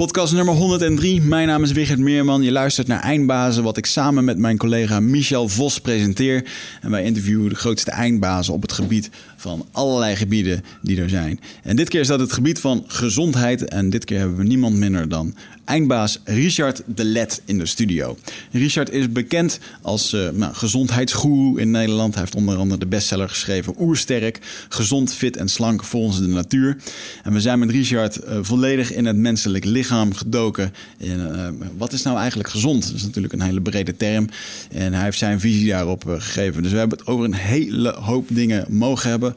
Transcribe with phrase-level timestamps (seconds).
[0.00, 1.20] Podcast nummer 103.
[1.20, 2.42] Mijn naam is Wigert Meerman.
[2.42, 6.44] Je luistert naar Eindbazen, wat ik samen met mijn collega Michel Vos presenteer.
[6.80, 11.40] En wij interviewen de grootste eindbazen op het gebied van allerlei gebieden die er zijn.
[11.62, 13.64] En dit keer is dat het gebied van gezondheid.
[13.64, 15.34] En dit keer hebben we niemand minder dan
[15.70, 18.16] eindbaas Richard de Let in de studio.
[18.52, 22.14] Richard is bekend als uh, nou, gezondheidsgoeroe in Nederland.
[22.14, 24.38] Hij heeft onder andere de bestseller geschreven Oersterk,
[24.68, 26.76] gezond, fit en slank volgens de natuur.
[27.22, 30.74] En we zijn met Richard uh, volledig in het menselijk lichaam gedoken.
[30.98, 32.86] En, uh, wat is nou eigenlijk gezond?
[32.86, 34.28] Dat is natuurlijk een hele brede term.
[34.70, 36.62] En hij heeft zijn visie daarop gegeven.
[36.62, 39.34] Dus we hebben het over een hele hoop dingen mogen hebben.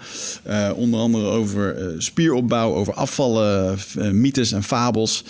[0.76, 3.78] onder andere over spieropbouw, over afvallen,
[4.12, 5.24] mythes en fabels.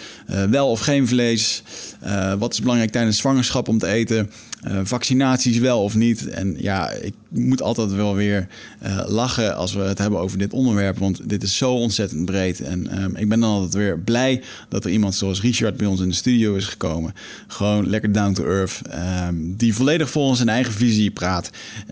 [0.49, 1.63] wel of geen vlees.
[2.03, 4.31] Uh, wat is belangrijk tijdens zwangerschap om te eten?
[4.67, 6.27] Uh, vaccinaties wel of niet?
[6.27, 8.47] En ja, ik moet altijd wel weer
[8.83, 10.97] uh, lachen als we het hebben over dit onderwerp.
[10.97, 12.61] Want dit is zo ontzettend breed.
[12.61, 15.99] En um, ik ben dan altijd weer blij dat er iemand zoals Richard bij ons
[16.01, 17.13] in de studio is gekomen.
[17.47, 18.81] Gewoon lekker down to earth.
[19.27, 21.49] Um, die volledig volgens zijn eigen visie praat.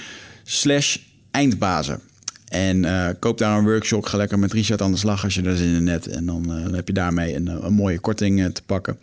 [0.44, 0.96] slash
[1.30, 2.09] eindbazen.
[2.50, 4.04] En uh, koop daar een workshop.
[4.04, 6.06] Ga lekker met Richard aan de slag als je daar zin in hebt.
[6.06, 8.98] En dan, uh, dan heb je daarmee een, een mooie korting uh, te pakken.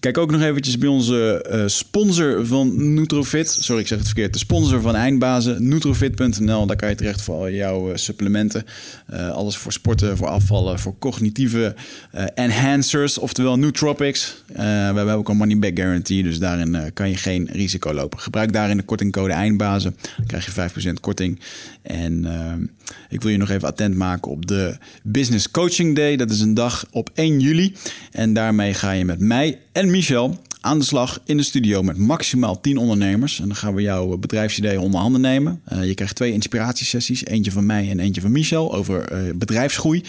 [0.00, 3.50] Kijk ook nog eventjes bij onze sponsor van Nutrofit.
[3.60, 4.32] Sorry, ik zeg het verkeerd.
[4.32, 5.68] De sponsor van Eindbazen.
[5.68, 6.66] Nutrofit.nl.
[6.66, 8.64] Daar kan je terecht voor al jouw supplementen.
[9.32, 11.74] alles voor sporten, voor afvallen, voor cognitieve
[12.34, 13.18] enhancers.
[13.18, 14.42] Oftewel Nootropics.
[14.56, 16.22] we hebben ook een money back guarantee.
[16.22, 18.18] Dus daarin kan je geen risico lopen.
[18.18, 19.96] Gebruik daarin de kortingcode Eindbazen.
[20.16, 21.40] Dan krijg je 5% korting.
[21.82, 22.64] En ehm,
[23.08, 26.16] ik wil je nog even attent maken op de Business Coaching Day.
[26.16, 27.74] Dat is een dag op 1 juli.
[28.12, 31.96] En daarmee ga je met mij en Michel aan de slag in de studio met
[31.96, 33.40] maximaal 10 ondernemers.
[33.40, 35.60] En dan gaan we jouw bedrijfsidee onder handen nemen.
[35.72, 37.24] Uh, je krijgt twee inspiratiesessies.
[37.24, 40.02] Eentje van mij en eentje van Michel over uh, bedrijfsgroei.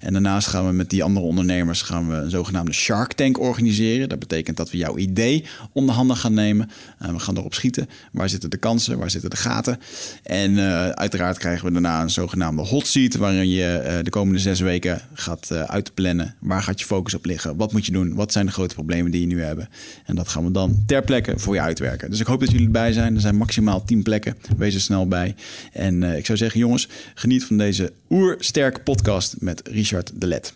[0.00, 4.08] En daarnaast gaan we met die andere ondernemers gaan we een zogenaamde Shark Tank organiseren.
[4.08, 6.70] Dat betekent dat we jouw idee onder handen gaan nemen.
[7.02, 7.88] Uh, we gaan erop schieten.
[8.12, 8.98] Waar zitten de kansen?
[8.98, 9.78] Waar zitten de gaten?
[10.22, 10.58] En
[10.96, 13.14] uiteraard krijgen we daarna een zogenaamde hot seat.
[13.14, 16.34] Waarin je de komende zes weken gaat uitplannen.
[16.40, 17.56] Waar gaat je focus op liggen?
[17.56, 18.14] Wat moet je doen?
[18.14, 19.66] Wat zijn de grote problemen die je nu hebt?
[20.04, 22.10] En dat gaan we dan ter plekke voor je uitwerken.
[22.10, 23.14] Dus ik hoop dat jullie erbij zijn.
[23.14, 24.36] Er zijn maximaal 10 plekken.
[24.56, 25.34] Wees er snel bij.
[25.72, 30.54] En uh, ik zou zeggen, jongens, geniet van deze oersterk podcast met Richard de Let.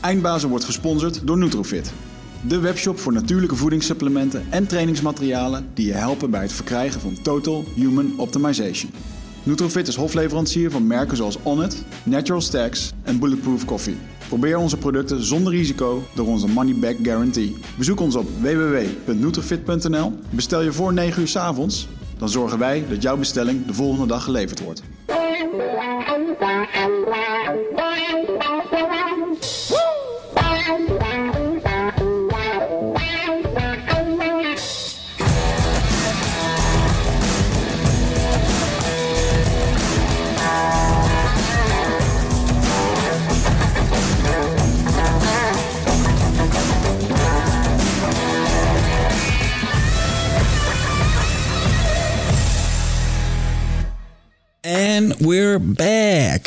[0.00, 1.92] Eindbazen wordt gesponsord door Nutrofit.
[2.48, 7.64] De webshop voor natuurlijke voedingssupplementen en trainingsmaterialen die je helpen bij het verkrijgen van Total
[7.74, 8.90] Human Optimization.
[9.42, 13.96] Nutrofit is hofleverancier van merken zoals Onnit, Natural Stacks en Bulletproof Coffee.
[14.28, 17.56] Probeer onze producten zonder risico door onze money back guarantee.
[17.78, 20.12] Bezoek ons op www.nutrifit.nl.
[20.30, 21.88] Bestel je voor 9 uur s avonds,
[22.18, 24.82] dan zorgen wij dat jouw bestelling de volgende dag geleverd wordt.
[55.26, 56.46] We're back.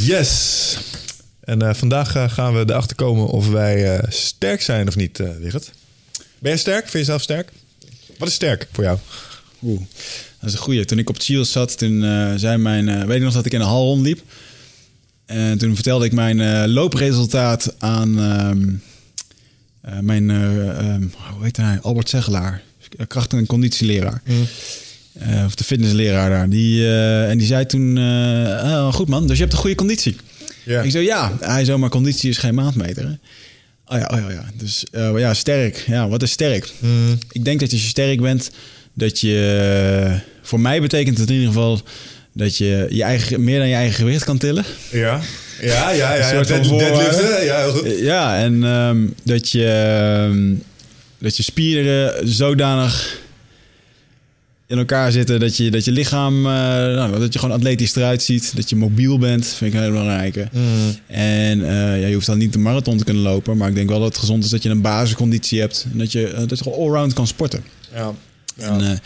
[0.00, 0.76] Yes.
[1.40, 5.18] En uh, vandaag uh, gaan we erachter komen of wij uh, sterk zijn of niet,
[5.18, 5.70] uh, Wigert.
[6.38, 6.80] Ben je sterk?
[6.80, 7.52] Vind je jezelf sterk?
[8.18, 8.98] Wat is sterk voor jou?
[9.62, 9.80] Oeh,
[10.40, 10.84] dat is een goeie.
[10.84, 12.00] Toen ik op Chiels zat, toen
[12.38, 13.06] zei mijn...
[13.06, 14.22] weet je nog dat ik in de hal rondliep?
[15.26, 18.74] En toen vertelde ik mijn loopresultaat aan ehm,
[20.04, 20.30] mijn...
[20.30, 21.78] Um, hoe heet hij?
[21.82, 22.62] Albert Zegelaar.
[23.06, 24.22] Kracht- en conditieleraar.
[24.24, 24.46] Mm.
[25.22, 26.48] Uh, of de fitnessleraar daar.
[26.48, 28.04] Die, uh, en die zei toen: uh,
[28.64, 30.16] oh, Goed man, dus je hebt een goede conditie.
[30.64, 33.04] Ik zei: Ja, hij zei: Maar conditie is geen maatmeter.
[33.04, 33.12] Hè?
[33.94, 34.44] Oh ja, oh ja, ja.
[34.54, 35.84] Dus ja, sterk.
[35.86, 36.72] Ja, wat is sterk?
[36.78, 37.18] Mm.
[37.30, 38.50] Ik denk dat als je sterk bent,
[38.92, 40.20] dat je.
[40.42, 41.80] Voor mij betekent het in ieder geval
[42.32, 44.64] dat je, je eigen, meer dan je eigen gewicht kan tillen.
[44.90, 45.20] Ja,
[45.60, 46.14] ja, ja.
[46.14, 47.44] ja, ja deadliften.
[47.44, 47.98] Ja, heel goed.
[47.98, 50.62] Ja, en um, dat, je, um,
[51.18, 53.18] dat je spieren zodanig
[54.68, 55.40] in elkaar zitten.
[55.40, 58.56] Dat je, dat je lichaam, uh, nou, dat je gewoon atletisch eruit ziet.
[58.56, 60.48] Dat je mobiel bent, vind ik een hele belangrijke.
[60.52, 60.96] Mm.
[61.06, 63.56] En uh, ja, je hoeft dan niet de marathon te kunnen lopen.
[63.56, 65.86] Maar ik denk wel dat het gezond is dat je een basisconditie hebt.
[65.92, 67.64] En dat je, uh, dat je gewoon allround kan sporten.
[67.94, 68.14] Ja.
[68.54, 68.78] ja.
[68.78, 69.00] En,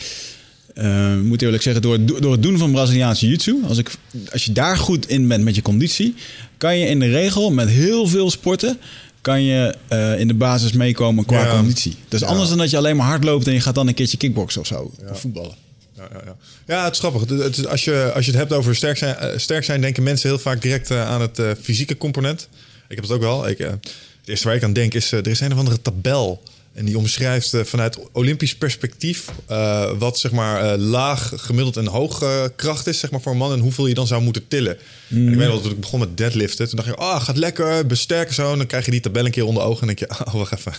[0.74, 3.90] uh, moet eerlijk zeggen, door, door het doen van Braziliaanse jiu-jitsu, als, ik,
[4.32, 6.14] als je daar goed in bent met je conditie,
[6.56, 8.78] kan je in de regel met heel veel sporten,
[9.22, 11.50] kan je uh, in de basis meekomen qua Ja.
[11.56, 11.96] conditie.
[12.08, 12.26] Dat is Ja.
[12.26, 14.60] anders dan dat je alleen maar hard loopt en je gaat dan een keertje kickboksen
[14.60, 15.54] of zo, of voetballen.
[15.96, 16.36] Ja, ja, ja.
[16.66, 17.20] ja, het is grappig.
[17.38, 20.02] Het, is- als, je, als je het hebt over sterk zijn, eh, sterk zijn, denken
[20.02, 22.48] mensen heel vaak direct eh, aan het eh, fysieke component.
[22.88, 23.48] Ik heb het ook wel.
[23.48, 23.88] Ik, eh, het
[24.24, 26.42] eerste waar ik aan denk is, eh, er is een of andere tabel.
[26.74, 31.86] En die omschrijft eh, vanuit Olympisch perspectief eh, wat zeg maar eh, laag, gemiddeld en
[31.86, 32.24] hoog
[32.56, 34.78] kracht is zeg maar, voor een man en hoeveel je dan zou moeten tillen.
[35.10, 36.68] En ik weet wel dat ik begon met deadliften.
[36.68, 38.52] Toen dacht ik, ah, gaat lekker, besterken zo.
[38.52, 40.52] En dan krijg je die tabel een keer onder ogen en denk je, oh, wacht
[40.52, 40.72] even.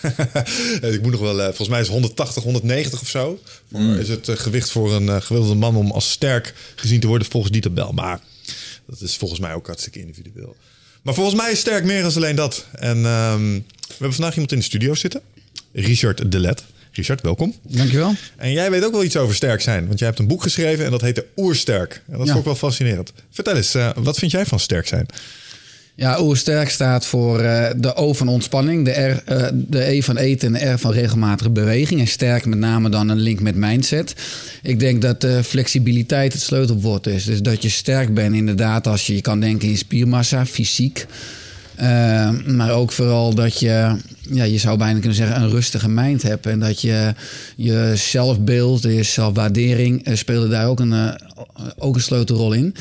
[0.94, 3.40] ik moet nog wel, volgens mij is 180, 190 of zo.
[3.72, 7.52] Voor- Is het gewicht voor een gemiddelde man om als sterk gezien te worden volgens
[7.52, 7.92] die tabel.
[7.92, 8.20] Maar
[8.88, 10.56] dat is volgens mij ook hartstikke individueel.
[11.02, 12.66] Maar volgens mij is sterk meer dan alleen dat.
[12.72, 13.52] En ehm,
[13.88, 15.22] we hebben vandaag iemand in de studio zitten.
[15.74, 16.64] Richard Delet.
[16.92, 17.54] Richard, welkom.
[17.68, 18.14] Dankjewel.
[18.38, 19.88] En jij weet ook wel iets over sterk zijn.
[19.88, 22.02] Want jij hebt een boek geschreven en dat heette Oersterk.
[22.12, 22.26] En dat Ja.
[22.26, 23.14] vond ik wel fascinerend.
[23.32, 25.06] Vertel eens, eh, wat vind jij van sterk zijn?
[25.96, 30.18] Ja, oersterk staat voor eh, de O van ontspanning, de, R, eh, de E van
[30.18, 32.00] eten en de R van regelmatige beweging.
[32.00, 34.14] En sterk met name dan een link met mindset.
[34.64, 37.24] Ik denk dat flexibiliteit het sleutelwoord is.
[37.26, 41.06] Dus dat je sterk bent inderdaad als je, je kan denken in spiermassa, fysiek.
[42.46, 43.96] Maar ook vooral dat je,
[44.32, 46.46] ja, je zou bijna kunnen zeggen, een rustige mind hebt.
[46.46, 47.14] En dat je
[47.56, 51.14] je zelfbeeld, je zelfwaardering eh, spelen daar ook een, eh,
[51.78, 52.76] ook een sleutelrol in.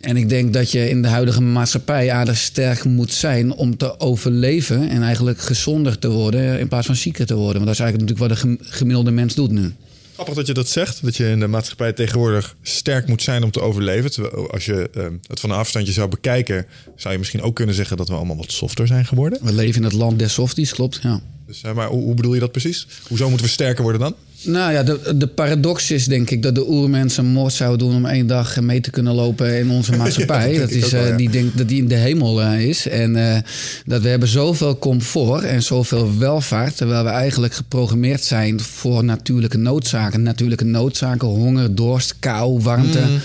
[0.00, 4.00] En ik denk dat je in de huidige maatschappij aardig sterk moet zijn om te
[4.00, 7.64] overleven en eigenlijk gezonder te worden in plaats van zieker te worden.
[7.64, 9.72] Want dat is eigenlijk natuurlijk wat de gem- gemiddelde mens doet nu.
[10.18, 11.04] Grappig dat je dat zegt.
[11.04, 14.10] Dat je in de maatschappij tegenwoordig sterk moet zijn om te overleven.
[14.10, 16.66] Terwijl als je eh, het van een afstandje zou bekijken,
[16.96, 19.38] zou je misschien ook kunnen zeggen dat we allemaal wat softer zijn geworden.
[19.42, 20.98] We leven in het land der softies, klopt.
[21.02, 21.20] Ja.
[21.46, 22.86] Dus, eh, maar hoe, hoe bedoel je dat precies?
[23.08, 24.14] Hoezo moeten we sterker worden dan?
[24.42, 28.06] Nou ja, de, de paradox is denk ik dat de oermensen moord zouden doen om
[28.06, 30.52] één dag mee te kunnen lopen in onze maatschappij.
[30.52, 31.16] Ja, dat is, wel, eh, ja.
[31.16, 32.88] Die denkt dat die in de hemel eh, is.
[32.88, 33.40] En eh,
[33.86, 39.58] dat we hebben zoveel comfort en zoveel welvaart, terwijl we eigenlijk geprogrammeerd zijn voor natuurlijke
[39.58, 40.22] noodzaken.
[40.22, 43.00] Natuurlijke noodzaken, honger, dorst, kou, warmte.
[43.00, 43.18] Mm.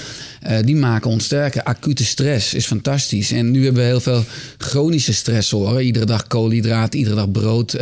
[0.44, 1.64] Eh, die maken ons sterker.
[1.64, 3.32] Acute stress is fantastisch.
[3.32, 4.24] En nu hebben we heel veel
[4.58, 5.84] chronische stressoren.
[5.84, 7.78] Iedere dag koolhydraten, iedere dag brood.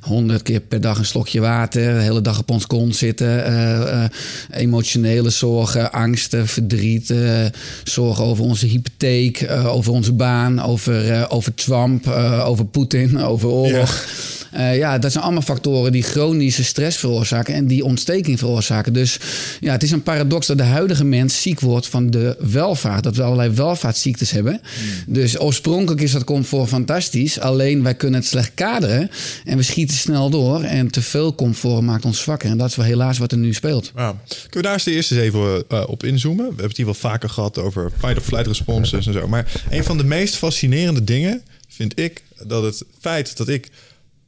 [0.00, 1.94] Honderd keer per dag een slokje water.
[1.94, 3.44] De hele dag op ons kont zitten.
[3.44, 4.10] eh, eh,
[4.50, 7.10] emotionele zorgen, angsten, verdriet.
[7.10, 7.44] eh,
[7.84, 13.18] zorgen over onze hypotheek, eh, over onze baan, over, eh, over Trump, eh, over Poetin,
[13.18, 14.04] over oorlog.
[14.50, 18.92] Eh, ja, dat zijn allemaal factoren die chronische stress veroorzaken en die ontsteking veroorzaken.
[18.92, 19.18] Dus
[19.60, 23.04] ja, het is een paradox dat de huidige mens ziek wordt van de welvaart.
[23.04, 24.60] Dat we allerlei welvaartsziektes hebben.
[25.06, 27.40] Dus oorspronkelijk is dat comfort fantastisch.
[27.40, 29.10] Alleen wij kunnen het slecht kaderen
[29.44, 30.62] en we schieten snel door.
[30.62, 32.50] En te veel comfort maakt ons zwakker.
[32.50, 33.92] En dat is wel helaas wat er nu speelt.
[33.96, 34.16] Ja.
[34.28, 36.44] Kunnen we daar eens de eerste eens even eh, op inzoomen?
[36.44, 39.28] We hebben het hier wel vaker gehad over fight-of-flight responses en zo.
[39.28, 43.68] Maar een van de meest fascinerende dingen vind ik dat het feit dat ik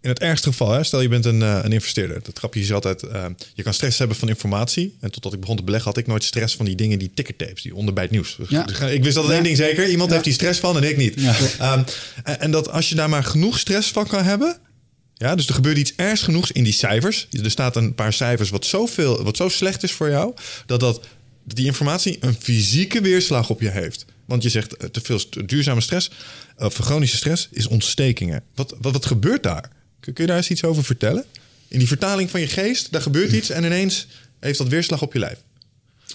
[0.02, 2.22] in het ergste geval, hè, stel je bent een, eh, een investeerder.
[2.22, 4.96] Dat grapje is altijd, eh, je kan stress hebben van informatie.
[5.00, 7.62] En totdat ik begon te beleggen had ik nooit stress van die dingen, die tickertapes,
[7.62, 8.38] die onder bij het nieuws.
[8.48, 8.66] Ja.
[8.68, 11.16] Ik wist altijd één ding zeker, iemand heeft die stress van en ik niet.
[11.58, 11.82] Ehm,
[12.24, 14.58] en, en dat als je daar maar genoeg stress van kan hebben,
[15.14, 17.26] ja, dus er gebeurt iets ergs genoegs in die cijfers.
[17.42, 20.34] Er staat een paar cijfers wat, zoveel, wat zo slecht is voor jou,
[20.66, 21.00] dat, dat
[21.44, 24.04] dat die informatie een fysieke weerslag op je heeft.
[24.24, 26.10] Want je zegt eh, te veel duurzame stress,
[26.56, 28.42] of chronische stress, is ontstekingen.
[28.54, 29.70] Wat, wat, wat gebeurt daar?
[30.02, 31.24] Kun, je daar eens iets over vertellen?
[31.68, 34.06] In die vertaling van je geest, daar gebeurt iets en ineens
[34.40, 35.38] heeft dat weerslag op je lijf.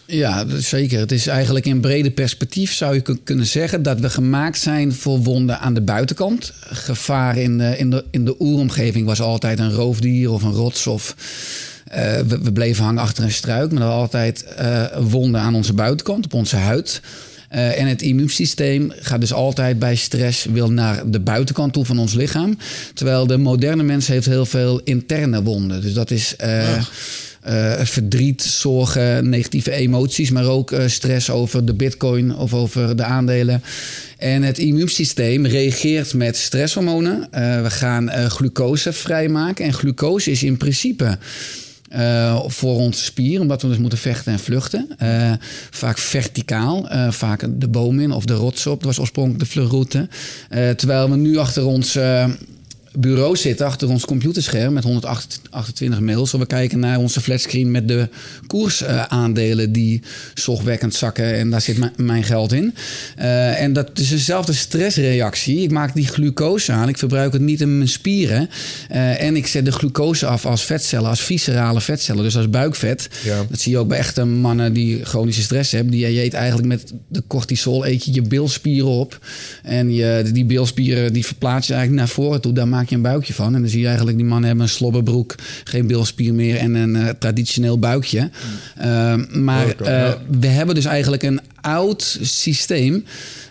[0.05, 0.99] Ja, zeker.
[0.99, 4.93] Het is eigenlijk in brede perspectief zou je kun- kunnen zeggen dat we gemaakt zijn
[4.93, 6.53] voor wonden aan de buitenkant.
[6.61, 10.87] Gevaar in de, in de, in de oeromgeving was altijd een roofdier of een rots
[10.87, 11.15] of
[11.87, 16.33] eh, we, bleven hangen achter een struik, maar altijd eh, wonden aan onze buitenkant, op
[16.33, 17.01] onze huid.
[17.47, 21.99] Eh, en het immuunsysteem gaat dus altijd bij stress wil naar de buitenkant toe van
[21.99, 22.57] ons lichaam.
[22.93, 25.81] Terwijl de moderne mens heeft heel veel interne wonden.
[25.81, 32.35] Dus dat is eh, eh, verdriet, zorgen, negatieve emoties, maar ook stress over de bitcoin
[32.35, 33.63] of over de aandelen.
[34.17, 37.27] En het immuunsysteem reageert met stresshormonen.
[37.63, 39.65] We gaan glucose vrijmaken.
[39.65, 41.17] En glucose is in principe
[41.97, 44.87] eh, voor onze spier, omdat we dus moeten vechten en vluchten.
[44.97, 45.31] Eh,
[45.69, 48.77] vaak verticaal, eh, vaak de boom in of de rots op.
[48.77, 50.07] Dat was oorspronkelijk de vluchtroute.
[50.49, 51.97] Terwijl we nu achter ons
[52.99, 56.31] bureau zitten achter ons computerscherm met 128 mails.
[56.31, 58.09] We kijken naar onze flatscreen met de
[58.47, 60.01] koersaandelen die
[60.33, 61.33] zorgwekkend zakken.
[61.33, 62.73] En daar zit mijn geld in.
[63.19, 65.61] Uh, en dat is dezelfde stressreactie.
[65.61, 66.89] Ik maak die glucose aan.
[66.89, 68.49] Ik verbruik het niet in mijn spieren.
[68.91, 72.23] Uh, en ik zet de glucose af als vetcellen, als viscerale vetcellen.
[72.23, 73.09] Dus als buikvet.
[73.23, 73.45] Ja.
[73.49, 75.91] Dat zie je ook bij echte mannen die chronische stress hebben.
[75.91, 79.19] Die je eet eigenlijk met de cortisol eet je je bilspieren op.
[79.63, 82.53] En je, die bilspieren die verplaats je eigenlijk naar voren toe.
[82.53, 83.55] Daar maak je een buikje van.
[83.55, 86.95] En dan zie je eigenlijk die mannen hebben een slobberbroek, geen bilspier meer en een
[86.95, 88.19] uh, traditioneel buikje.
[88.19, 88.85] Mm.
[88.85, 93.05] Uh, maar uh, we hebben dus eigenlijk een oud systeem.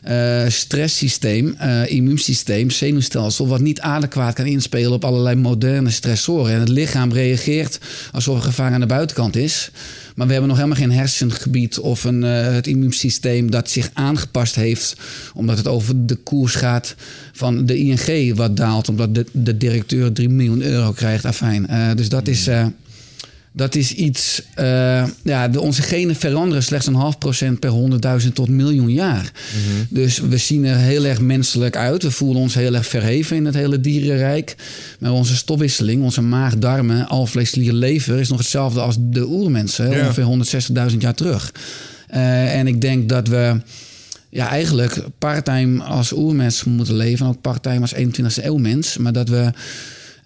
[0.08, 6.52] Uh, stresssysteem, uh, immuunsysteem, zenuwstelsel, wat niet adequaat kan inspelen op allerlei moderne stressoren.
[6.52, 7.78] En het lichaam reageert
[8.12, 9.70] alsof er gevaar aan de buitenkant is.
[10.14, 14.54] Maar we hebben nog helemaal geen hersengebied of een, uh, het immuunsysteem dat zich aangepast
[14.54, 14.96] heeft.
[15.34, 16.94] Omdat het over de koers gaat
[17.32, 18.88] van de ING wat daalt.
[18.88, 21.24] Omdat de, de directeur 3 miljoen euro krijgt.
[21.24, 21.96] Afijn.
[21.96, 22.48] Dus dat is.
[23.56, 24.42] Dat is iets.
[24.58, 29.32] Uh, ja, de, onze genen veranderen slechts een half procent per honderdduizend tot miljoen jaar.
[29.32, 29.86] Mm -hmm.
[29.90, 32.02] Dus we zien er heel erg menselijk uit.
[32.02, 34.56] We voelen ons heel erg verheven in het hele dierenrijk.
[34.98, 39.90] Maar onze stofwisseling, onze maag, darmen, alvlees, klier, lever is nog hetzelfde als de oermensen,
[39.90, 40.06] ja.
[40.06, 41.52] ongeveer 160.000 jaar terug.
[42.14, 43.60] Uh, en ik denk dat we
[44.28, 47.26] ja, eigenlijk parttime als oermens moeten leven.
[47.26, 48.96] En ook parttime als 21e eeuw mens.
[48.96, 49.52] Maar dat we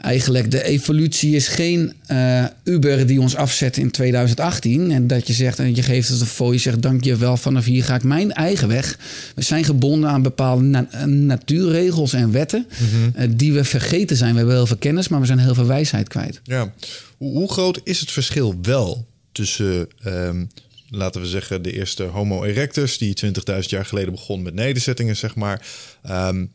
[0.01, 4.91] eigenlijk de evolutie is geen uh, Uber die ons afzet in 2018.
[4.91, 7.37] En dat je zegt en je geeft het een fooi, je zegt dank je wel,
[7.37, 8.99] vanaf hier ga ik mijn eigen weg.
[9.35, 13.13] We zijn gebonden aan bepaalde na natuurregels en wetten mm -hmm.
[13.19, 14.31] uh, die we vergeten zijn.
[14.31, 16.41] We hebben heel veel kennis, maar we zijn heel veel wijsheid kwijt.
[16.45, 16.73] Ja.
[17.17, 20.49] Hoe, hoe groot is het verschil wel tussen, um,
[20.89, 25.35] laten we zeggen, de eerste Homo erectus, die 20.000 jaar geleden begon met nederzettingen, zeg
[25.35, 25.67] maar.
[26.11, 26.51] Um,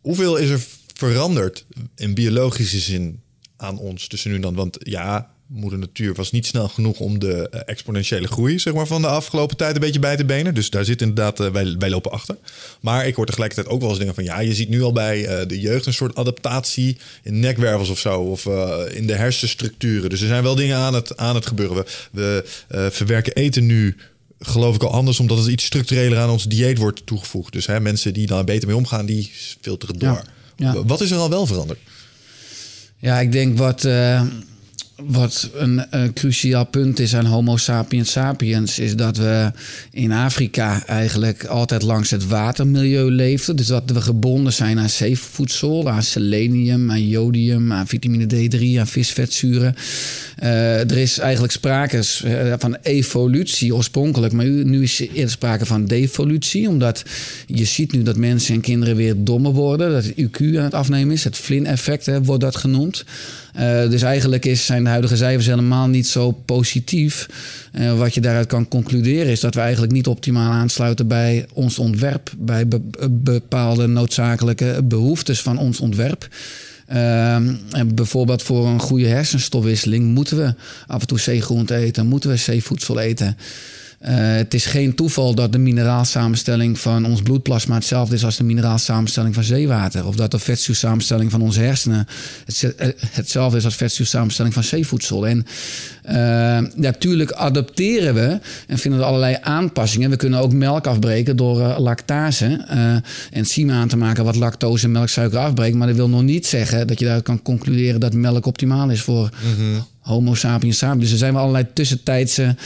[0.00, 0.60] hoeveel is er
[0.96, 1.64] veranderd
[1.96, 3.20] in biologische zin
[3.56, 4.54] aan ons tussen nu en dan?
[4.54, 8.86] Want ja, moeder natuur was niet snel genoeg om de uh, exponentiële groei zeg maar,
[8.86, 10.54] van de afgelopen tijd een beetje bij te benen.
[10.54, 12.36] Dus daar zit inderdaad, uh, wij, wij lopen achter.
[12.80, 15.40] Maar ik hoor tegelijkertijd ook wel eens dingen van ja, je ziet nu al bij
[15.40, 18.20] uh, de jeugd een soort adaptatie in nekwervels of zo.
[18.20, 18.46] Of
[18.90, 20.10] in de hersenstructuren.
[20.10, 21.84] Dus er zijn wel dingen aan het, aan het gebeuren.
[22.12, 23.96] We, we verwerken eten nu
[24.38, 27.52] geloof ik al anders, omdat het iets structureler aan ons dieet wordt toegevoegd.
[27.52, 30.08] Dus hè, mensen die daar beter mee omgaan, die filteren door.
[30.08, 30.24] Ja.
[30.56, 30.84] Ja.
[30.84, 31.78] Wat is er al wel veranderd?
[32.98, 34.22] Ja, ik denk wat, uh,
[35.02, 35.84] wat een,
[36.14, 39.50] cruciaal punt is aan Homo sapiens sapiens, is dat we
[39.90, 43.56] in Afrika eigenlijk altijd langs het watermilieu leefden.
[43.56, 48.86] Dus dat we gebonden zijn aan zeevoedsel, aan selenium, aan jodium, aan vitamine D3, aan
[48.86, 49.74] visvetzuren.
[50.42, 55.66] Uh, er is eigenlijk sprake uh, van evolutie oorspronkelijk, maar nu is er eerder sprake
[55.66, 57.02] van devolutie, omdat
[57.46, 60.74] je ziet nu dat mensen en kinderen weer dommer worden, dat het IQ aan het
[60.74, 63.04] afnemen is, het Flynn-effect wordt dat genoemd.
[63.58, 67.28] Uh, dus eigenlijk is, zijn de huidige cijfers helemaal niet zo positief.
[67.72, 71.78] Uh, wat je daaruit kan concluderen is dat we eigenlijk niet optimaal aansluiten bij ons
[71.78, 76.28] ontwerp, bij be bepaalde noodzakelijke behoeftes van ons ontwerp.
[76.92, 80.54] Uh, en bijvoorbeeld voor een goede hersenstofwisseling moeten we
[80.86, 83.36] af en toe zeegroente eten, moeten we zeevoedsel eten.
[84.02, 88.44] Uh, het is geen toeval dat de mineraalsamenstelling van ons bloedplasma hetzelfde is als de
[88.44, 90.06] mineraalsamenstelling van zeewater.
[90.06, 92.06] Of dat de vetzuursamenstelling van onze hersenen
[93.10, 95.26] hetzelfde is als vetzuursamenstelling van zeevoedsel.
[95.26, 95.46] En
[96.08, 100.10] uh, natuurlijk adapteren we en vinden we allerlei aanpassingen.
[100.10, 102.66] We kunnen ook melk afbreken door lactase.
[102.74, 102.96] Uh,
[103.30, 105.76] enzymen aan te maken wat lactose en melksuiker afbreekt.
[105.76, 109.00] Maar dat wil nog niet zeggen dat je daaruit kan concluderen dat melk optimaal is
[109.00, 109.84] voor mm -hmm.
[110.00, 111.02] Homo sapiens sapiens.
[111.02, 112.56] Dus er zijn wel allerlei tussentijdse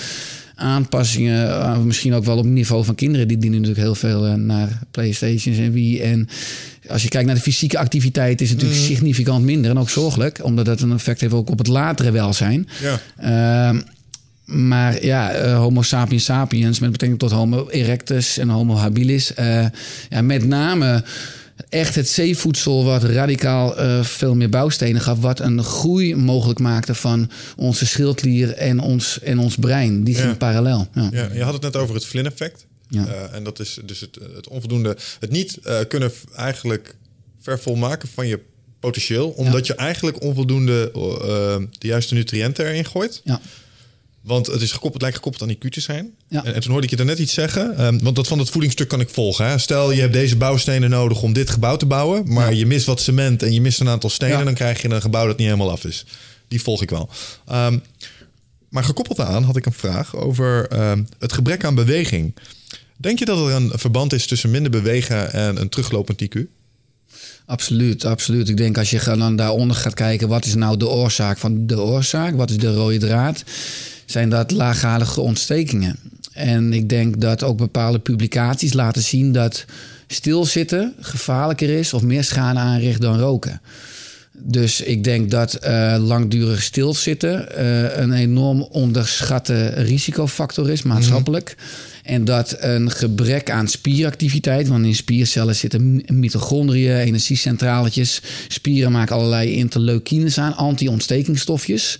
[0.60, 3.28] aanpassingen, uh, misschien ook wel op niveau van kinderen.
[3.28, 6.02] Die dienen natuurlijk heel veel uh, naar Playstations en wie.
[6.02, 6.28] En
[6.88, 8.94] als je kijkt naar de fysieke activiteit, is het natuurlijk mm.
[8.94, 9.70] significant minder.
[9.70, 12.68] En ook zorgelijk, omdat dat een effect heeft ook op het latere welzijn.
[12.82, 13.72] Ja.
[13.72, 13.80] Uh,
[14.44, 19.32] maar ja, uh, Homo sapiens sapiens met betrekking tot Homo erectus en Homo habilis.
[19.38, 19.66] Uh,
[20.10, 21.04] ja, met name
[21.68, 25.18] echt het zeevoedsel wat radicaal uh, veel meer bouwstenen gaf.
[25.18, 30.04] Wat een groei mogelijk maakte van onze schildklier en ons, en ons brein.
[30.04, 30.34] Die ging ja.
[30.34, 30.88] parallel.
[30.94, 31.08] Ja.
[31.12, 31.28] ja.
[31.32, 32.66] je had het net over het Flynn-effect.
[32.88, 33.06] Ja.
[33.06, 34.96] Uh, en dat is dus het, het onvoldoende...
[35.20, 36.94] Het niet uh, kunnen eigenlijk
[37.40, 38.40] vervolmaken van je
[38.80, 39.28] potentieel.
[39.28, 40.90] Omdat je eigenlijk onvoldoende
[41.78, 43.20] de juiste nutriënten erin gooit.
[43.24, 43.40] Ja.
[44.20, 46.10] Want het, is gekoppeld, lijkt gekoppeld aan die te zijn.
[46.28, 46.44] Ja.
[46.44, 47.84] En, en, toen hoorde ik je net iets zeggen.
[47.84, 49.46] Um, want dat van het voedingsstuk kan ik volgen.
[49.46, 49.58] Hè?
[49.58, 52.32] Stel, je hebt deze bouwstenen nodig om dit gebouw te bouwen.
[52.32, 52.58] Maar ja.
[52.58, 54.38] je mist wat cement en je mist een aantal stenen.
[54.38, 54.44] Ja.
[54.44, 56.04] Dan krijg je een gebouw dat niet helemaal af is.
[56.48, 57.08] Die volg ik wel.
[57.52, 57.82] Um,
[58.68, 62.34] maar gekoppeld aan had ik een vraag over um, het gebrek aan beweging.
[62.96, 66.40] Denk je dat er een verband is tussen minder bewegen en een teruglopend IQ?
[67.50, 68.48] Absoluut, absoluut.
[68.48, 71.80] Ik denk als je dan daaronder gaat kijken, wat is nou de oorzaak van de
[71.80, 72.34] oorzaak?
[72.34, 73.44] Wat is de rode draad?
[74.04, 75.96] Zijn dat laaggradige ontstekingen?
[76.32, 79.64] En ik denk dat ook bepaalde publicaties laten zien dat
[80.06, 83.60] stilzitten gevaarlijker is of meer schade aanricht dan roken.
[84.32, 91.56] Dus ik denk dat uh, langdurig stilzitten uh, een enorm onderschatte risicofactor is, maatschappelijk.
[92.02, 98.22] En dat een gebrek aan spieractiviteit, want in spiercellen zitten mitochondriën, energiecentraletjes.
[98.48, 101.98] Spieren maken allerlei interleukines aan, anti-ontstekingstofjes.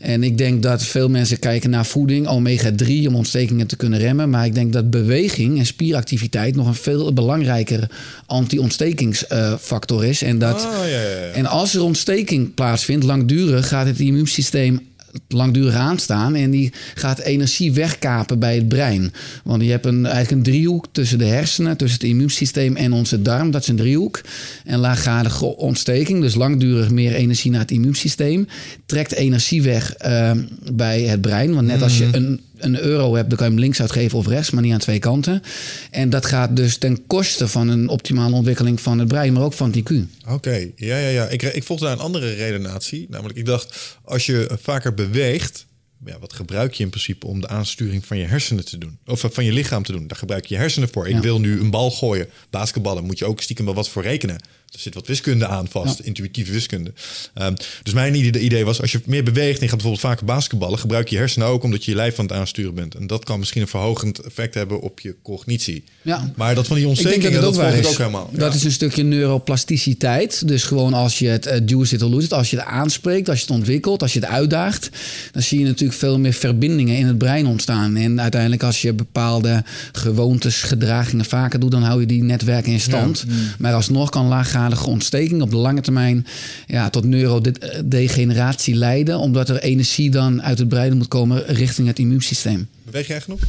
[0.00, 4.30] En ik denk dat veel mensen kijken naar voeding, omega-3, om ontstekingen te kunnen remmen.
[4.30, 7.90] Maar ik denk dat beweging en spieractiviteit nog een veel belangrijker
[8.26, 10.22] anti-ontstekingsfactor is.
[10.22, 11.30] En, dat, Ah, ja, ja, ja.
[11.32, 14.80] en als er ontsteking plaatsvindt, langdurig, gaat het immuunsysteem
[15.28, 19.12] langdurig aanstaan en die gaat energie wegkapen bij het brein.
[19.44, 23.22] Want je hebt een, eigenlijk een driehoek tussen de hersenen, tussen het immuunsysteem en onze
[23.22, 23.50] darm.
[23.50, 24.20] Dat is een driehoek.
[24.64, 28.48] En laaggradige ontsteking, dus langdurig meer energie naar het immuunsysteem,
[28.86, 30.30] trekt energie weg eh,
[30.72, 31.54] bij het brein.
[31.54, 34.26] Want net als je een, een euro hebt, dan kan je hem links uitgeven of
[34.26, 35.42] rechts, maar niet aan twee kanten.
[35.90, 39.52] En dat gaat dus ten koste van een optimale ontwikkeling van het brein, maar ook
[39.52, 39.94] van het IQ.
[40.28, 41.26] Oké, ja, ja, ja.
[41.28, 43.06] Ik, ik volgde daar een andere redenatie.
[43.10, 45.66] Namelijk, ik dacht, als je vaker beweegt,
[46.04, 48.98] ja, wat gebruik je in principe om de aansturing van je hersenen te doen?
[49.06, 50.06] Of van je lichaam te doen?
[50.06, 51.08] Daar gebruik je je hersenen voor.
[51.08, 51.20] Ik Ja.
[51.20, 52.26] wil nu een bal gooien.
[52.50, 54.40] Basketballen moet je ook stiekem wel wat voor rekenen.
[54.72, 56.92] Er zit wat wiskunde aan vast, intuïtieve wiskunde.
[57.34, 60.24] Ehm, dus mijn idee, idee was, als je meer beweegt en je gaat bijvoorbeeld vaker
[60.26, 62.94] basketballen, gebruik je hersenen ook omdat je je lijf aan het aansturen bent.
[62.94, 65.84] En dat kan misschien een verhogend effect hebben op je cognitie.
[66.02, 66.32] Ja.
[66.36, 67.90] Maar dat van die ontstekingen, dat dat, het ook volg waar ik is.
[67.90, 68.28] ook helemaal.
[68.32, 68.58] Dat Ja.
[68.58, 70.48] is een stukje neuroplasticiteit.
[70.48, 73.28] Dus gewoon als je het uh, do it or lose it, als je het aanspreekt,
[73.28, 74.88] als je het ontwikkelt, als je het uitdaagt,
[75.32, 77.96] dan zie je natuurlijk veel meer verbindingen in het brein ontstaan.
[77.96, 82.80] En uiteindelijk als je bepaalde gewoontes, gedragingen vaker doet, dan hou je die netwerken in
[82.80, 83.24] stand.
[83.58, 84.28] Maar alsnog kan
[84.70, 86.26] ontsteking op de lange termijn
[86.66, 91.98] ja, tot neurodegeneratie leiden, omdat er energie dan uit het brein moet komen richting het
[91.98, 92.68] immuunsysteem.
[92.84, 93.40] Beweeg jij genoeg?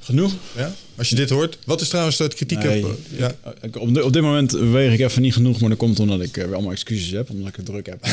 [0.00, 0.32] Genoeg?
[0.56, 0.72] Ja?
[0.96, 1.58] Als je dit hoort.
[1.64, 2.98] Wat is trouwens het kritiek Nee, op...
[3.16, 3.32] ja.
[3.60, 6.20] ik- op, di- op dit moment weeg ik even niet genoeg, maar dat komt omdat
[6.20, 7.98] ik eh, weer allemaal excuses heb, omdat ik het druk heb.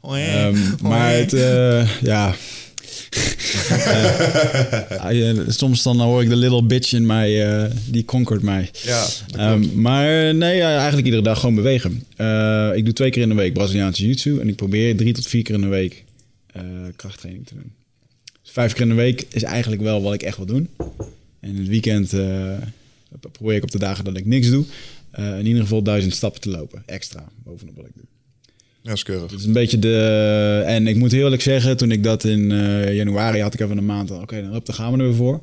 [0.00, 0.18] Oh.
[0.18, 2.34] Ehm, Oh, maar het, eh, ja.
[3.68, 8.70] Eh, eh, soms dan hoor ik de little bitch in mij, eh, die conquert mij.
[8.82, 12.04] Ja, Ehm, maar eh, nee, eigenlijk iedere dag gewoon bewegen.
[12.16, 15.26] Eh, ik doe twee keer in de week Braziliaanse jiu-jitsu en ik probeer drie tot
[15.26, 16.04] vier keer in de week
[16.52, 16.62] eh,
[16.96, 17.72] krachttraining te doen.
[18.42, 20.68] Dus vijf keer in de week is eigenlijk wel wat ik echt wil doen.
[21.40, 22.56] En in het weekend eh,
[23.32, 24.64] probeer ik op de dagen dat ik niks doe,
[25.10, 26.82] eh, in ieder geval duizend stappen te lopen.
[26.86, 28.04] Extra, bovenop wat ik doe.
[28.84, 29.30] Ja, is keurig.
[29.30, 30.62] Het is een beetje de...
[30.66, 33.78] En ik moet heel eerlijk zeggen, toen ik dat in eh, januari had ik even
[33.78, 34.10] een maand...
[34.10, 35.42] Oké, dan, hup, dan gaan we er weer voor.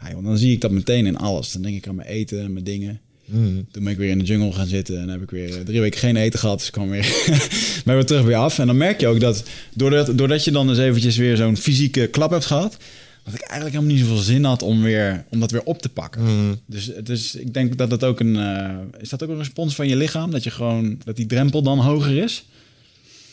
[0.00, 1.52] Ja, joh, dan zie ik dat meteen in alles.
[1.52, 3.00] Dan denk ik aan mijn eten en mijn dingen.
[3.24, 3.66] Mm.
[3.70, 5.64] Toen ben ik weer in de jungle gaan zitten en dan heb ik weer eh,
[5.64, 6.58] drie weken geen eten gehad.
[6.58, 7.24] Dus ik kwam weer,
[7.84, 8.58] ben weer terug weer af.
[8.58, 12.06] En dan merk je ook dat doordat, doordat je dan eens eventjes weer zo'n fysieke
[12.06, 12.76] klap hebt gehad...
[13.24, 15.88] dat ik eigenlijk helemaal niet zoveel zin had om, weer, om dat weer op te
[15.88, 16.22] pakken.
[16.22, 16.58] Mm.
[16.66, 18.36] Dus, dus ik denk dat dat ook een...
[18.36, 20.30] eh, is dat ook een respons van je lichaam?
[20.30, 20.98] Dat je gewoon...
[21.04, 22.44] Dat die drempel dan hoger is?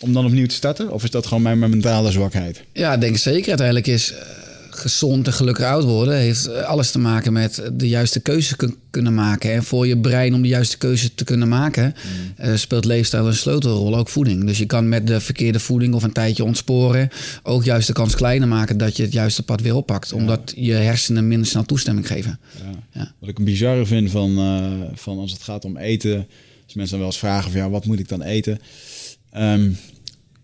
[0.06, 0.92] Om dan opnieuw te starten?
[0.92, 2.64] Of is dat gewoon mijn, mijn mentale zwakheid?
[2.74, 3.48] Ja, ik denk zeker.
[3.48, 4.18] Uiteindelijk is eh,
[4.70, 6.16] gezond en gelukkig oud worden...
[6.18, 9.54] heeft eh, alles te maken met de juiste keuze kun- kunnen maken.
[9.54, 11.96] En voor je brein om de juiste keuze te kunnen maken...
[12.38, 14.46] eh, speelt leefstijl een sleutelrol, ook voeding.
[14.46, 17.10] Dus je kan met de verkeerde voeding of een tijdje ontsporen...
[17.44, 20.14] ook juist de kans kleiner maken dat je het juiste pad weer oppakt.
[20.14, 22.40] Omdat je hersenen minder snel toestemming geven.
[22.64, 23.00] Ja.
[23.02, 23.12] Ja.
[23.20, 24.36] Wat ik een bizarre vind van,
[24.96, 26.28] van als het gaat om eten.
[26.66, 28.60] Als mensen dan wel eens vragen van ja, wat moet ik dan eten?
[29.32, 29.70] Ehm,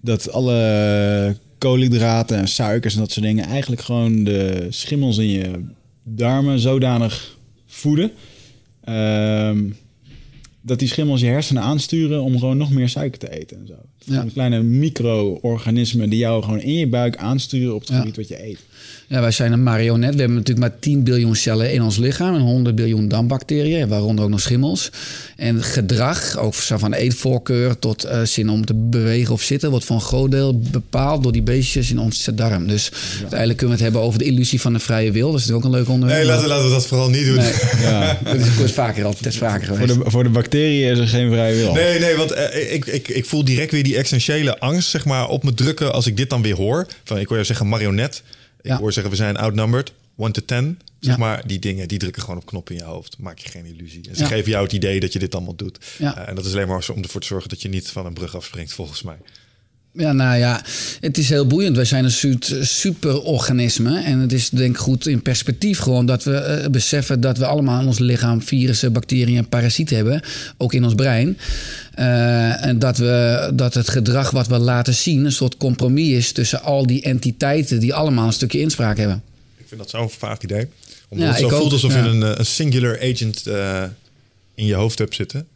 [0.01, 5.63] dat alle koolhydraten en suikers en dat soort dingen eigenlijk gewoon de schimmels in je
[6.03, 7.37] darmen zodanig
[7.67, 8.11] voeden.
[8.83, 9.63] ehm,
[10.63, 13.73] dat die schimmels je hersenen aansturen om gewoon nog meer suiker te eten en zo.
[14.13, 14.25] Ja.
[14.33, 17.99] Kleine micro-organismen die jou gewoon in je buik aansturen op het Ja.
[17.99, 18.59] gebied wat je eet.
[19.12, 20.13] Ja, wij zijn een marionet.
[20.13, 24.24] We hebben natuurlijk maar 10 biljoen cellen in ons lichaam en 100 biljoen darmbacteriën, waaronder
[24.26, 24.89] ook nog schimmels.
[25.38, 29.95] En gedrag, ook van eetvoorkeur tot eh, zin om te bewegen of zitten, wordt voor
[29.95, 32.67] een groot deel bepaald door die beestjes in onze darm.
[32.67, 35.32] Dus uiteindelijk kunnen we het hebben over de illusie van de vrije wil.
[35.32, 36.19] Dat is natuurlijk ook een leuk onderwerp.
[36.21, 37.36] Nee, laten, laten we dat vooral niet doen.
[37.36, 38.19] Nee, Ja.
[38.24, 40.04] dat is kort vaker al, het is vaker Voor geweest.
[40.04, 41.74] de, voor de bacteriën is er geen vrije wil.
[41.74, 45.28] Nee, nee, want eh, ik, ik, ik voel direct weer die essentiële angst zeg maar,
[45.28, 46.88] op me drukken als ik dit dan weer hoor.
[47.04, 48.21] Van, ik hoor jou zeggen marionet.
[48.62, 49.93] Ik hoor zeggen we zijn outnumbered.
[50.17, 50.80] 1 to 10.
[51.00, 53.17] Zeg maar, die dingen die drukken gewoon op knoppen in je hoofd.
[53.17, 54.10] Maak je geen illusie.
[54.10, 55.78] En ze geven jou het idee dat je dit allemaal doet.
[56.00, 58.13] Eh, en dat is alleen maar om ervoor te zorgen dat je niet van een
[58.13, 59.17] brug afspringt, volgens mij.
[59.93, 60.62] Ja, nou ja,
[60.99, 61.75] het is heel boeiend.
[61.75, 64.01] Wij zijn een soort superorganisme.
[64.01, 67.45] En het is denk ik goed in perspectief gewoon dat we eh, beseffen dat we
[67.45, 70.21] allemaal in ons lichaam virussen, bacteriën en parasieten hebben.
[70.58, 71.38] Ook in ons brein.
[71.93, 76.32] Eh, en dat, we, dat het gedrag wat we laten zien een soort compromis is
[76.32, 79.23] tussen al die entiteiten die allemaal een stukje inspraak hebben.
[79.58, 80.67] Ik vind dat zo'n vaag idee.
[81.10, 82.04] Omdat Ja, het zo ook, voelt alsof ja.
[82.04, 83.84] je een, eh, een singular agent eh,
[84.56, 85.47] in je hoofd hebt zitten.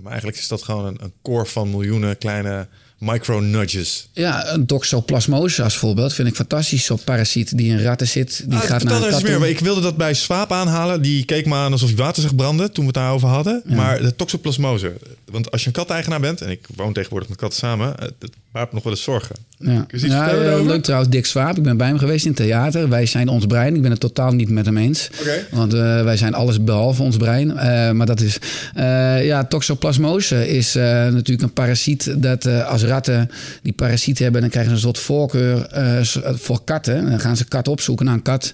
[0.00, 2.66] Maar eigenlijk is dat gewoon een, een core van miljoenen kleine
[3.00, 4.08] micro-nudges.
[4.12, 6.84] Ja, een toxoplasmose als voorbeeld vind ik fantastisch.
[6.84, 9.46] Zo'n parasiet die in ratten zit, die Ah, gaat naar een kat meer.
[9.48, 11.02] Ik wilde dat bij Swaap aanhalen.
[11.02, 13.62] Die keek me aan alsof hij water zag branden toen we het daarover hadden.
[13.66, 14.92] Maar de toxoplasmose.
[15.30, 18.30] Want als je een kateigenaar bent, en ik woon tegenwoordig met katten samen, eh, dat
[18.52, 19.36] baart nog wel eens zorgen.
[19.58, 19.86] Ja.
[19.88, 21.56] Je eh, leuk trouwens, Dick Swaap.
[21.56, 22.88] Ik ben bij hem geweest in het theater.
[22.88, 23.74] Wij zijn ons brein.
[23.74, 25.10] Ik ben het totaal niet met hem eens.
[25.50, 27.56] Want eh, wij zijn alles behalve ons brein.
[27.56, 28.38] Eh, maar dat is...
[28.74, 33.30] eh, ja, toxoplasmose is eh, natuurlijk een parasiet dat eh, als ratten
[33.62, 34.40] die parasiet hebben...
[34.40, 36.02] dan krijgen ze een soort voorkeur eh,
[36.34, 37.10] voor katten.
[37.10, 38.52] Dan gaan ze katten opzoeken naar een kat...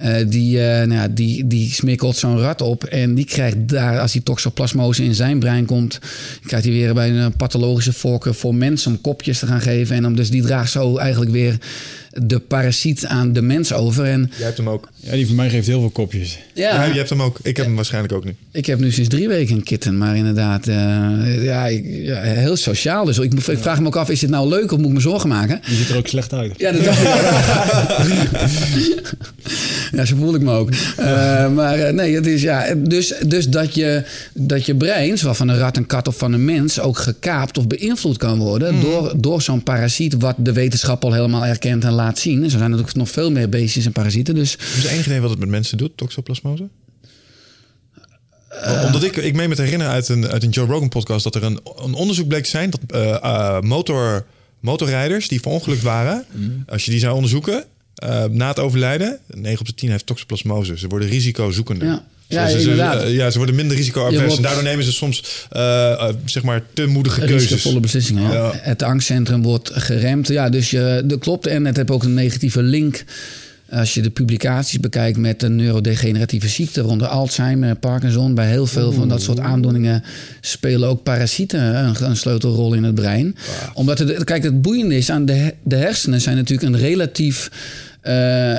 [0.00, 2.84] Eh, die, eh, nou ja, die, die smikkelt zo'n rat op.
[2.84, 5.98] En die krijgt daar, als die toxoplasmose in zijn brein komt,
[6.46, 9.96] krijgt hij weer bij een pathologische voorkeur voor mensen om kopjes te gaan geven.
[9.96, 11.58] En om, dus die draagt zo eigenlijk weer
[12.12, 14.04] de parasiet aan de mens over.
[14.04, 14.88] En Jij hebt hem ook.
[14.96, 16.38] Ja, die van mij geeft heel veel kopjes.
[16.54, 17.38] Ja, ja, je hebt hem ook.
[17.42, 18.34] Ik heb hem waarschijnlijk ook nu.
[18.52, 22.56] ik heb nu sinds drie weken een kitten, maar inderdaad, eh, ja, ik- ja, heel
[22.56, 23.04] sociaal.
[23.04, 25.28] Dus ik, vraag me ook af, is dit nou leuk of moet ik me zorgen
[25.28, 25.60] maken?
[25.66, 26.52] Die ziet er ook slecht uit.
[26.56, 26.82] Ja, dat
[29.92, 30.70] Ja, zo voel ik me ook.
[30.96, 32.74] Eh, maar eh, nee, het is ja.
[32.74, 34.02] Dus, dus dat, je,
[34.34, 37.58] dat je brein, zowel van een rat, een kat of van een mens, ook gekaapt
[37.58, 41.92] of beïnvloed kan worden door, door zo'n parasiet, wat de wetenschap al helemaal erkent en
[42.00, 42.42] laat zien.
[42.42, 44.34] En zo zijn er ook nog veel meer beestjes en parasieten.
[44.34, 46.68] Dus Heb je enig idee wat het met mensen doet, toxoplasmose?
[48.84, 51.34] Omdat ik, ik meen me te herinneren uit een, uit een Joe Rogan podcast dat
[51.34, 54.26] er een, een onderzoek bleek te zijn dat eh, eh, motor,
[54.60, 56.24] motorrijders die verongelukt waren,
[56.66, 60.78] als je die zou onderzoeken eh, na het overlijden, 9 op de 10 heeft toxoplasmose.
[60.78, 61.88] Ze worden risicozoekender.
[61.88, 62.04] Ja.
[62.30, 66.42] Ja, ze- eh, ja, ze worden minder risico-avers en daardoor nemen ze soms eh, zeg
[66.42, 67.40] maar te moedige keuzes.
[67.50, 68.32] Risicovolle beslissingen.
[68.32, 68.52] ja.
[68.54, 70.28] Het angstcentrum wordt geremd.
[70.28, 71.46] Ja, dus je, dat klopt.
[71.46, 73.04] En het heeft ook een negatieve link.
[73.72, 78.66] Als je de publicaties bekijkt met de neurodegeneratieve ziekten, rond Alzheimer en Parkinson, bij heel
[78.66, 80.02] veel van dat soort aandoeningen
[80.40, 83.36] spelen ook parasieten een, een sleutelrol in het brein.
[83.74, 87.50] Omdat het, kijk, het boeiende is aan de, de hersenen zijn natuurlijk een relatief
[88.00, 88.56] eh,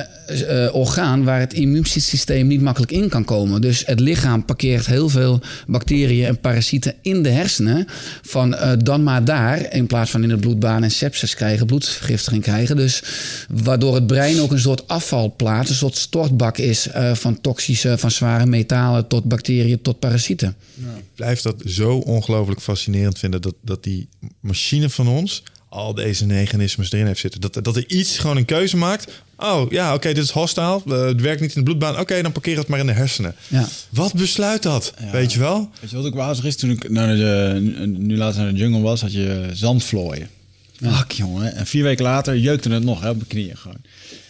[0.66, 3.60] eh, orgaan waar het immuunsysteem niet makkelijk in kan komen.
[3.60, 7.86] Dus het lichaam parkeert heel veel bacteriën en parasieten in de hersenen.
[8.22, 12.42] Van eh, dan maar daar, in plaats van in de bloedbaan en sepsis krijgen, bloedvergiftiging
[12.42, 12.76] krijgen.
[12.76, 13.02] Dus
[13.48, 18.46] waardoor het brein ook een soort afvalplaats, een soort stortbak is van toxische, van zware
[18.46, 20.56] metalen tot bacteriën tot parasieten.
[20.76, 24.08] Ik blijf dat zo ongelooflijk fascinerend vinden dat, dat die
[24.40, 27.40] machine van ons al deze mechanismes erin heeft zitten.
[27.40, 29.12] Dat, dat er iets gewoon een keuze maakt.
[29.36, 30.82] Oh ja, oké, dit is hostaal.
[30.86, 31.98] eh, het werkt niet in de bloedbaan.
[31.98, 33.34] Oké, dan parkeer het maar in de hersenen.
[33.48, 33.68] Ja.
[33.88, 34.94] Wat besluit dat?
[35.12, 35.70] Weet je wel?
[35.80, 36.56] Weet je wat ook wazig is?
[36.56, 37.58] Toen ik naar de,
[37.98, 40.28] nu laatst naar de jungle was, had je zandvlooien.
[40.82, 41.54] Fuck, jongen.
[41.54, 43.76] En vier weken later jeukte het nog hè, op mijn knieën gewoon.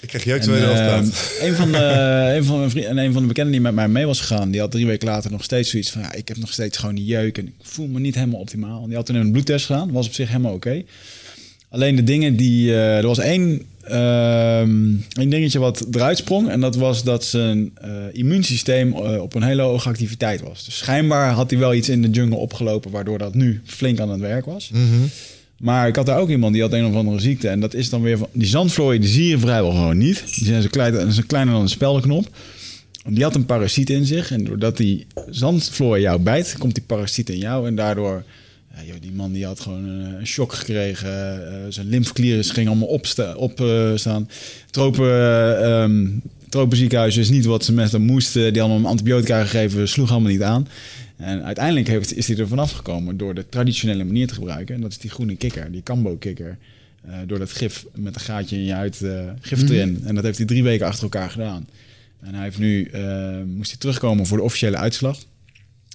[0.00, 1.04] Ik krijg jeuk ehm, praat.
[1.40, 1.78] een, van de,
[2.36, 4.50] een van mijn vrienden en een van de bekenden die met mij mee was gegaan,
[4.50, 6.94] die had drie weken later nog steeds zoiets van: ja, ik heb nog steeds gewoon
[6.94, 8.82] die jeuk en ik voel me niet helemaal optimaal.
[8.82, 10.82] En die had toen een bloedtest gedaan, was op zich helemaal oké.
[11.72, 12.70] Alleen de dingen die.
[12.70, 13.62] eh, er was één,
[15.18, 16.48] één dingetje wat eruit sprong.
[16.48, 20.64] En dat was dat zijn eh, immuunsysteem eh, op een hele hoge activiteit was.
[20.64, 22.90] Dus schijnbaar had hij wel iets in de jungle opgelopen.
[22.90, 24.70] waardoor dat nu flink aan het werk was.
[24.72, 25.06] Mhm.
[25.58, 27.48] Maar ik had daar ook iemand die had een of andere ziekte.
[27.48, 28.28] En dat is dan weer van.
[28.32, 30.24] Die zandvlooien die zie je vrijwel gewoon niet.
[30.34, 32.28] Die zijn zo klein, kleiner dan een speldenknop.
[33.04, 34.30] En Die had een parasiet in zich.
[34.30, 37.66] En doordat die zandvlooi jou bijt, komt die parasiet in jou.
[37.66, 38.24] En daardoor.
[38.76, 41.46] Ja, joh, die man die had gewoon een, een shock gekregen.
[41.52, 43.36] eh, zijn lymfeklieren gingen allemaal opstaan.
[43.36, 44.28] Op, eh, staan.
[44.70, 46.08] Tropen, eh, ehm,
[46.48, 48.52] tropenziekenhuis is niet wat ze met hem moesten.
[48.52, 50.68] Die hem antibiotica gegeven, sloeg allemaal niet aan.
[51.16, 54.74] En uiteindelijk heeft, is hij er vanaf gekomen door de traditionele manier te gebruiken.
[54.74, 56.58] En dat is die groene kikker, die kambo-kikker.
[57.02, 60.02] Eh, door dat gif met een gaatje in je huid, eh, gif erin.
[60.04, 61.68] En dat heeft hij drie weken achter elkaar gedaan.
[62.20, 65.18] En hij heeft nu, eh, moest hij terugkomen voor de officiële uitslag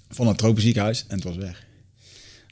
[0.09, 1.05] van het tropenziekenhuis.
[1.07, 1.65] En het was weg.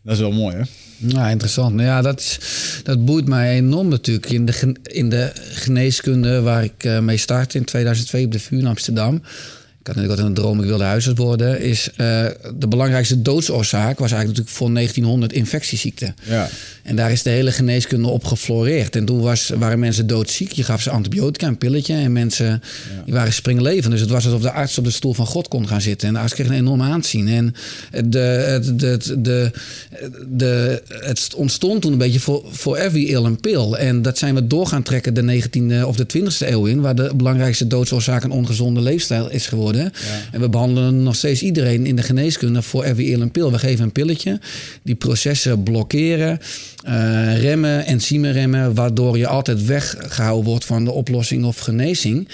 [0.06, 0.64] Dat is wel mooi, hè?
[0.98, 1.76] Ja, interessant.
[1.76, 2.40] Nou ja, dat, is,
[2.84, 4.30] dat boeit mij enorm natuurlijk.
[4.30, 8.58] In de, in de geneeskunde waar ik eh, mee startte in 2002 op de VU
[8.58, 9.22] in Amsterdam...
[9.86, 11.98] ik had natuurlijk altijd een droom, ik wilde huisarts worden, is uh,
[12.56, 16.14] de belangrijkste doodsoorzaak was eigenlijk natuurlijk voor 1900 infectieziekte.
[16.24, 16.50] Ja.
[16.84, 18.96] En daar is de hele geneeskunde op gefloreerd.
[18.96, 20.52] En toen was, waren mensen doodziek.
[20.52, 21.94] Je gaf ze antibiotica, een pilletje.
[21.94, 22.62] En mensen
[23.06, 23.92] die waren springlevend.
[23.92, 26.08] Dus het was alsof de arts op de stoel van God kon gaan zitten.
[26.08, 27.28] En de arts kreeg een enorm aanzien.
[27.28, 27.56] En
[28.10, 29.52] de, de, de,
[30.28, 33.78] de, het ontstond toen een beetje voor, voor every ill een pil.
[33.78, 36.82] En dat zijn we door gaan trekken de 19e of de 20e eeuw in.
[36.82, 39.75] Waar de belangrijkste doodsoorzaak een ongezonde leefstijl is geworden.
[39.84, 39.92] Ja.
[40.32, 43.52] En we behandelen nog steeds iedereen in de geneeskunde voor every ill een pil.
[43.52, 44.40] We geven een pilletje.
[44.84, 46.40] Die processen blokkeren.
[46.88, 52.28] Uh, remmen, enzymen remmen, waardoor je altijd weggehouden wordt van de oplossing of genezing.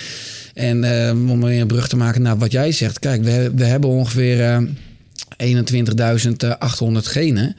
[0.53, 2.99] En uh, om weer een brug te maken naar wat jij zegt.
[2.99, 4.57] Kijk, we, we hebben ongeveer uh,
[5.43, 7.55] 21.800 genen.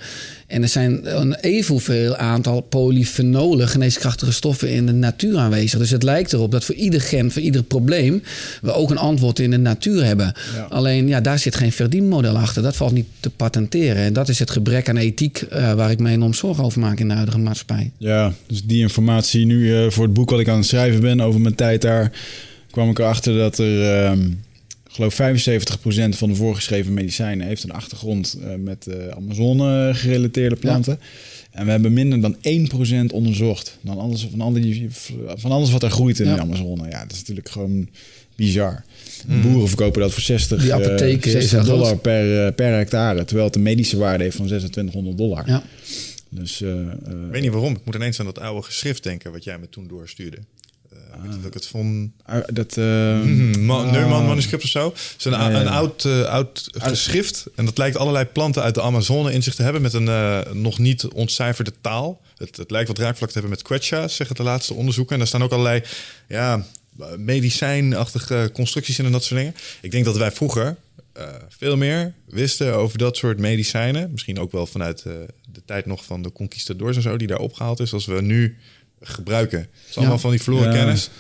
[0.46, 5.79] En er zijn een evenveel aantal polyfenolen, geneeskrachtige stoffen in de natuur aanwezig.
[5.79, 8.22] Dus het lijkt erop dat voor ieder gen, voor ieder probleem,
[8.62, 10.35] we ook een antwoord in de natuur hebben.
[10.68, 12.62] Alleen ja, daar zit geen verdienmodel achter.
[12.62, 14.03] Dat valt niet te patenteren.
[14.03, 16.98] En dat is het gebrek aan ethiek uh, waar ik mij enorm zorgen over maak
[16.98, 17.90] in de huidige maatschappij.
[17.98, 21.20] Ja, dus die informatie nu uh, voor het boek wat ik aan het schrijven ben
[21.20, 22.12] over mijn tijd daar,
[22.70, 24.12] kwam ik erachter dat er.
[24.16, 24.27] Uh,
[24.92, 30.57] ik geloof 75% van de voorgeschreven medicijnen heeft een achtergrond uh, met uh, Amazone gerelateerde
[30.57, 30.98] planten.
[31.00, 31.59] Ja.
[31.59, 32.37] En we hebben minder dan
[33.11, 34.81] 1% onderzocht dan alles, van, alles,
[35.35, 36.35] van alles wat er groeit in ja.
[36.35, 36.88] de Amazone.
[36.88, 37.88] Ja, dat is natuurlijk gewoon
[38.37, 38.85] bizar.
[39.26, 39.42] Mm.
[39.42, 43.57] Boeren verkopen dat voor 60, Die apotheken, uh, 60 dollar per, per hectare, terwijl het
[43.57, 45.42] een medische waarde heeft van 2600 dollar.
[45.46, 45.62] Ja.
[46.28, 46.68] Dus, ik
[47.31, 47.72] weet niet waarom.
[47.72, 50.38] Ik moet ineens aan dat oude geschrift denken wat jij me toen doorstuurde.
[51.24, 52.11] Uh, dat ik het vond.
[52.52, 54.85] dat, uh, mm, man, uh, Neumann manuscript of zo.
[54.85, 57.46] Het is een, nee, een oud, uh, oud geschrift.
[57.55, 59.83] En dat lijkt allerlei planten uit de Amazone in zich te hebben.
[59.83, 62.20] Met een uh, nog niet ontcijferde taal.
[62.37, 65.12] Het, het lijkt wat raakvlak te hebben met Quechua, zeggen de laatste onderzoeken.
[65.12, 65.83] En daar staan ook allerlei
[66.28, 66.66] ja,
[67.16, 69.55] medicijnachtige constructies in en dat soort dingen.
[69.81, 70.76] Ik denk dat wij vroeger
[71.48, 74.11] veel meer wisten over dat soort medicijnen.
[74.11, 77.81] Misschien ook wel vanuit de tijd nog van de conquistadors en zo, die daar opgehaald
[77.81, 77.92] is.
[77.92, 78.57] Als we nu
[79.03, 79.59] gebruiken.
[79.59, 81.11] Het is allemaal van die verloren kennis.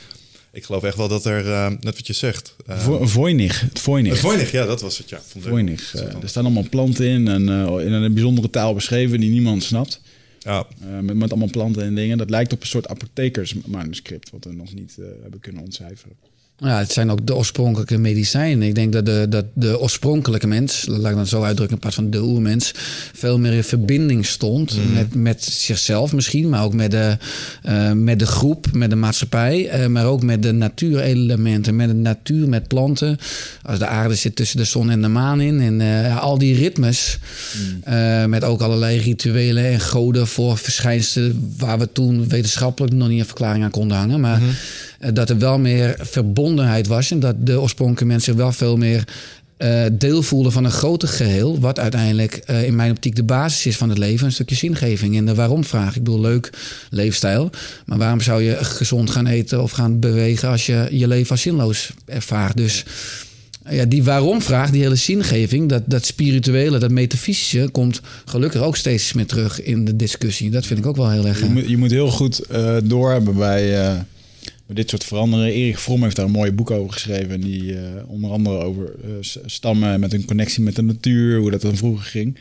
[0.52, 2.56] Ik geloof echt wel dat er, uh, net wat je zegt...
[2.68, 4.12] Uh, Voinig, het Voinig.
[4.12, 5.20] Het Voinig, ja, dat was het, ja.
[5.38, 5.94] Voinig.
[5.94, 7.48] Uh, er staan allemaal planten in en
[7.80, 10.00] in een bijzondere taal beschreven die niemand snapt.
[10.38, 10.66] Ja.
[11.00, 12.18] met, met allemaal planten en dingen.
[12.18, 16.16] Dat lijkt op een soort apothekersmanuscript, wat we nog niet hebben kunnen ontcijferen.
[16.56, 18.68] Ja, het zijn ook de oorspronkelijke medicijnen.
[18.68, 21.96] Ik denk dat de, dat de oorspronkelijke mens, laat ik dan zo uitdrukken, in plaats
[21.96, 22.72] van de oermens,
[23.14, 24.92] veel meer in verbinding stond mm.
[24.92, 27.16] met, met zichzelf misschien, maar ook met de,
[27.68, 31.94] uh, met de groep, met de maatschappij, uh, maar ook met de natuurelementen, met de
[31.94, 33.18] natuur, met planten.
[33.62, 36.54] Als de aarde zit tussen de zon en de maan in en uh, al die
[36.54, 37.18] ritmes,
[37.84, 38.30] mm.
[38.30, 43.26] met ook allerlei rituelen en goden voor verschijnselen waar we toen wetenschappelijk nog niet een
[43.26, 44.54] verklaring aan konden hangen, maar mm -hmm.
[45.12, 49.04] Dat er wel meer verbondenheid was en dat de oorspronkelijke mensen wel veel meer
[49.58, 53.66] uh, deel voelden van een groter geheel, wat uiteindelijk uh, in mijn optiek de basis
[53.66, 55.96] is van het leven, een stukje zingeving en de waarom vraag.
[55.96, 56.50] Ik bedoel, leuk
[56.90, 57.50] leefstijl,
[57.86, 61.40] maar waarom zou je gezond gaan eten of gaan bewegen als je je leven als
[61.40, 62.56] zinloos ervaart?
[62.56, 62.84] Dus
[63.70, 69.12] ja, die waarom-vraag, die hele zingeving, dat, dat spirituele, dat metafysische, komt gelukkig ook steeds
[69.12, 70.50] meer terug in de discussie.
[70.50, 71.40] Dat vind ik ook wel heel erg.
[71.40, 74.04] Je moet, je moet heel goed uh, doorhebben bij, bij
[74.74, 75.54] dit soort veranderingen.
[75.54, 77.40] Erik Fromm heeft daar een mooi boek over geschreven.
[77.40, 78.92] Die uh, onder andere over
[79.46, 82.38] stammen met een connectie met de natuur, hoe dat dan vroeger ging.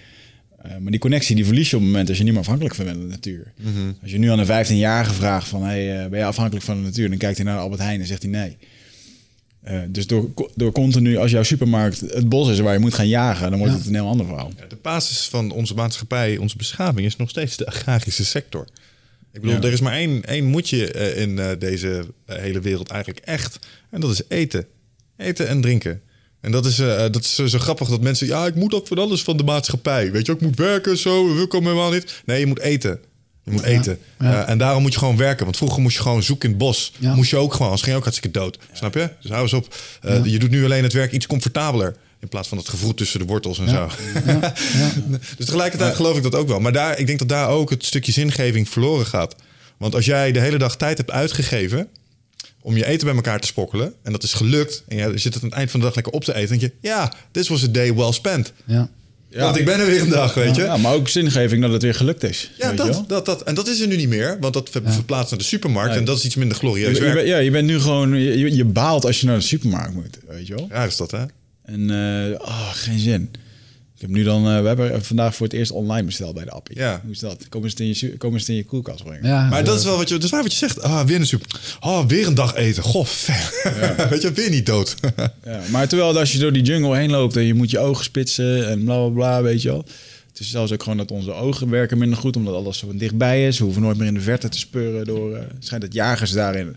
[0.80, 2.90] maar die connectie die verlies je op het moment als je niet meer afhankelijk bent
[2.90, 3.52] van de natuur.
[3.58, 3.96] Mm -hmm.
[4.02, 7.10] Als je nu aan een 15-jarige vraagt van hey, ben je afhankelijk van de natuur?
[7.10, 8.58] Dan kijkt hij naar Albert Heijn en zegt hij nee.
[9.68, 13.08] Uh, dus door, door continu, als jouw supermarkt het bos is waar je moet gaan
[13.08, 13.80] jagen, dan wordt ja.
[13.80, 14.52] het een heel ander verhaal.
[14.58, 18.68] Ja, de basis van onze maatschappij, onze beschaving, is nog steeds de agrarische sector.
[19.34, 19.62] Ik bedoel, Ja.
[19.68, 23.60] er is maar één, één moedje eh, in eh, deze eh, hele wereld eigenlijk echt.
[23.90, 24.66] En dat is eten.
[25.18, 26.02] Eten en drinken.
[26.42, 28.28] En dat is, eh, dat is zo grappig dat mensen...
[28.28, 30.12] Ja, ik moet ook van alles van de maatschappij.
[30.12, 31.36] Weet je, ik moet werken, zo.
[31.36, 32.22] We komen helemaal niet.
[32.26, 33.00] Nee, je moet eten.
[33.44, 34.00] Je moet eten.
[34.20, 34.48] ja.
[34.48, 35.44] En daarom moet je gewoon werken.
[35.46, 36.94] Want vroeger moest je gewoon zoeken in het bos.
[37.00, 37.16] Ja.
[37.16, 37.64] Moest je ook gewoon.
[37.68, 38.58] Anders ging je ook hartstikke dood.
[38.74, 39.10] Snap je?
[39.22, 39.76] Dus hou eens op.
[40.24, 41.96] Je doet nu alleen het werk iets comfortabeler.
[42.22, 43.90] In plaats van het gevroet tussen de wortels en zo.
[45.38, 46.60] dus tegelijkertijd geloof ik dat ook wel.
[46.60, 49.36] Maar daar, ik denk dat daar ook het stukje zingeving verloren gaat.
[49.78, 51.88] Want als jij de hele dag tijd hebt uitgegeven
[52.62, 53.94] om je eten bij elkaar te spokkelen.
[54.04, 54.84] En dat is gelukt.
[54.88, 56.50] En je zit het aan het eind van de dag lekker op te eten.
[56.50, 58.54] Dan denk je, ja, this was a day well spent.
[58.66, 58.90] Ja.
[59.30, 60.62] Want ik ben er weer een dag, weet je.
[60.62, 62.52] Ja, maar ook zingeving dat het weer gelukt is.
[62.58, 62.94] Ja, weet je wel?
[62.94, 63.44] dat, dat, dat.
[63.44, 64.38] En dat is er nu niet meer.
[64.40, 65.96] Want dat ver- verplaatst naar de supermarkt.
[65.96, 68.14] En dat is iets minder glorieus je ja, je bent nu gewoon...
[68.20, 70.68] Je, je baalt als je naar de supermarkt moet, weet je wel?
[70.70, 71.24] Ja, is dat, hè?
[71.64, 73.30] En, eh, oh, geen zin.
[73.96, 76.52] Ik heb nu dan, eh, we hebben vandaag voor het eerst online besteld bij de
[76.52, 76.78] appie.
[76.78, 77.00] Ja.
[77.04, 77.50] Hoe is dat?
[77.50, 79.28] Komen ze het in je, ze het in je koelkast brengen?
[79.28, 80.82] Ja, Maar dat is wel wat je, dat is waar wat je zegt.
[80.82, 81.46] Ah, weer een soep.
[81.80, 82.84] Oh, weer een dag eten.
[82.84, 83.54] Goh, ver.
[84.10, 84.96] Weet je, weer niet dood.
[85.46, 88.04] Ja, maar terwijl als je door die jungle heen loopt en je moet je ogen
[88.04, 89.86] spitsen en bla bla bla, weet je wel.
[90.30, 93.48] Het is zelfs ook gewoon dat onze ogen werken minder goed, omdat alles zo dichtbij
[93.48, 93.58] is.
[93.58, 95.36] We hoeven nooit meer in de verte te speuren door...
[95.36, 96.76] eh, het schijnt dat jagers daarin,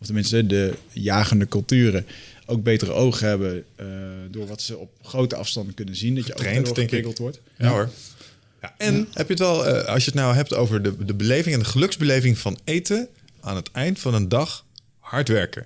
[0.00, 2.06] of tenminste de jagende culturen,
[2.46, 3.86] ook betere ogen hebben eh,
[4.30, 6.14] door wat ze op grote afstanden kunnen zien.
[6.14, 7.40] Dat je ook Getraind, geprikkeld wordt.
[7.58, 7.90] Ja hoor.
[8.62, 11.14] Ja, en heb je het wel, eh, als je het nou hebt over de, de
[11.14, 13.08] beleving en de geluksbeleving van eten
[13.40, 14.64] aan het eind van een dag
[14.98, 15.64] hard werken.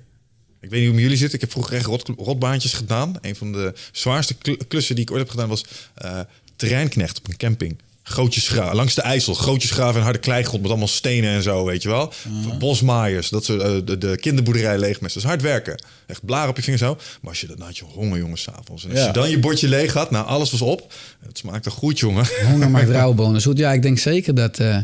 [0.61, 1.33] Ik weet niet hoe jullie zit.
[1.33, 3.14] Ik heb vroeger echt rot, rotbaantjes gedaan.
[3.21, 5.64] Een van de zwaarste kl- klussen die ik ooit heb gedaan was
[5.95, 6.21] eh,
[6.57, 7.79] terreinknecht op een camping.
[8.11, 9.35] Grootjes graven, langs de IJssel.
[9.35, 12.12] Grootjes graven en harde kleigrond met allemaal stenen en zo, weet je wel.
[12.59, 15.20] Bosmaaiers, dat soort, eh, de, de kinderboerderij leegmesten.
[15.23, 15.83] Dat is hard werken.
[16.07, 16.94] Echt blaren op je vinger zo.
[17.20, 18.85] Maar als je dan had je honger, jongens, s'avonds.
[18.85, 19.07] En als Ja.
[19.07, 20.92] je dan je bordje leeg had, nou, alles was op.
[21.27, 22.25] Het smaakte goed, jongen.
[22.46, 23.59] Honger maakt rauwe bonen zoet.
[23.59, 24.59] Ja, ik denk zeker dat...
[24.59, 24.77] eh,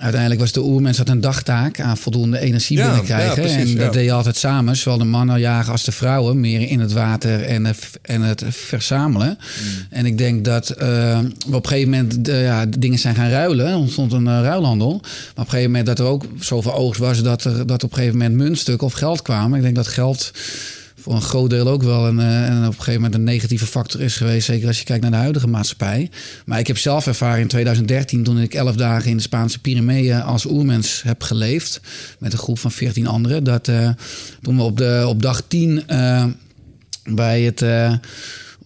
[0.00, 3.42] uiteindelijk was de oermens had een dagtaak aan voldoende energie Ja, binnenkrijgen.
[3.42, 3.90] ja, precies, en dat ja.
[3.90, 4.76] deed je altijd samen.
[4.76, 6.40] Zowel de mannen jagen als de vrouwen.
[6.40, 9.28] Meer in het water en, eh, en het verzamelen.
[9.28, 9.86] Mm.
[9.90, 13.14] En ik denk dat eh, we op een gegeven moment de, ja, de dingen zijn
[13.14, 13.66] gaan ruilen.
[13.66, 14.90] Er ontstond een eh, ruilhandel.
[15.00, 17.22] Maar op een gegeven moment dat er ook zoveel oogst was...
[17.22, 19.56] dat er dat op een gegeven moment muntstukken of geld kwamen.
[19.56, 20.30] Ik denk dat geld
[21.02, 23.66] voor een groot deel ook wel een, eh, en op een gegeven moment een negatieve
[23.66, 24.46] factor is geweest.
[24.46, 26.10] Zeker als je kijkt naar de huidige maatschappij.
[26.46, 30.22] Maar ik heb zelf ervaren in 2013, toen ik elf dagen in de Spaanse Pyreneeën
[30.22, 31.80] als oermens heb geleefd.
[32.18, 33.44] Met een groep van 14 anderen.
[33.44, 33.90] Dat eh,
[34.42, 36.24] toen we op, de, op dag 10 eh,
[37.04, 37.64] bij het.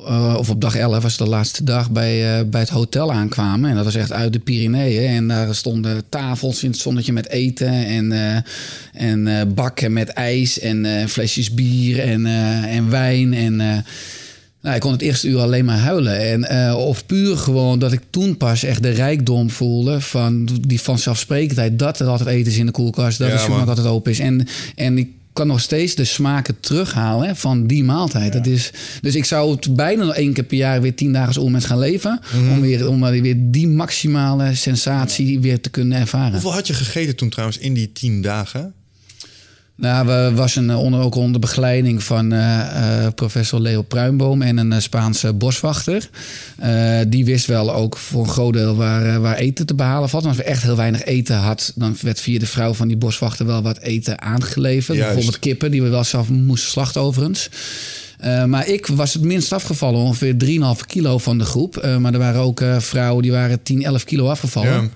[0.04, 3.70] Eh, of op dag 11 was de laatste dag bij, eh, bij het hotel aankwamen.
[3.70, 5.08] En dat was echt uit de Pyreneeën.
[5.08, 7.86] En daar stonden tafels in het zonnetje met eten.
[7.86, 8.42] En, eh,
[8.92, 10.58] en bakken met ijs.
[10.58, 12.26] En flesjes bier en,
[12.66, 13.34] en wijn.
[13.34, 13.56] En
[14.60, 16.20] nou, ik kon het eerste uur alleen maar huilen.
[16.20, 21.78] En, of puur gewoon dat ik toen pas echt de rijkdom voelde van die vanzelfsprekendheid.
[21.78, 23.18] Dat er altijd eten is in de koelkast.
[23.18, 24.18] Dat Ja, de supermarkt altijd open is.
[24.18, 28.32] En, en ik kan nog steeds de smaken terughalen hè, van die maaltijd.
[28.32, 28.70] Dat is,
[29.00, 31.78] dus ik zou het bijna één keer per jaar weer tien dagen als oermens gaan
[31.78, 32.20] leven.
[32.34, 32.52] Mhm.
[32.52, 36.32] Om, weer, om weer die maximale sensatie weer te kunnen ervaren.
[36.32, 38.74] Hoeveel had je gegeten toen trouwens in die tien dagen?
[39.76, 44.42] Nou, we was een, eh, onder, ook onder begeleiding van eh, eh, professor Leo Pruimboom
[44.42, 46.08] en een Spaanse boswachter.
[47.08, 50.22] Die wist wel ook voor een groot deel waar, waar eten te behalen valt.
[50.22, 52.96] En als we echt heel weinig eten had, dan werd via de vrouw van die
[52.96, 54.96] boswachter wel wat eten aangeleverd.
[54.96, 55.14] Juist.
[55.14, 57.48] Bijvoorbeeld kippen, die we wel zelf moesten slachten overigens.
[58.18, 61.82] Eh, maar ik was het minst afgevallen, ongeveer 3,5 kilo van de groep.
[61.98, 64.72] Maar er waren ook vrouwen die waren 10, 11 kilo afgevallen.
[64.72, 64.88] Ja.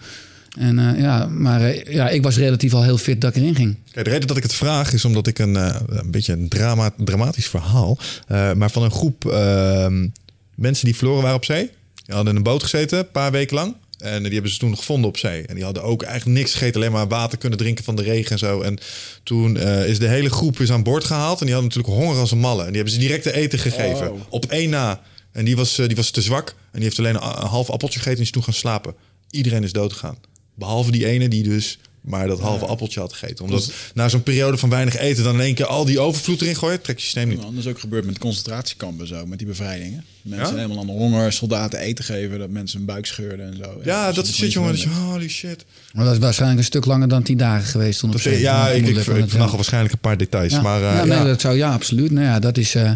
[0.58, 3.54] En, eh, ja, maar eh, ja, ik was relatief al heel fit dat ik erin
[3.54, 3.76] ging.
[3.92, 6.48] Kijk, de reden dat ik het vraag is omdat ik een, eh, een beetje een
[6.48, 7.98] drama, dramatisch verhaal.
[8.26, 10.08] eh, maar van een groep ehm,
[10.54, 11.70] mensen die verloren waren op zee.
[12.04, 13.74] Die hadden in een boot gezeten, een paar weken lang.
[13.98, 15.46] En die hebben ze toen gevonden op zee.
[15.46, 18.30] En die hadden ook eigenlijk niks gegeten, alleen maar water kunnen drinken van de regen
[18.30, 18.60] en zo.
[18.60, 18.78] En
[19.22, 21.40] toen eh, is de hele groep is aan boord gehaald.
[21.40, 22.60] En die hadden natuurlijk honger als een malle.
[22.60, 24.12] En die hebben ze direct te eten gegeven.
[24.12, 24.20] Oh.
[24.28, 25.00] Op één na.
[25.32, 26.48] En die was, die was te zwak.
[26.48, 28.94] En die heeft alleen een, een half appeltje gegeten en is toen gaan slapen.
[29.30, 30.16] Iedereen is dood gegaan.
[30.60, 33.44] Behalve die ene die dus maar dat halve appeltje had gegeten.
[33.44, 35.24] Omdat na zo'n periode van weinig eten...
[35.24, 36.80] dan in één keer al die overvloed erin gooien...
[36.80, 37.42] trekt je systeem niet.
[37.42, 40.04] Anders ook gebeurd met concentratiekampen zo, met die bevrijdingen.
[40.22, 40.60] Mensen Ja?
[40.60, 43.80] helemaal aan de honger, soldaten eten geven, dat mensen hun buik scheurden en zo.
[43.84, 44.70] Ja, dat is shit, jongen.
[44.72, 45.64] Dat je, holy shit.
[45.92, 48.40] Maar dat is waarschijnlijk een stuk langer dan tien dagen geweest toen op Dat, zee.
[48.40, 50.52] ja, ik, ik, ik, al waarschijnlijk een paar details.
[50.52, 51.24] Ja, Maar eh, ja, nee, ja.
[51.24, 52.10] dat zou ja, absoluut.
[52.10, 52.92] Nou ja, dat is, eh,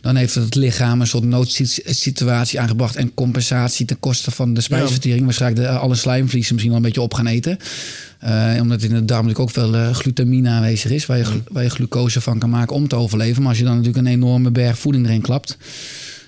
[0.00, 5.24] dan heeft het lichaam een soort noodsituatie aangebracht en compensatie ten koste van de spijsvertering.
[5.24, 7.58] Waarschijnlijk de, alle slijmvliezen misschien wel een beetje op gaan eten.
[8.18, 11.42] Eh, omdat in de darm natuurlijk ook veel eh, glutamine aanwezig is, waar je, glu-
[11.50, 13.40] waar je glucose van kan maken om te overleven.
[13.40, 15.56] Maar als je dan natuurlijk een enorme berg voeding erin klapt,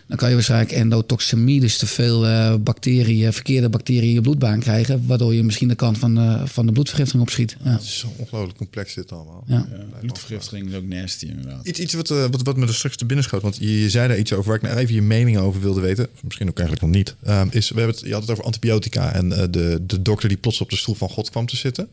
[0.09, 4.61] dan kan je waarschijnlijk endotoxemie, dus te veel eh, bacteriën, verkeerde bacteriën in je bloedbaan
[4.61, 7.57] krijgen, waardoor je misschien de kant van de, van de bloedvergiftiging opschiet.
[7.65, 7.71] Ja.
[7.71, 9.45] Het is zo ongelooflijk complex dit allemaal.
[9.47, 9.67] Ja.
[9.71, 11.67] Ja, bloedvergiftiging is ook nasty inderdaad.
[11.67, 13.91] Iets, iets wat, eh, wat, wat me er straks te binnen schoot, want je, je
[13.91, 16.09] zei daar iets over waar ik nou even je mening over wilde weten.
[16.23, 17.15] Misschien ook eigenlijk nog niet.
[17.23, 20.29] Ehm, is, we hebben het, je had het over antibiotica en eh, de, de dokter
[20.29, 21.89] die plots op de stoel van God kwam te zitten.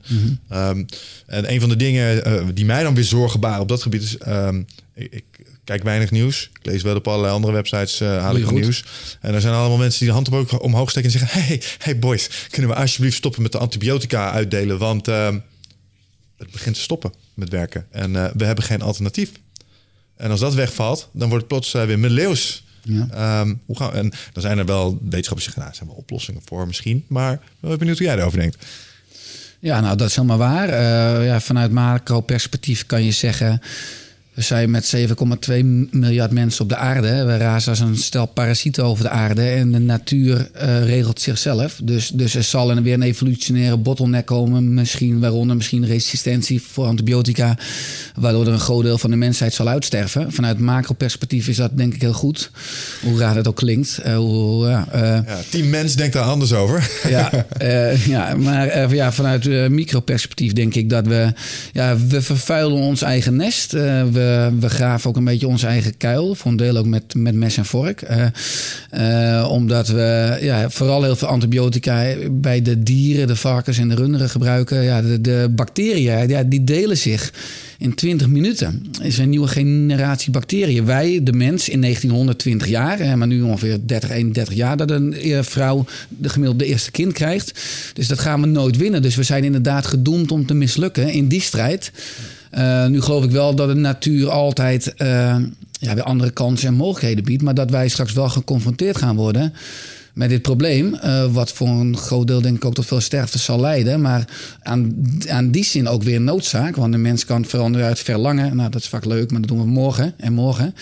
[0.49, 0.83] Ehm,
[1.25, 4.01] en een van de dingen eh, die mij dan weer zorgen baren op dat gebied
[4.01, 4.17] is.
[4.17, 4.61] ehm,
[4.93, 5.23] ik, ik
[5.65, 6.49] kijk weinig nieuws.
[6.59, 8.83] Ik lees wel op allerlei andere websites uh, haal ik nieuws.
[9.21, 11.99] En er zijn allemaal mensen die de hand op- omhoog steken en zeggen: Hey, hey
[11.99, 14.77] boys, kunnen we alsjeblieft stoppen met de antibiotica uitdelen?
[14.77, 15.39] Want ehm,
[16.37, 17.85] het begint te stoppen met werken.
[17.91, 19.31] En eh, we hebben geen alternatief.
[20.17, 22.63] En als dat wegvalt, dan wordt het plots eh, weer middeleeuws.
[22.81, 23.07] Ja.
[23.11, 25.97] Ehm, hoe gaan we- en dan zijn er wel wetenschappers die zeggen, nou, zijn wel
[25.97, 27.05] oplossingen voor misschien.
[27.07, 28.65] Maar ik ben benieuwd hoe jij erover denkt.
[29.59, 30.69] Ja, nou, dat is helemaal waar.
[30.69, 33.61] Eh, ja, vanuit macro-perspectief kan je zeggen...
[34.35, 37.23] We zijn met 7,2 miljard mensen op de aarde.
[37.23, 39.41] We razen als een stel parasieten over de aarde.
[39.41, 41.79] En de natuur uh, regelt zichzelf.
[41.83, 44.73] Dus, dus er zal er weer een evolutionaire bottleneck komen.
[44.73, 47.57] Misschien waaronder misschien resistentie voor antibiotica.
[48.15, 50.31] Waardoor er een groot deel van de mensheid zal uitsterven.
[50.31, 52.51] Vanuit macro-perspectief is dat denk ik heel goed.
[53.01, 53.99] Hoe raar het ook klinkt.
[54.05, 56.89] Uh, hoe, uh, ja, team mens denkt daar anders over.
[57.09, 57.45] ja,
[58.15, 61.33] ja, maar ja, vanuit micro-perspectief denk ik dat we...
[61.73, 63.71] Ja, we vervuilen ons eigen nest.
[63.71, 64.24] we eh,
[64.59, 66.35] we graven ook een beetje onze eigen kuil.
[66.35, 68.01] Voor een deel ook met, met mes en vork.
[68.01, 68.25] Uh,
[69.39, 73.95] uh, omdat we ja, vooral heel veel antibiotica bij de dieren, de varkens en de
[73.95, 74.83] runderen gebruiken.
[74.83, 77.33] Ja, de, de bacteriën ja, die delen zich
[77.77, 78.85] in 20 minuten.
[79.01, 80.85] is een nieuwe generatie bacteriën.
[80.85, 85.85] Wij, de mens, in 1920 jaar, maar nu ongeveer 30, 31 jaar dat een vrouw
[86.07, 87.59] de gemiddelde eerste kind krijgt.
[87.93, 89.01] Dus dat gaan we nooit winnen.
[89.01, 91.91] Dus we zijn inderdaad gedoemd om te mislukken in die strijd.
[92.57, 95.07] Uh, nu geloof ik wel dat de natuur altijd uh,
[95.79, 97.43] ja, weer andere kansen en mogelijkheden biedt.
[97.43, 99.53] Maar dat wij straks wel geconfronteerd gaan worden
[100.13, 100.97] met dit probleem.
[101.03, 104.01] Uh, wat voor een groot deel denk ik ook tot veel sterfte zal leiden.
[104.01, 104.25] Maar
[104.61, 104.95] aan,
[105.27, 106.75] aan die zin ook weer noodzaak.
[106.75, 108.55] Want de mens kan veranderen uit verlangen.
[108.55, 110.75] Nou, dat is vaak leuk, maar dat doen we morgen en morgen.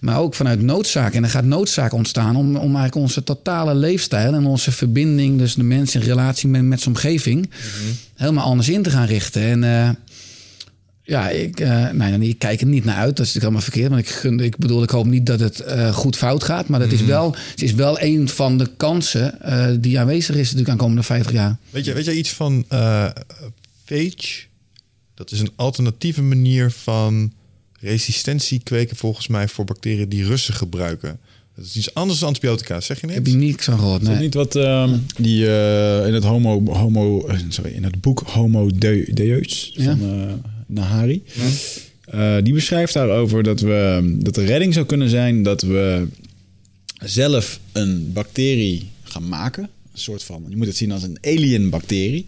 [0.00, 1.14] Maar ook vanuit noodzaak.
[1.14, 4.34] En er gaat noodzaak ontstaan om, om eigenlijk onze totale leefstijl...
[4.34, 7.36] en onze verbinding, dus de mens in relatie met, met zijn omgeving...
[7.40, 7.96] Mm -hmm.
[8.14, 9.42] helemaal anders in te gaan richten.
[9.42, 9.96] En...
[11.04, 13.16] Ja, ik, uh, nee, ik kijk er niet naar uit.
[13.16, 13.90] Dat is natuurlijk allemaal verkeerd.
[13.90, 16.68] Maar ik, gun, ik bedoel, ik hoop niet dat het uh, goed fout gaat.
[16.68, 20.42] Maar dat is, wel, het is wel een van de kansen uh, die aanwezig is
[20.42, 21.56] natuurlijk aan komende 50 jaar.
[21.70, 22.64] Weet je, weet je iets van
[23.84, 24.44] Phage?
[25.14, 27.32] Dat is een alternatieve manier van
[27.80, 31.18] resistentie kweken volgens mij voor bacteriën die Russen gebruiken.
[31.56, 33.14] Dat is iets anders dan antibiotica, zeg je niet?
[33.14, 34.14] Heb je niks van gehoord, nee.
[34.14, 38.70] Is niet wat uh, die uh, in het homo, homo sorry, in het boek Homo
[39.14, 40.38] Deus van ja.
[40.72, 41.22] Nahari.
[41.32, 41.42] Ja.
[42.14, 46.06] Uh, die beschrijft daarover dat, we, dat de redding zou kunnen zijn dat we
[47.04, 49.62] zelf een bacterie gaan maken.
[49.62, 52.26] Een soort van, je moet het zien als een alien bacterie.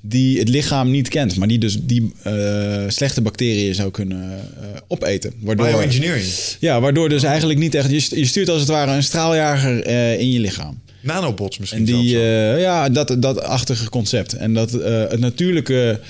[0.00, 4.66] Die het lichaam niet kent, maar die dus die uh, slechte bacteriën zou kunnen uh,
[4.88, 5.32] opeten.
[5.40, 6.26] Waardoor, Bioengineering.
[6.60, 7.90] Ja, waardoor dus eigenlijk niet echt.
[7.90, 9.86] Je, je stuurt als het ware een straaljager
[10.18, 10.80] in je lichaam.
[11.02, 11.78] Nanobots misschien.
[11.78, 12.18] En die,
[12.58, 14.32] ja, dat, dat achtige concept.
[14.32, 16.06] En dat het natuurlijke eh,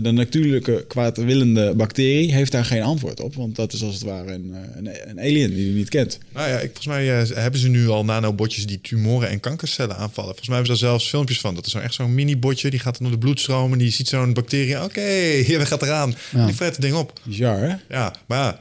[0.00, 3.34] de natuurlijke kwaadwillende bacterie heeft daar geen antwoord op.
[3.34, 6.18] Want dat is als het ware een, eh, een, een alien die je niet kent.
[6.32, 9.96] Nou ja, ik, volgens mij uh, hebben ze nu al nanobotjes die tumoren en kankercellen
[9.96, 10.28] aanvallen.
[10.28, 11.54] Volgens mij hebben ze daar zelfs filmpjes van.
[11.54, 12.70] Dat is zo echt zo'n mini-botje.
[12.70, 14.76] Die gaat dan door de bloedstroom en die ziet zo'n bacterie.
[14.76, 16.14] Oké, okay, hier gaat eraan.
[16.32, 16.46] Ja.
[16.46, 17.20] Die fret het ding op.
[17.22, 17.74] Bizar, hè?
[17.88, 18.60] Ja, maar.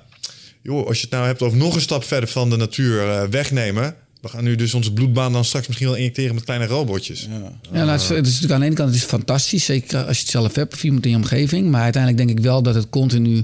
[0.63, 3.23] Joh, als je het nou hebt over nog een stap verder van de natuur uh,
[3.23, 7.21] wegnemen we gaan nu dus onze bloedbaan dan straks misschien wel injecteren met kleine robotjes.
[7.21, 9.65] Ja, ja nou, het, is, het, is, natuurlijk aan de ene kant het is fantastisch,
[9.65, 11.71] zeker als je het zelf hebt of iemand in je omgeving.
[11.71, 13.43] Maar uiteindelijk denk ik wel dat het continu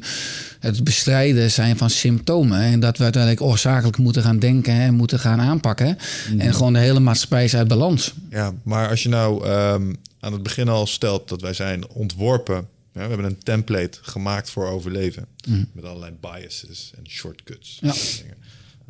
[0.60, 2.62] het bestrijden zijn van symptomen.
[2.62, 5.98] En dat we uiteindelijk oorzakelijk moeten gaan denken en moeten gaan aanpakken.
[6.30, 6.40] Mhm.
[6.40, 8.14] En gewoon de hele maatschappij is uit balans.
[8.30, 12.68] Ja, maar als je nou um, aan het begin al stelt dat wij zijn ontworpen
[12.98, 15.26] ja, we hebben een template gemaakt voor overleven.
[15.48, 15.68] Mm.
[15.72, 17.80] Met allerlei biases en shortcuts.
[17.82, 17.94] Ja.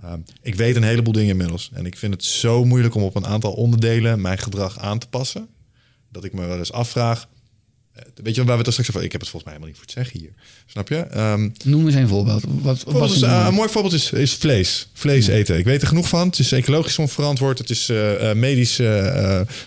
[0.05, 1.69] Um, ik weet een heleboel dingen inmiddels.
[1.73, 5.07] En ik vind het zo moeilijk om op een aantal onderdelen mijn gedrag aan te
[5.07, 5.47] passen.
[6.11, 7.27] Dat ik me wel eens afvraag.
[7.93, 9.03] Eh, weet je waar we het straks over...
[9.03, 10.33] Ik heb het volgens mij helemaal niet voor te zeggen hier.
[10.65, 11.19] Snap je?
[11.19, 12.43] Um, Noem eens een voorbeeld.
[12.47, 14.89] Wat, wat is, uh, een mooi voorbeeld is, is vlees.
[14.93, 15.57] Vlees eten.
[15.57, 16.27] Ik weet er genoeg van.
[16.27, 17.57] Het is ecologisch onverantwoord.
[17.57, 18.81] Het is uh, medisch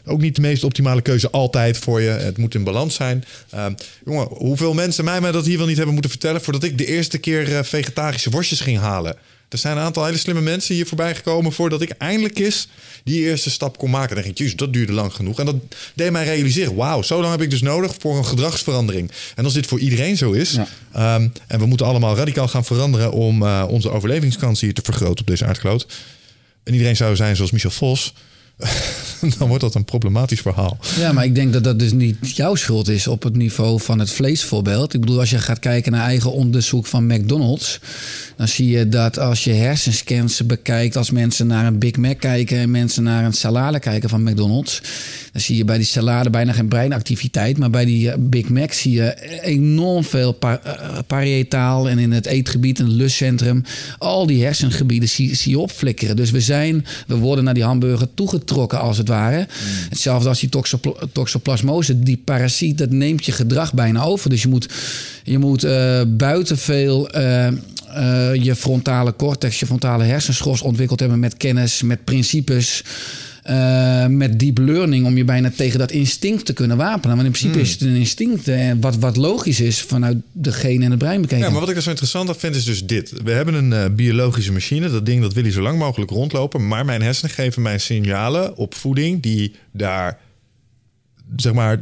[0.05, 2.09] ook niet de meest optimale keuze altijd voor je.
[2.09, 3.25] Het moet in balans zijn.
[3.55, 3.75] Um,
[4.05, 6.41] jongen, hoeveel mensen mij dat hier wel niet hebben moeten vertellen...
[6.41, 9.17] voordat ik de eerste keer vegetarische worstjes ging halen...
[9.51, 12.69] Er zijn een aantal hele slimme mensen hier voorbij gekomen voordat ik eindelijk eens
[13.05, 14.15] die eerste stap kon maken.
[14.15, 15.39] Dan denk ik, dat duurde lang genoeg.
[15.39, 15.57] En dat
[15.95, 19.11] deed mij realiseren, wauw, zo lang heb ik dus nodig voor een gedragsverandering.
[19.35, 23.13] En als dit voor iedereen zo is, um, en we moeten allemaal radicaal gaan veranderen
[23.13, 25.87] om uh, onze overlevingskansen hier te vergroten op deze aardkloot.
[26.65, 28.15] En iedereen zou zijn zoals Michel Vos,
[29.39, 30.79] dan wordt dat een problematisch verhaal.
[30.97, 33.99] Ja, maar ik denk dat dat dus niet jouw schuld is op het niveau van
[33.99, 34.95] het vleesvoorbeeld.
[34.95, 37.81] Ik bedoel, als je gaat kijken naar eigen onderzoek van McDonald's,
[38.37, 42.59] dan zie je dat als je hersenscans bekijkt, als mensen naar een Big Mac kijken
[42.59, 44.83] en mensen naar een salade kijken van McDonald's,
[45.33, 48.73] dan zie je bij die salade bijna geen breinactiviteit, maar bij die eh, Big Mac
[48.73, 50.55] zie je enorm veel uh,
[51.07, 53.65] parietaal en in het eetgebied, in het lustcentrum,
[53.99, 56.17] al die hersengebieden zie, zie je opflikkeren.
[56.17, 59.39] Dus we zijn, we worden naar die hamburger toegetrokken als het ware.
[59.39, 59.89] Mm.
[59.89, 64.31] Hetzelfde als die toxopl toxoplasmose, die parasiet, dat neemt je gedrag bijna over.
[64.31, 64.69] Dus je moet,
[65.23, 67.49] je moet uh, buiten veel uh,
[68.35, 72.85] je frontale cortex, je frontale hersenschors ontwikkeld hebben met kennis, met principes.
[73.43, 77.17] Eh, met deep learning om je bijna tegen dat instinct te kunnen wapenen.
[77.17, 77.63] Want in principe Hmm.
[77.63, 81.21] is het een instinct eh, wat, wat logisch is vanuit de genen en het brein
[81.21, 81.45] bekeken.
[81.45, 83.13] Ja, maar wat ik er zo interessant aan vind is dus dit.
[83.25, 84.91] We hebben een eh, biologische machine.
[84.91, 86.69] Dat ding dat wil hij zo lang mogelijk rondlopen.
[86.69, 90.19] Maar mijn hersenen geven mij signalen op voeding die daar
[91.37, 91.81] zeg maar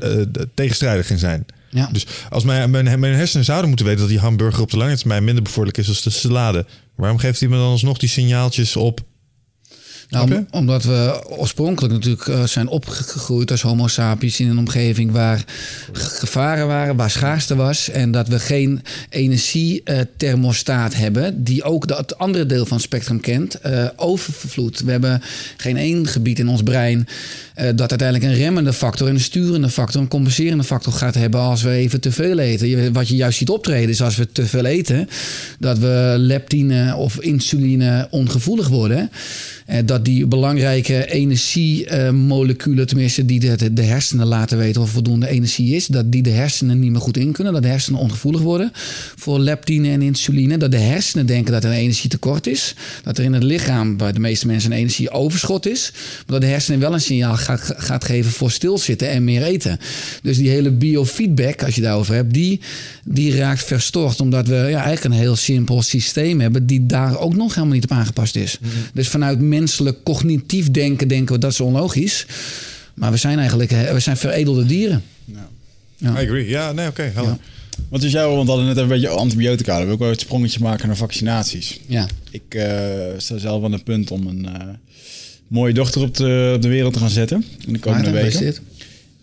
[0.54, 1.46] tegenstrijdig in zijn.
[1.70, 1.88] Ja.
[1.92, 4.96] Dus als mijn, mijn, mijn hersenen zouden moeten weten dat die hamburger op de lange
[4.96, 6.66] termijn minder bevorderlijk is als de salade.
[6.94, 9.00] Waarom geeft hij me dan alsnog die signaaltjes op?
[10.10, 15.44] Nou, omdat we oorspronkelijk natuurlijk eh, zijn opgegroeid als homo sapiens in een omgeving waar
[15.92, 17.88] gevaren waren, waar schaarste was.
[17.90, 23.20] En dat we geen energiethermostaat hebben die ook dat het andere deel van het spectrum
[23.20, 24.80] kent, eh overvloed.
[24.80, 25.22] We hebben
[25.56, 27.06] geen één gebied in ons brein
[27.54, 31.40] eh, dat uiteindelijk een remmende factor, en een sturende factor, een compenserende factor gaat hebben
[31.40, 32.68] als we even te veel eten.
[32.68, 35.08] Je- Wat je juist ziet optreden is als we te veel eten,
[35.58, 39.10] dat we leptine of insuline ongevoelig worden.
[39.66, 45.74] Eh, dat die belangrijke energiemoleculen, tenminste die de, de, hersenen laten weten of voldoende energie
[45.74, 47.52] is, dat die de hersenen niet meer goed in kunnen.
[47.52, 48.70] Dat de hersenen ongevoelig worden
[49.16, 50.56] voor leptine en insuline.
[50.56, 52.74] Dat de hersenen denken dat er een energietekort is.
[53.02, 55.92] Dat er in het lichaam, bij de meeste mensen, een energieoverschot is.
[55.94, 59.78] Maar dat de hersenen wel een signaal gaat, gaat geven voor stilzitten en meer eten.
[60.22, 62.60] Dus die hele biofeedback, als je daarover hebt, die,
[63.04, 64.20] die raakt verstoord.
[64.20, 67.84] Omdat we ja, eigenlijk een heel simpel systeem hebben die daar ook nog helemaal niet
[67.84, 68.58] op aangepast is.
[68.92, 72.26] Dus vanuit menselijk cognitief denken, denken we dat is onlogisch.
[72.94, 75.02] Maar we zijn eigenlijk we zijn veredelde dieren.
[75.24, 75.48] Ja.
[76.20, 76.48] I agree.
[76.48, 77.02] Ja, nee, oké.
[77.14, 77.36] helder.
[77.88, 79.76] Wat is jouw, want we hadden net een beetje antibiotica.
[79.76, 81.80] Dan wil ik wel het sprongetje maken naar vaccinaties.
[81.86, 82.06] Ja.
[82.30, 82.64] Ik eh,
[83.16, 84.68] sta zelf aan het punt om een eh,
[85.48, 87.44] mooie dochter op de, op de wereld te gaan zetten.
[87.66, 88.40] In de komende Maar, weken.
[88.40, 88.60] dit?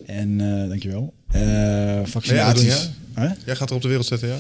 [0.05, 1.13] En eh, dankjewel.
[1.32, 2.89] Eh Ja, vaccinaties.
[3.45, 4.36] Jij gaat er op de wereld zetten, ja?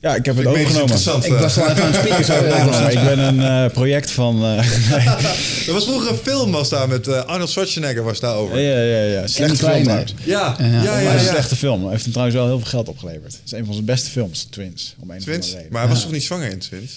[0.00, 0.96] Ja, ik heb het Ik het overgenomen.
[1.26, 2.24] Ik was wel even aan het spieken.
[2.24, 2.44] zo.
[2.46, 4.42] Ja, ik ben een eh, project van.
[4.44, 4.58] eh,
[5.68, 8.58] Er was vroeger een film was daar met eh, Arnold Schwarzenegger was daar over.
[8.60, 9.26] ja, ja, ja.
[9.26, 10.14] Slechte film trouwens.
[10.24, 10.82] Ja, ja, Ja, ja.
[10.82, 11.80] Maar ja, het is een slechte film.
[11.82, 13.32] Hij heeft hem trouwens wel heel veel geld opgeleverd.
[13.32, 14.94] Het is een van zijn beste films, Twins.
[15.02, 15.54] Om een Twins.
[15.70, 16.92] Maar hij was toch niet zwanger in Twins?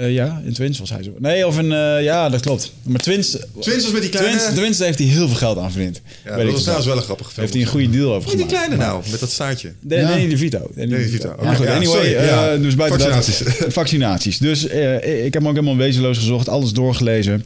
[0.00, 1.14] Eh, ja, in Twins was hij zo.
[1.18, 1.72] Nee, of in...
[1.72, 2.72] eh, ja, dat klopt.
[2.82, 3.36] Maar Twins...
[3.60, 4.38] Twins was met die kleine...
[4.38, 6.00] Twins, Twins heeft hij heel veel geld aan verdiend.
[6.24, 6.60] Ja, Weet dat was wel.
[6.60, 7.40] trouwens wel een grappige film.
[7.40, 8.64] Heeft hij een goede deal over heet die gemaakt.
[8.66, 9.72] kleine nou, met dat staartje?
[9.80, 10.08] Nee, Ja.
[10.08, 10.58] Danny DeVito.
[10.58, 11.28] Danny Danny DeVito.
[11.28, 11.44] DeVito.
[11.44, 12.14] Maar Oké, goed, ja, anyway.
[12.14, 12.56] eh, ja.
[12.56, 13.58] dus buiten Vaccinaties.
[13.58, 14.38] Dat, vaccinaties.
[14.38, 16.48] Dus eh, ik heb hem ook helemaal wezenloos gezocht.
[16.48, 17.44] Alles doorgelezen.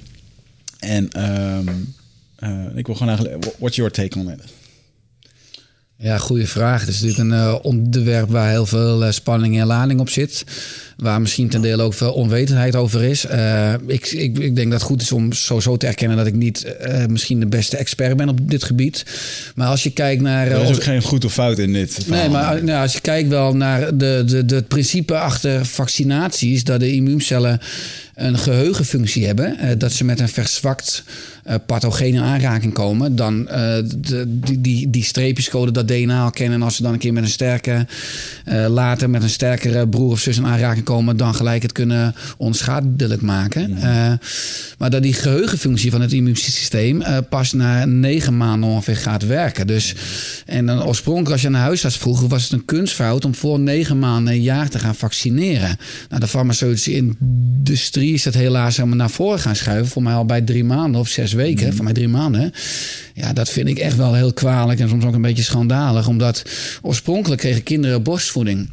[0.78, 1.68] En ehm,
[2.38, 3.44] eh, ik wil gewoon eigenlijk...
[3.58, 4.40] What's your take on it?
[5.98, 6.80] Ja, goede vraag.
[6.80, 10.44] Het is natuurlijk een eh, onderwerp waar heel veel spanning en lading op zit.
[10.96, 13.26] Waar misschien ten dele ook veel onwetendheid over is.
[13.26, 16.34] Eh, ik, ik, ik denk dat het goed is om sowieso te erkennen dat ik
[16.34, 19.04] niet eh, misschien de beste expert ben op dit gebied.
[19.54, 20.46] Maar als je kijkt naar.
[20.46, 22.20] eh, Er is onze- ook geen goed of fout in dit verhaal.
[22.20, 26.64] Nee, maar nou, als je kijkt wel naar de, de, de, het principe achter vaccinaties,
[26.64, 27.60] dat de immuuncellen
[28.14, 31.04] een geheugenfunctie hebben, eh, dat ze met een verzwakt
[31.44, 33.58] eh pathogeen in aanraking komen, dan eh,
[33.96, 36.58] de, die, die, die streepjescode, dat DNA al kennen.
[36.58, 37.86] En als ze dan een keer met een sterke,
[38.44, 42.14] eh, later met een sterkere broer of zus in aanraking komen, dan gelijk het kunnen
[42.36, 43.76] onschadelijk maken.
[43.76, 44.12] Eh,
[44.78, 49.66] maar dat die geheugenfunctie van het immuunsysteem eh, pas na negen maanden ongeveer gaat werken.
[49.66, 49.94] Dus,
[50.46, 53.98] en dan oorspronkelijk, als je naar huisarts vroeg, was het een kunstfout om voor negen
[53.98, 55.76] maanden een jaar te gaan vaccineren.
[56.08, 59.92] Nou, de farmaceutische industrie is dat helaas helemaal naar voren gaan schuiven.
[59.92, 61.74] Voor mij al bij drie maanden of zes weken.
[61.74, 62.52] Voor mij drie maanden.
[63.14, 66.08] Ja, dat vind ik echt wel heel kwalijk en soms ook een beetje schandalig.
[66.08, 66.42] Omdat
[66.82, 68.70] oorspronkelijk kregen kinderen borstvoeding.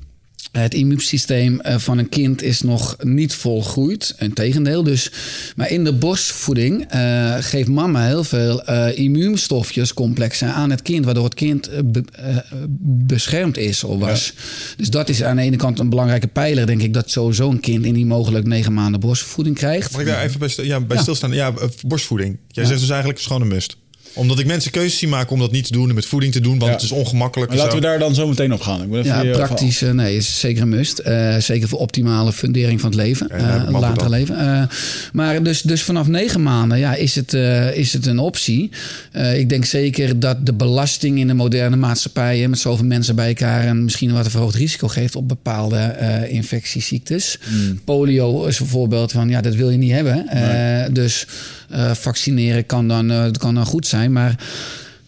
[0.51, 4.15] Het immuunsysteem eh, van een kind is nog niet volgroeid.
[4.19, 4.83] Integendeel.
[4.83, 5.11] Dus,
[5.55, 11.05] maar in de borstvoeding eh, geeft mama heel veel eh, immuunstofjes, complexen aan het kind.
[11.05, 12.35] Waardoor het kind eh, be- eh,
[12.79, 14.33] beschermd is of was.
[14.77, 16.93] Dus dat is aan de ene kant een belangrijke pijler, denk ik.
[16.93, 19.91] Dat sowieso een kind in die mogelijk negen maanden borstvoeding krijgt.
[19.91, 21.31] Mag ik daar even bij, ja, bij stilstaan?
[21.31, 22.37] Ja, eh, borstvoeding.
[22.47, 23.77] Jij zegt dus eigenlijk een must.
[24.13, 26.39] Omdat ik mensen keuzes zie maken om dat niet te doen, en met voeding te
[26.39, 26.71] doen, want Ja.
[26.71, 27.51] het is ongemakkelijk.
[27.53, 27.75] Laten zo.
[27.75, 28.81] we daar dan zo meteen op gaan.
[28.81, 30.99] Ik wil even Ja, praktisch, eh, nee, is zeker een must.
[30.99, 34.37] Eh, zeker voor optimale fundering van het leven, Ja, eh, me later leven.
[34.39, 34.63] Eh,
[35.13, 38.69] maar dus, dus vanaf negen maanden ja, is, het, eh, is het een optie.
[39.11, 42.49] Eh, ik denk zeker dat de belasting in de moderne maatschappijen...
[42.49, 43.63] met zoveel mensen bij elkaar...
[43.65, 47.37] en misschien een wat een verhoogd risico geeft op bepaalde eh, infectieziektes.
[47.85, 50.27] Polio is een voorbeeld van, ja, dat wil je niet hebben.
[50.27, 51.25] Eh, dus
[51.69, 54.35] eh, vaccineren kan dan, eh, kan dan goed zijn, maar...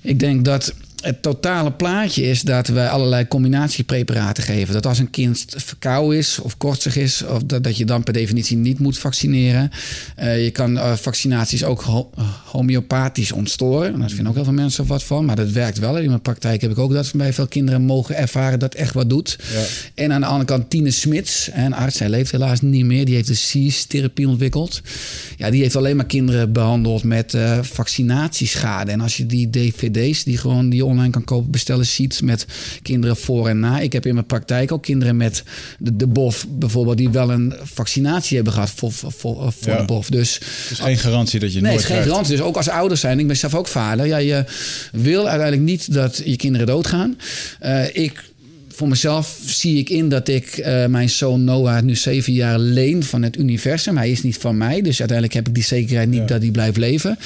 [0.03, 0.73] Ik denk dat
[1.03, 4.73] het totale plaatje is dat wij allerlei combinatiepreparaten geven.
[4.73, 8.13] Dat als een kind verkouden is of kortsig is, of dat, dat je dan per
[8.13, 9.71] definitie niet moet vaccineren.
[10.19, 12.09] Uh, je kan uh, vaccinaties ook ho
[12.45, 13.99] homeopathisch ontstoren.
[13.99, 15.97] Daar vinden ook heel veel mensen wat van, maar dat werkt wel.
[15.97, 19.09] In mijn praktijk heb ik ook dat bij veel kinderen mogen ervaren dat echt wat
[19.09, 19.37] doet.
[19.53, 19.63] Ja.
[19.95, 23.05] En aan de andere kant Tine Smits, een arts, hij leeft helaas niet meer.
[23.05, 24.81] Die heeft de CIS-therapie ontwikkeld.
[25.37, 28.91] Ja, die heeft alleen maar kinderen behandeld met uh, vaccinatieschade.
[28.91, 32.45] En als je die dvd's die gewoon die online kan kopen, bestellen ziet met
[32.81, 33.79] kinderen voor en na.
[33.79, 35.43] Ik heb in mijn praktijk ook kinderen met
[35.79, 39.77] de, de BOF bijvoorbeeld, die wel een vaccinatie hebben gehad voor, voor, voor ja.
[39.77, 40.09] de BOF.
[40.09, 42.35] Dus het is geen garantie dat je nee, nooit het is geen garantie.
[42.35, 44.05] Dus ook als ouders zijn, ik ben zelf ook vader.
[44.05, 44.45] Ja, je
[44.91, 47.17] wil uiteindelijk niet dat je kinderen doodgaan.
[47.63, 48.23] Uh, ik
[48.75, 53.03] voor mezelf zie ik in dat ik uh, mijn zoon Noah nu zeven jaar leen
[53.03, 53.97] van het universum.
[53.97, 56.25] Hij is niet van mij, dus uiteindelijk heb ik die zekerheid niet ja.
[56.25, 57.17] dat hij blijft leven.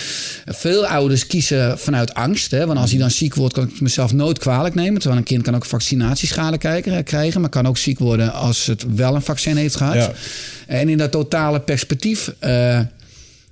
[0.45, 2.51] Veel ouders kiezen vanuit angst.
[2.51, 4.99] Hè, want als hij dan ziek wordt, kan ik mezelf nooit kwalijk nemen.
[4.99, 6.57] Terwijl een kind kan ook vaccinatieschade
[7.03, 9.95] krijgen, maar kan ook ziek worden als het wel een vaccin heeft gehad.
[9.95, 10.13] Ja.
[10.67, 12.33] En in dat totale perspectief.
[12.45, 12.79] Uh,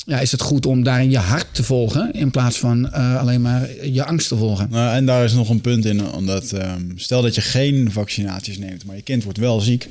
[0.06, 3.42] ja, is het goed om daarin je hart te volgen in plaats van uh, alleen
[3.42, 4.68] maar je angst te volgen.
[4.70, 8.58] Nou, en daar is nog een punt in, omdat um, stel dat je geen vaccinaties
[8.58, 9.88] neemt, maar je kind wordt wel ziek.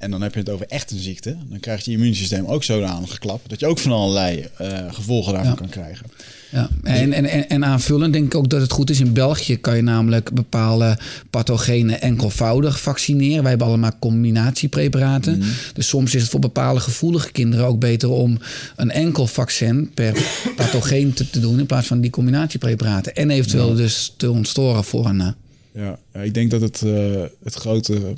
[0.00, 1.36] En dan heb je het over echt een ziekte.
[1.48, 5.52] Dan krijgt je immuunsysteem ook zo aangeklapt dat je ook van allerlei uh, gevolgen daarvan
[5.52, 5.58] ja.
[5.58, 6.06] kan krijgen.
[6.50, 9.00] Ja, en, en, en aanvullend denk ik ook dat het goed is.
[9.00, 10.98] In België kan je namelijk bepaalde
[11.30, 13.40] pathogenen enkelvoudig vaccineren.
[13.40, 15.36] Wij hebben allemaal combinatiepreparaten.
[15.36, 15.44] Mm.
[15.72, 18.38] Dus soms is het voor bepaalde gevoelige kinderen ook beter om
[18.76, 20.12] een enkel vaccin per
[20.56, 23.14] pathogeen te, te doen in plaats van die combinatiepreparaten.
[23.14, 23.76] En eventueel ja.
[23.76, 25.34] dus te ontstoren voor een.
[25.72, 28.14] Ja, ja ik denk dat het, uh, het grote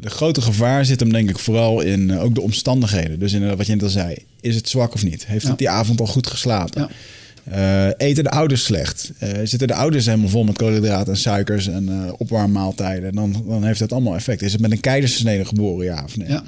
[0.00, 3.18] de grote gevaar zit hem denk ik vooral in uh, ook de omstandigheden.
[3.18, 4.16] Dus in uh, wat je net al zei.
[4.40, 5.26] Is het zwak of niet?
[5.26, 5.48] Heeft ja.
[5.48, 6.80] het die avond al goed geslapen?
[6.80, 7.86] Ja.
[7.88, 9.12] Uh, eten de ouders slecht?
[9.44, 13.14] zitten de ouders helemaal vol met koolhydraten en suikers en opwarmmaaltijden?
[13.14, 14.42] Dan, dan heeft dat allemaal effect.
[14.42, 16.28] Is het met een keizersnede geboren, ja of nee?
[16.28, 16.44] Ja.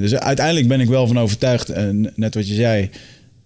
[0.00, 1.72] dus uiteindelijk ben ik wel van overtuigd,
[2.16, 2.90] net wat je zei...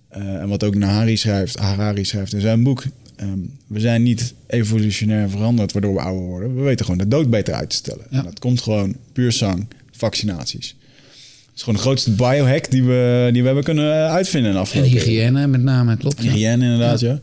[0.08, 2.84] en wat ook Nahari schrijft, Harari schrijft in zijn boek...
[3.22, 6.54] Um, we zijn niet evolutionair veranderd waardoor we ouder worden.
[6.54, 8.06] We weten gewoon de dood beter uit te stellen.
[8.10, 8.18] Ja.
[8.18, 10.76] En dat komt gewoon puur zang, vaccinaties.
[10.78, 14.52] Het is gewoon de grootste biohack die we, die we hebben kunnen uitvinden.
[14.52, 16.22] In en hygiëne met name, klopt.
[16.22, 16.30] Ja.
[16.30, 17.20] Hygiëne inderdaad, ja.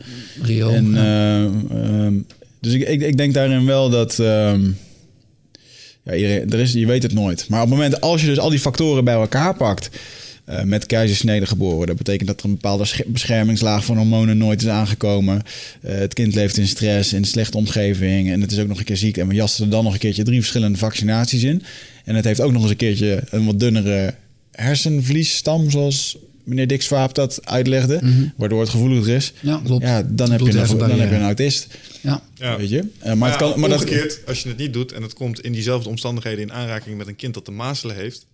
[0.47, 0.91] En.
[0.93, 2.25] Uh, um,
[2.59, 4.17] dus ik, ik, ik, denk daarin wel dat...
[4.17, 4.77] Um,
[6.03, 7.49] ja, er is, je weet het nooit.
[7.49, 9.89] Maar op het moment als je dus al die factoren bij elkaar pakt...
[10.49, 11.87] Uh, met keizersnede geboren.
[11.87, 15.41] Dat betekent dat er een bepaalde beschermingslaag van hormonen nooit is aangekomen.
[15.81, 18.79] Uh, het kind leeft in stress, in een slechte omgeving en het is ook nog
[18.79, 19.17] een keer ziek.
[19.17, 21.63] En we jassen er dan nog een keertje drie verschillende vaccinaties in.
[22.03, 24.13] En het heeft ook nog eens een keertje een wat dunnere
[24.51, 28.33] hersenvliesstam, zoals meneer Dick Swaap dat uitlegde, mm -hmm.
[28.35, 29.33] waardoor het gevoeliger is.
[29.41, 29.83] Ja, klopt.
[29.83, 31.67] Ja, dan, heb je, een, dan heb je een autist.
[32.01, 32.23] Ja.
[32.35, 32.57] ja.
[32.57, 32.89] Weet je?
[33.05, 34.27] Uh, maar, het kan, maar omgekeerd, dat...
[34.27, 37.15] als je het niet doet en het komt in diezelfde omstandigheden in aanraking met een
[37.15, 38.25] kind dat de mazelen heeft,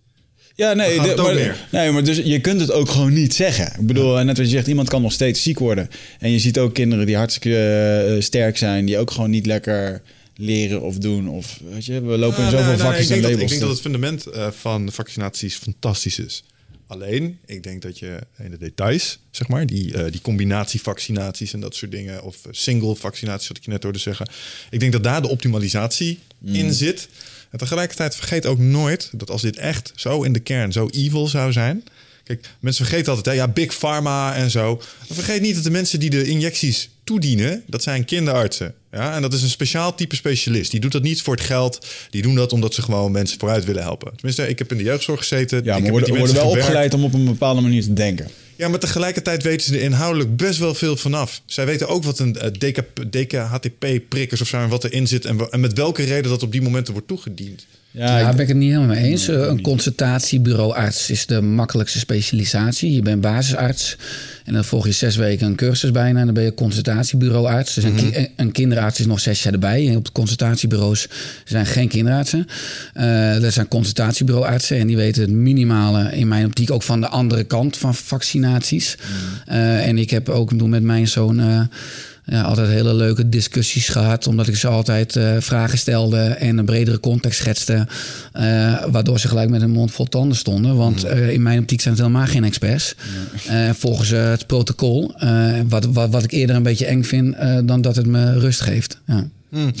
[0.54, 3.66] ja, nee, de, maar, nee, maar dus je kunt het ook gewoon niet zeggen.
[3.80, 4.22] Ik bedoel, ja.
[4.22, 5.90] net wat je zegt, iemand kan nog steeds ziek worden.
[6.18, 10.02] En je ziet ook kinderen die hartstikke uh, sterk zijn, die ook gewoon niet lekker
[10.36, 11.28] leren of doen.
[11.28, 13.40] Of weet je, we lopen in zoveel nee, vakjes nee, en labels.
[13.40, 16.44] Dat, ik denk dat het fundament uh, van vaccinaties fantastisch is.
[16.86, 21.60] Alleen, ik denk dat je in de details, zeg maar, die, uh, die combinatievaccinaties en
[21.60, 24.28] dat soort dingen, of single vaccinaties, wat ik je net hoorde zeggen.
[24.70, 26.54] Ik denk dat daar de optimalisatie mm.
[26.54, 27.08] in zit.
[27.52, 31.26] En tegelijkertijd vergeet ook nooit dat als dit echt zo in de kern zo evil
[31.28, 31.84] zou zijn.
[32.24, 34.76] Kijk, mensen vergeten altijd, hè, ja, big pharma en zo.
[34.76, 38.74] Maar vergeet niet dat de mensen die de injecties toedienen, dat zijn kinderartsen.
[38.92, 40.70] Ja, en dat is een speciaal type specialist.
[40.70, 41.86] Die doet dat niet voor het geld.
[42.10, 44.12] Die doen dat omdat ze gewoon mensen vooruit willen helpen.
[44.16, 45.64] Tenminste, ik heb in de jeugdzorg gezeten.
[45.64, 46.66] Ja, ik maar worden, worden wel gewerkt.
[46.66, 48.28] opgeleid om op een bepaalde manier te denken.
[48.62, 51.42] Ja, maar tegelijkertijd weten ze er inhoudelijk best wel veel vanaf.
[51.44, 52.32] Zij weten ook wat een
[53.10, 56.62] DKHTP-prik is of zo en wat erin zit en met welke reden dat op die
[56.62, 57.66] momenten wordt toegediend.
[57.94, 59.28] Ja, ja, ben ik het niet helemaal mee eens.
[59.28, 62.92] een consultatiebureauarts is de makkelijkste specialisatie.
[62.92, 63.96] Je bent basisarts
[64.44, 67.74] en dan volg je zes weken een cursus bijna en dan ben je consultatiebureauarts.
[67.74, 68.10] Dus mm -hmm.
[68.12, 69.88] een, een, kinderarts is nog zes jaar erbij.
[69.88, 71.08] En op de consultatiebureaus
[71.44, 72.46] zijn geen kinderartsen.
[72.94, 77.08] Uh, dat zijn consultatiebureauartsen en die weten het minimale in mijn optiek ook van de
[77.08, 78.96] andere kant van vaccinaties.
[78.96, 79.54] Mm.
[79.54, 81.40] Uh, en ik heb ook doen met mijn zoon...
[81.40, 81.60] Uh,
[82.24, 84.26] ja, altijd hele leuke discussies gehad.
[84.26, 87.86] Omdat ik ze altijd uh, vragen stelde en een bredere context schetste.
[88.36, 90.76] Uh, waardoor ze gelijk met een mond vol tanden stonden.
[90.76, 92.94] Want uh, in mijn optiek zijn het helemaal geen experts.
[93.72, 95.14] Volgens het protocol.
[95.68, 99.00] wat, wat, wat ik eerder een beetje eng vind dan dat het me rust geeft.
[99.06, 99.28] Ja.
[99.48, 99.72] Hmm.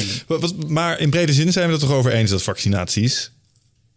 [0.68, 3.31] Maar in brede zin zijn we het toch over eens dat vaccinaties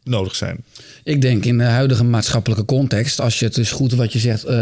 [0.06, 0.64] nodig zijn.
[1.04, 4.44] Ik denk in de huidige maatschappelijke context, als je het dus goed wat je zegt,
[4.44, 4.54] eh,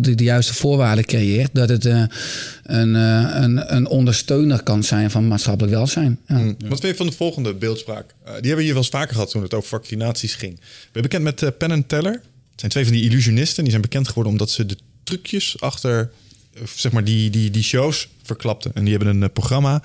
[0.00, 2.04] de, de juiste voorwaarden creëert, dat het eh,
[2.62, 6.20] een, eh, een, een ondersteuner kan zijn van maatschappelijk welzijn.
[6.26, 6.44] Ja.
[6.44, 8.14] Wat vind je van de volgende beeldspraak?
[8.24, 10.60] Die hebben we hier wel eens vaker gehad toen het over vaccinaties ging.
[10.92, 12.12] Je bekend met Penn en Teller?
[12.12, 13.62] Het zijn twee van die illusionisten.
[13.62, 16.10] Die zijn bekend geworden omdat ze de trucjes achter
[16.74, 18.70] zeg maar die, die, die shows verklapten.
[18.74, 19.82] En die hebben een programma.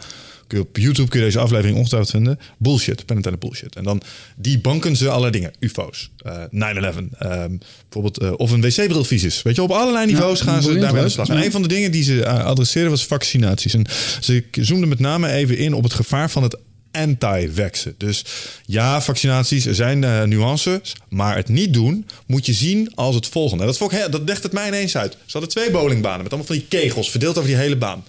[0.50, 2.39] Kun je op YouTube kun je deze aflevering ongetwijfeld vinden.
[2.58, 3.76] Bullshit, Penn en Teller bullshit.
[3.76, 4.02] En dan
[4.36, 5.54] die banken ze allerlei dingen.
[5.60, 9.41] UFO's, eh 9-11, ehm, bijvoorbeeld eh, of een wc-bril vies is.
[9.41, 11.30] Weet je, op allerlei niveaus Ja, gaan ze daarmee aan de slag.
[11.30, 13.74] En een van de dingen die ze eh, adresseerden was vaccinaties.
[13.74, 13.86] En
[14.20, 16.58] ze zoomden met name even in op het gevaar van het
[16.91, 17.95] anti-vaxen.
[17.97, 18.26] Dus
[18.66, 23.28] ja, vaccinaties er zijn eh, nuances, maar het niet doen moet je zien als het
[23.28, 23.64] volgende.
[23.64, 25.12] En dat, vond ik, dat legt het mij ineens uit.
[25.12, 28.04] Ze hadden twee bowlingbanen met allemaal van die kegels verdeeld over die hele baan.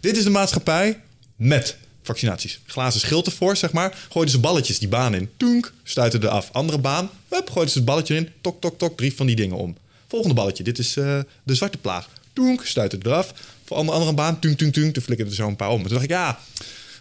[0.00, 1.00] Dit is de maatschappij
[1.36, 1.76] met
[2.06, 2.60] vaccinaties.
[2.66, 4.06] Glazen schild ervoor, zeg maar.
[4.10, 5.30] Gooiden ze balletjes die baan in.
[5.36, 6.48] Toenk, stuiten er af.
[6.52, 8.28] Andere baan, hup, gooiden ze het balletje in.
[8.40, 9.76] Tok, tok, tok, drie van die dingen om.
[10.08, 12.08] Volgende balletje, dit is eh, de zwarte plaag.
[12.32, 13.34] Toenk, stuiten het eraf.
[13.64, 14.94] Voor andere, andere baan, tunk, tunk, tunk.
[14.94, 15.76] Toen flikkerde er zo een paar om.
[15.76, 16.38] En toen dacht ik, ja,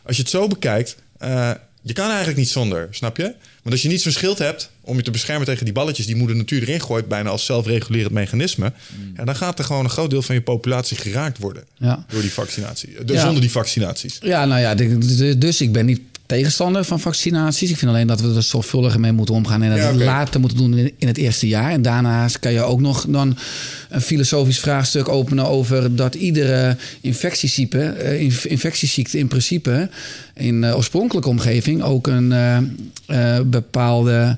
[0.03, 1.51] als je het zo bekijkt, eh,
[1.81, 3.23] je kan eigenlijk niet zonder, snap je?
[3.23, 6.15] Want als je niet zo'n schild hebt om je te beschermen tegen die balletjes die
[6.15, 8.73] moeder natuur erin gooit, bijna als zelfregulerend mechanisme,
[9.15, 12.05] ja, dan gaat er gewoon een groot deel van je populatie geraakt worden Ja.
[12.09, 13.21] door die vaccinatie, eh, Ja.
[13.21, 14.17] zonder die vaccinaties.
[14.21, 17.69] Ja, nou ja, de- de- dus ik ben niet tegenstander van vaccinaties.
[17.69, 20.03] Ik vind alleen dat we er zorgvuldiger mee moeten omgaan en dat Ja, we het
[20.05, 21.71] later moeten doen in, in het eerste jaar.
[21.71, 23.37] En daarnaast kan je ook nog dan
[23.89, 29.89] een filosofisch vraagstuk openen over dat iedere infectieziekte, eh, infectieziekte in principe
[30.33, 32.57] in de oorspronkelijke omgeving ook een eh,
[33.37, 34.37] eh, bepaalde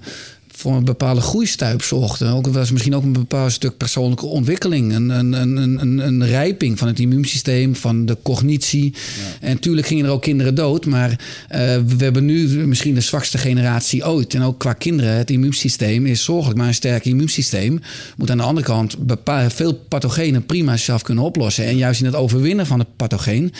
[0.57, 2.25] voor een bepaalde groeistuip zorgde.
[2.25, 4.93] Ook was misschien ook een bepaald stuk persoonlijke ontwikkeling.
[4.93, 8.93] Een, een, een, een, een rijping van het immuunsysteem, van de cognitie.
[9.41, 10.85] En natuurlijk gingen er ook kinderen dood.
[10.85, 11.09] Maar
[11.47, 11.59] eh,
[11.97, 14.33] we hebben nu misschien de zwakste generatie ooit.
[14.33, 16.57] En ook qua kinderen, het immuunsysteem is zorgelijk.
[16.57, 17.81] Maar een sterk immuunsysteem
[18.15, 21.65] moet aan de andere kant bepaal, veel pathogenen prima zelf kunnen oplossen.
[21.65, 23.53] En juist in het overwinnen van het pathogeen...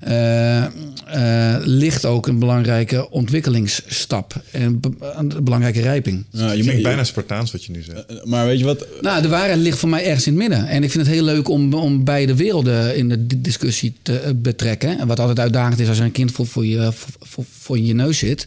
[0.00, 4.80] eh, eh, ligt ook een belangrijke ontwikkelingsstap en
[5.16, 6.24] een belangrijke rijping.
[6.30, 8.24] Ja, Je je- bijna Spartaans wat je nu zegt.
[8.24, 8.86] maar weet je wat?
[9.00, 10.66] Nou, de waarheid ligt voor mij ergens in het midden.
[10.68, 14.18] En ik vind het heel leuk om, om beide werelden in de di- discussie te
[14.20, 14.98] eh, betrekken.
[14.98, 17.78] En wat altijd uitdagend is als er een kind voor, voor, je, voor, voor, voor
[17.78, 18.46] je neus zit.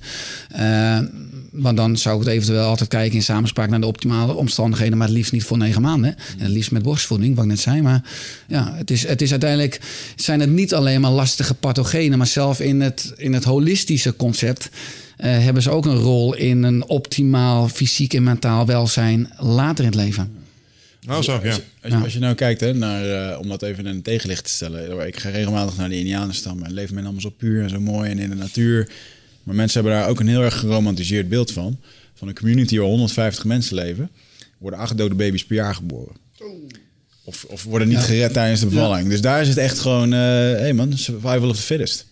[0.52, 1.00] Eh,
[1.52, 4.98] want dan zou ik het eventueel altijd kijken in samenspraak naar de optimale omstandigheden.
[4.98, 6.16] Maar het liefst niet voor negen maanden.
[6.38, 7.82] En het liefst met borstvoeding, wat ik net zei.
[7.82, 8.04] Maar
[8.48, 9.80] ja, het is, het is uiteindelijk
[10.16, 12.18] zijn het niet alleen maar lastige pathogenen.
[12.18, 14.70] Maar zelf in het, in het holistische concept
[15.18, 19.92] eh, hebben ze ook een rol in een optimaal fysiek en mentaal welzijn later in
[19.92, 20.40] het leven.
[21.10, 21.50] Oh, zo, ja.
[21.82, 24.44] Als, je, als je nou kijkt, hè, naar, eh, om dat even in een tegenlicht
[24.44, 25.08] te stellen.
[25.08, 28.10] Ik ga regelmatig naar de Indianenstam en leven men allemaal zo puur en zo mooi
[28.10, 28.90] en in de natuur.
[29.44, 31.80] Maar mensen hebben daar ook een heel erg geromantiseerd beeld van.
[32.14, 34.10] Van een community waar 150 mensen leven,
[34.58, 36.16] worden acht dode baby's per jaar geboren.
[37.24, 39.10] Of, of worden niet gered tijdens de bevalling.
[39.10, 42.06] Dus daar is het echt gewoon, hé hey man, survival of the fittest.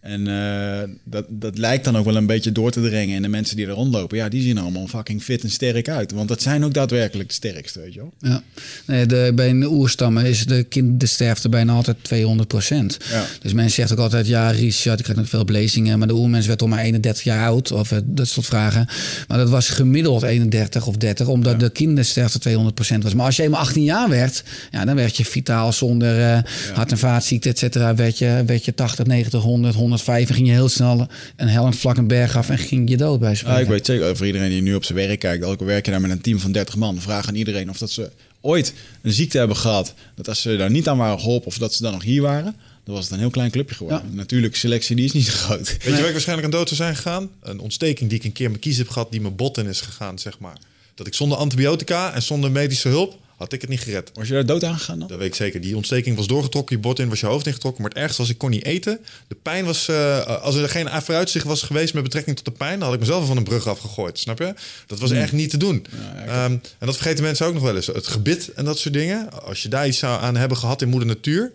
[0.00, 3.16] En eh, dat, dat lijkt dan ook wel een beetje door te dringen.
[3.16, 6.12] En de mensen die er rondlopen, ja, die zien allemaal fucking fit en sterk uit.
[6.12, 8.12] Want dat zijn ook daadwerkelijk de sterkste, weet je wel.
[8.20, 8.42] Ja.
[8.86, 12.98] Nee, de, bij een oerstammen is de kindersterfte bijna altijd 200 procent.
[13.10, 13.24] Ja.
[13.40, 15.98] Dus mensen zeggen ook altijd, ja, Richard, ik krijg nog veel blazingen.
[15.98, 17.72] Maar de oermens werd al maar 31 jaar oud.
[17.72, 18.88] Of eh, dat soort vragen.
[19.28, 23.14] Maar dat was gemiddeld 31 of 30, omdat de kindersterfte 200 procent was.
[23.14, 26.38] Maar als je eenmaal 18 jaar werd, ja, dan werd je vitaal zonder eh,
[26.74, 27.94] hart- en vaatziekten, et cetera.
[27.94, 31.76] Werd je, werd je 80, 90, 100, 105 en ging je heel snel een hellend
[31.76, 33.60] vlak een berg af en ging je dood bij Ja, spreken.
[33.60, 36.00] ik weet zeker, voor iedereen die nu op zijn werk kijkt, elke werk je daar
[36.00, 39.38] met een team van 30 man, vraag aan iedereen of dat ze ooit een ziekte
[39.38, 42.02] hebben gehad, dat als ze daar niet aan waren geholpen of dat ze dan nog
[42.02, 44.02] hier waren, dan was het een heel klein clubje geworden.
[44.14, 45.68] Natuurlijk, selectie die is niet zo groot.
[45.68, 47.30] Weet je waar ik waarschijnlijk aan dood zou zijn gegaan?
[47.42, 49.80] Een ontsteking die ik een keer mijn kies heb gehad, die mijn bot in is
[49.80, 50.56] gegaan, zeg maar.
[50.94, 54.10] Dat ik zonder antibiotica en zonder medische hulp, had ik het niet gered.
[54.14, 55.08] Was je daar dood aan gegaan dan?
[55.08, 55.60] Dat weet ik zeker.
[55.60, 57.82] Die ontsteking was doorgetrokken, je bot in, was je hoofd ingetrokken.
[57.82, 59.00] Maar het ergste was, ik kon niet eten.
[59.28, 62.78] De pijn was, eh, als er geen vooruitzicht was geweest met betrekking tot de pijn,
[62.78, 64.54] dan had ik mezelf van een brug afgegooid, snap je?
[64.86, 65.86] Dat was echt niet te doen.
[66.26, 67.86] Ehm, en dat vergeten mensen ook nog wel eens.
[67.86, 69.42] Het gebit en dat soort dingen.
[69.42, 71.52] Als je daar iets zou aan hebben gehad in moeder natuur,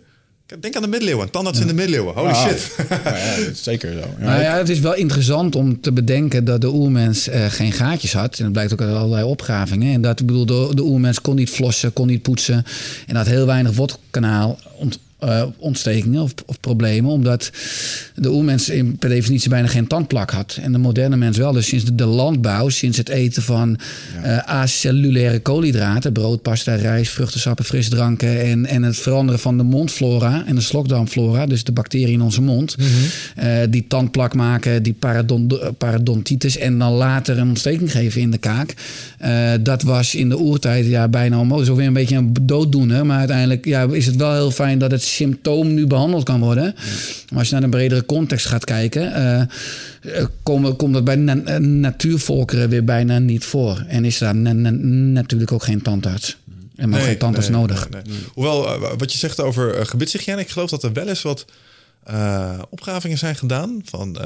[0.60, 1.30] denk aan de middeleeuwen.
[1.30, 2.14] Tandarts in de middeleeuwen.
[2.14, 2.46] Holy Ah.
[2.48, 2.76] shit.
[3.04, 3.98] Ja, zeker zo.
[3.98, 7.72] Ja, Nou ja, het is wel interessant om te bedenken dat de oermens eh, geen
[7.72, 8.36] gaatjes had.
[8.38, 9.94] En dat blijkt ook uit allerlei opgravingen.
[9.94, 12.64] En dat, ik bedoel, de, de oermens kon niet flossen, kon niet poetsen.
[13.06, 17.10] En had heel weinig wortelkanaal ont- eh, ontstekingen of, of, problemen.
[17.10, 17.50] Omdat
[18.14, 20.58] de oermens in, per definitie bijna geen tandplak had.
[20.62, 21.52] En de moderne mens wel.
[21.52, 23.78] Dus sinds de, landbouw, sinds het eten van
[24.22, 24.30] ja.
[24.30, 26.12] uh, acellulaire koolhydraten...
[26.12, 28.40] brood, pasta, rijst, vruchtensappen, frisdranken...
[28.40, 31.46] En, en het veranderen van de mondflora en de slokdarmflora...
[31.46, 32.76] dus de bacteriën in onze mond...
[32.78, 32.92] Mm
[33.70, 34.96] die tandplak maken, die
[35.78, 36.56] parodontitis...
[36.56, 38.74] en dan later een ontsteking geven in de kaak.
[39.60, 41.70] dat was in de oertijd ja, bijna onmogelijk.
[41.70, 43.06] Zo weer een beetje een dooddoener.
[43.06, 46.74] Maar uiteindelijk ja, is het wel heel fijn dat het symptoom nu behandeld kan worden.
[47.28, 49.20] Maar als je naar een bredere context gaat kijken,
[50.04, 53.84] uh, komt, komt dat bij na natuurvolkeren weer bijna niet voor.
[53.88, 56.36] En is daar natuurlijk ook geen tandarts.
[56.76, 57.88] En maar geen tandarts nodig.
[57.90, 58.02] Nee,
[58.32, 61.44] Hoewel, eh, wat je zegt over uh, gebitshygiëne, ik geloof dat er wel eens wat
[62.10, 64.18] uh, opgravingen zijn gedaan van,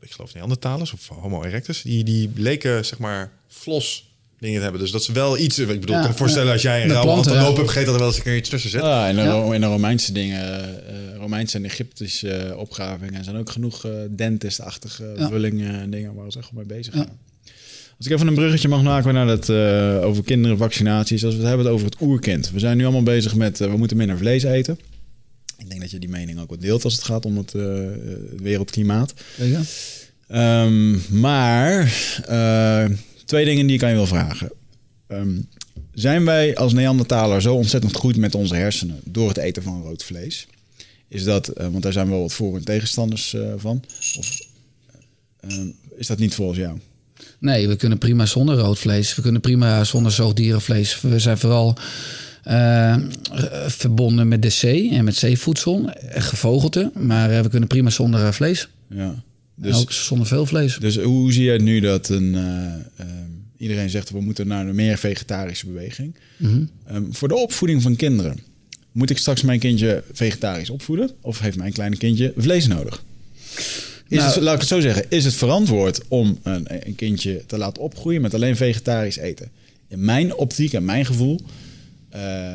[0.00, 1.82] ik geloof Neandertalers of Homo erectus.
[1.82, 4.13] Die, die bleken, zeg maar, flos
[4.44, 4.80] dingen hebben.
[4.80, 5.58] Dus dat is wel iets.
[5.58, 7.94] Ik bedoel, ja, ik kan me voorstellen als jij een rauwe antelope hebt gegeten, dat
[7.94, 8.80] er wel eens een keer iets tussen zit.
[8.80, 9.54] Ja, en de, ja.
[9.54, 15.12] in de Romeinse dingen, uh, Romeinse en Egyptische uh, opgravingen zijn ook genoeg uh, dentistachtige
[15.16, 15.28] ja.
[15.28, 17.08] vullingen en dingen waar we echt mee bezig zijn.
[17.96, 19.50] Als ik even een bruggetje mag maken naar dat
[20.04, 21.24] over kinderen, vaccinaties.
[21.24, 22.50] Als we het hebben over het oerkind.
[22.50, 24.78] We zijn nu allemaal bezig met we moeten minder vlees eten.
[25.58, 28.40] Ik denk dat je die mening ook wat deelt als het gaat om het, het
[28.40, 29.14] wereldklimaat.
[30.28, 31.92] Um, maar
[33.24, 34.52] Twee dingen die ik aan je wil vragen.
[35.08, 35.48] Um,
[35.94, 40.04] zijn wij als Neandertaler zo ontzettend goed met onze hersenen door het eten van rood
[40.04, 40.46] vlees?
[41.08, 43.84] Is dat, uh, want daar zijn wel wat voor- en tegenstanders uh, van.
[44.18, 44.40] Of
[45.48, 45.58] uh,
[45.96, 46.78] is dat niet volgens jou?
[47.38, 49.14] Nee, we kunnen prima zonder rood vlees.
[49.14, 51.00] We kunnen prima zonder zoogdierenvlees.
[51.00, 51.76] We zijn vooral
[53.66, 56.90] verbonden met de zee en met zeevoedsel, gevogelte.
[56.94, 58.68] Maar we kunnen prima zonder vlees.
[58.88, 59.22] Ja.
[59.54, 60.76] Dus, ook zonder veel vlees.
[60.76, 62.40] Dus hoe zie je nu dat een, uh,
[63.00, 63.06] uh,
[63.56, 66.14] iedereen zegt we moeten naar een meer vegetarische beweging?
[66.36, 66.96] Mm -hmm.
[66.96, 68.38] um, voor de opvoeding van kinderen.
[68.92, 71.10] Moet ik straks mijn kindje vegetarisch opvoeden?
[71.20, 73.02] Of heeft mijn kleine kindje vlees nodig?
[74.08, 77.42] Is nou, het, laat ik het zo zeggen, is het verantwoord om een, een, kindje
[77.46, 79.50] te laten opgroeien met alleen vegetarisch eten?
[79.88, 81.40] In mijn optiek en mijn gevoel
[82.14, 82.54] uh,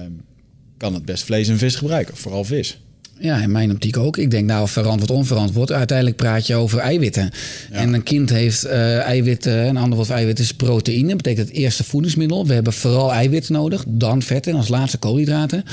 [0.77, 2.79] kan het best vlees en vis gebruiken, vooral vis.
[3.21, 4.17] Ja, in mijn optiek ook.
[4.17, 5.71] Ik denk nou, verantwoord, onverantwoord.
[5.71, 7.31] Uiteindelijk praat je over eiwitten.
[7.71, 11.07] En een kind heeft uh, eiwitten, een ander woord voor eiwitten is proteïne.
[11.07, 12.47] Dat betekent het eerste voedingsmiddel.
[12.47, 15.63] We hebben vooral eiwitten nodig, dan vetten en als laatste koolhydraten.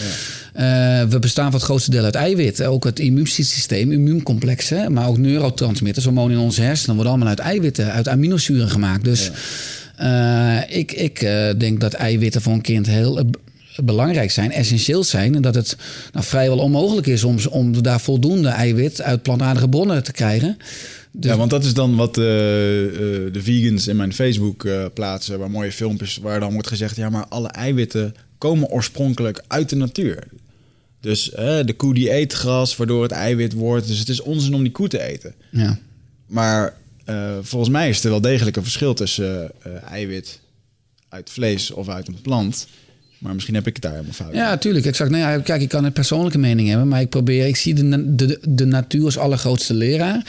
[0.55, 1.03] Ja.
[1.03, 2.65] Uh, we bestaan voor het grootste deel uit eiwit.
[2.65, 7.93] Ook het immuunsysteem, immuuncomplexen, maar ook neurotransmitters, hormonen in onze hersenen, worden allemaal uit eiwitten,
[7.93, 9.05] uit aminozuren gemaakt.
[9.05, 9.31] Dus
[9.99, 10.59] ja.
[10.69, 11.21] uh, ik, ik
[11.59, 13.31] denk dat eiwitten voor een kind heel
[13.85, 15.35] belangrijk zijn, essentieel zijn.
[15.35, 15.77] En dat het
[16.13, 20.57] nou, vrijwel onmogelijk is om, om daar voldoende eiwit uit plantaardige bronnen te krijgen.
[21.13, 21.31] Dus...
[21.31, 22.93] Ja, want dat is dan wat uh, uh,
[23.33, 27.11] de vegans in mijn Facebook uh, plaatsen, waar mooie filmpjes waar dan wordt gezegd: ja,
[27.11, 30.25] maar alle eiwitten komen oorspronkelijk uit de natuur.
[31.01, 31.25] Dus
[31.65, 33.87] de koe die eet gras, waardoor het eiwit wordt.
[33.87, 35.35] Dus het is onzin om die koe te eten.
[35.51, 35.79] Ja.
[36.27, 36.75] Maar
[37.41, 39.51] volgens mij is er wel degelijk een verschil tussen
[39.85, 40.41] eiwit
[41.09, 42.67] uit vlees of uit een plant
[43.19, 44.35] maar misschien heb ik het daar helemaal fout.
[44.35, 44.87] Ja, tuurlijk.
[44.87, 45.11] Exact.
[45.11, 48.15] Nou ja, kijk, ik kan een persoonlijke mening hebben, maar ik probeer, ik zie de,
[48.15, 50.17] de, de natuur als allergrootste leraar.
[50.17, 50.25] Mhm.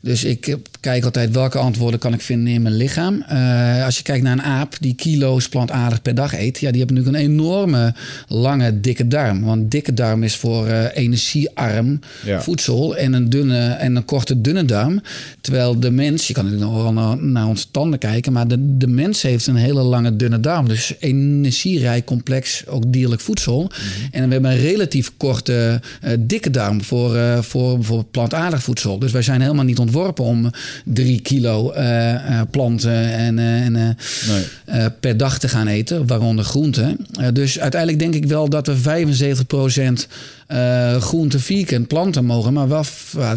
[0.00, 3.24] Dus ik kijk altijd welke antwoorden kan ik vinden in mijn lichaam.
[3.32, 6.78] Uh, als je kijkt naar een aap die kilo's plantaardig per dag eet, ja, die
[6.78, 7.94] hebben natuurlijk een enorme
[8.28, 9.44] lange dikke darm.
[9.44, 12.42] Want dikke darm is voor uh, energiearm ja.
[12.42, 15.02] voedsel en een dunne en een korte dunne darm.
[15.40, 18.76] Terwijl de mens, je kan natuurlijk nog wel naar, naar onze tanden kijken, maar de,
[18.76, 20.68] de mens heeft een hele lange dunne darm.
[20.68, 23.60] Dus energierijk complex, ook dierlijk voedsel.
[23.60, 24.08] Mm -hmm.
[24.10, 28.98] En we hebben een relatief korte, uh, dikke darm voor, uh, voor bijvoorbeeld plantaardig voedsel.
[28.98, 30.50] Dus wij zijn helemaal niet ontworpen om
[30.84, 34.90] drie kilo uh, planten en, en nee.
[35.00, 37.06] per dag te gaan eten, waaronder groenten.
[37.32, 40.08] dus uiteindelijk denk ik wel dat we 75 procent
[40.52, 42.84] uh, groente, vegan, planten mogen, maar wel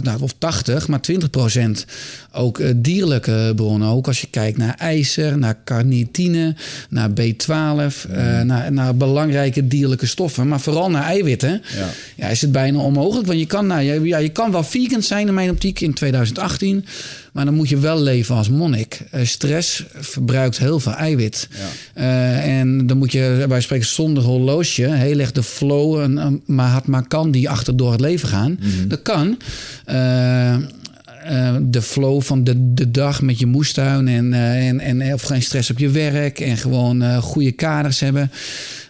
[0.01, 1.85] nou, of 80, maar 20 procent
[2.31, 3.87] ook uh, dierlijke bronnen.
[3.87, 6.55] Ook als je kijkt naar ijzer, naar carnitine,
[6.89, 8.15] naar B12, mm.
[8.15, 11.61] uh, naar, naar, belangrijke dierlijke stoffen, maar vooral naar eiwitten.
[11.77, 11.87] Ja.
[12.15, 15.27] ja is het bijna onmogelijk, want je kan, nou, ja, je kan wel vegan zijn
[15.27, 16.85] in mijn optiek in 2018.
[17.31, 19.01] Maar dan moet je wel leven als monnik.
[19.15, 21.47] Uh, stress verbruikt heel veel eiwit.
[21.95, 22.01] Ja.
[22.01, 26.41] Uh, en dan moet je, wij spreken zonder horloge, heel erg de flow, een, een
[26.45, 28.57] Mahatma Gandhi achter door het leven gaan.
[28.59, 28.87] Mm -hmm.
[28.87, 29.37] Dat kan.
[29.89, 30.55] Uh,
[31.29, 35.21] uh, de flow van de, de dag met je moestuin en, uh, en, en of
[35.21, 38.31] geen stress op je werk en gewoon uh, goede kaders hebben.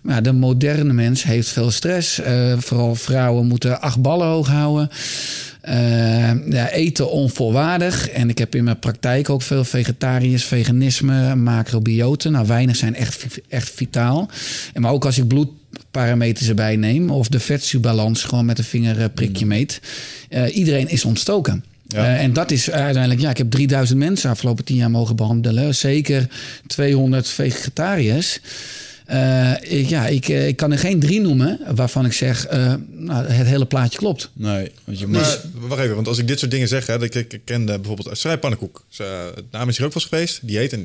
[0.02, 2.22] Maar de moderne mens heeft veel stress.
[2.58, 4.90] vooral vrouwen moeten acht ballen hoog houden.
[5.62, 8.10] Eh, ja, eten onvolwaardig.
[8.10, 12.32] En ik heb in mijn praktijk ook veel vegetariërs, veganisme, macrobioten.
[12.32, 14.30] Nou, weinig zijn echt, echt vitaal.
[14.74, 17.10] En maar ook als ik bloedparameters erbij neem...
[17.10, 19.82] of de vetzuurbalans gewoon met een vingerprikje meet...
[20.30, 21.64] Uh, iedereen is ontstoken.
[21.88, 22.00] Ja.
[22.00, 25.76] Uh, en dat is uiteindelijk, ja, ik heb 3000 mensen afgelopen tien jaar mogen behandelen.
[25.76, 26.28] Zeker
[26.68, 28.40] 200 vegetariërs.
[29.12, 32.74] Uh, ik, ja, ik, eh, ik kan er geen drie noemen waarvan ik zeg, uh,
[32.92, 34.30] nou, het hele plaatje klopt.
[34.34, 35.16] Nee, want je moet...
[35.16, 38.18] Maar, wacht even, want als ik dit soort dingen zeg, hè, ik, ik kende bijvoorbeeld
[38.18, 38.86] Strijd Pannenkoek.
[39.36, 40.40] het naam is hier ook wel eens geweest.
[40.44, 40.78] Die heet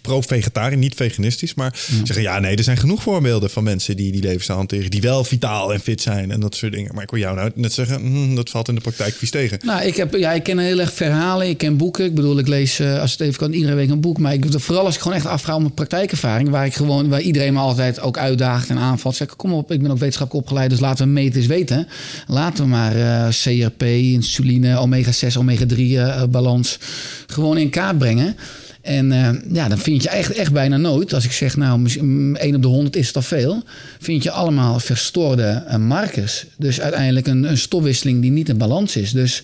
[0.00, 1.54] pro-vegetariër, niet veganistisch.
[1.54, 2.04] Maar ja.
[2.04, 5.24] zeggen, ja, nee, er zijn genoeg voorbeelden van mensen die die levensstijl hanteren, die wel
[5.24, 6.94] vitaal en fit zijn en dat soort dingen.
[6.94, 9.58] Maar ik wil jou nou net zeggen, hm, dat valt in de praktijk vies tegen.
[9.64, 12.04] Nou, ik, heb, ja, ik ken heel erg verhalen, ik ken boeken.
[12.04, 14.18] Ik bedoel, ik lees, als het even kan, iedere week een boek.
[14.18, 17.20] Maar ik, vooral als ik gewoon echt afga om mijn praktijkervaring, waar ik gewoon, waar
[17.20, 17.60] iedereen me
[18.00, 19.16] ook uitdaagt en aanvalt.
[19.16, 21.88] Zeg, kom op, ik ben ook wetenschappelijk opgeleid, dus laten we meten eens weten.
[22.26, 26.78] Laten we maar uh, CRP, insuline, omega-6, omega-3 uh, balans
[27.26, 28.36] gewoon in kaart brengen.
[28.84, 31.88] En ja, dan vind je echt, echt bijna nooit, als ik zeg, nou,
[32.34, 33.62] 1 op de 100 is dat veel,
[34.00, 36.46] vind je allemaal verstoorde markers.
[36.56, 39.12] Dus uiteindelijk een, een stofwisseling die niet in balans is.
[39.12, 39.42] Dus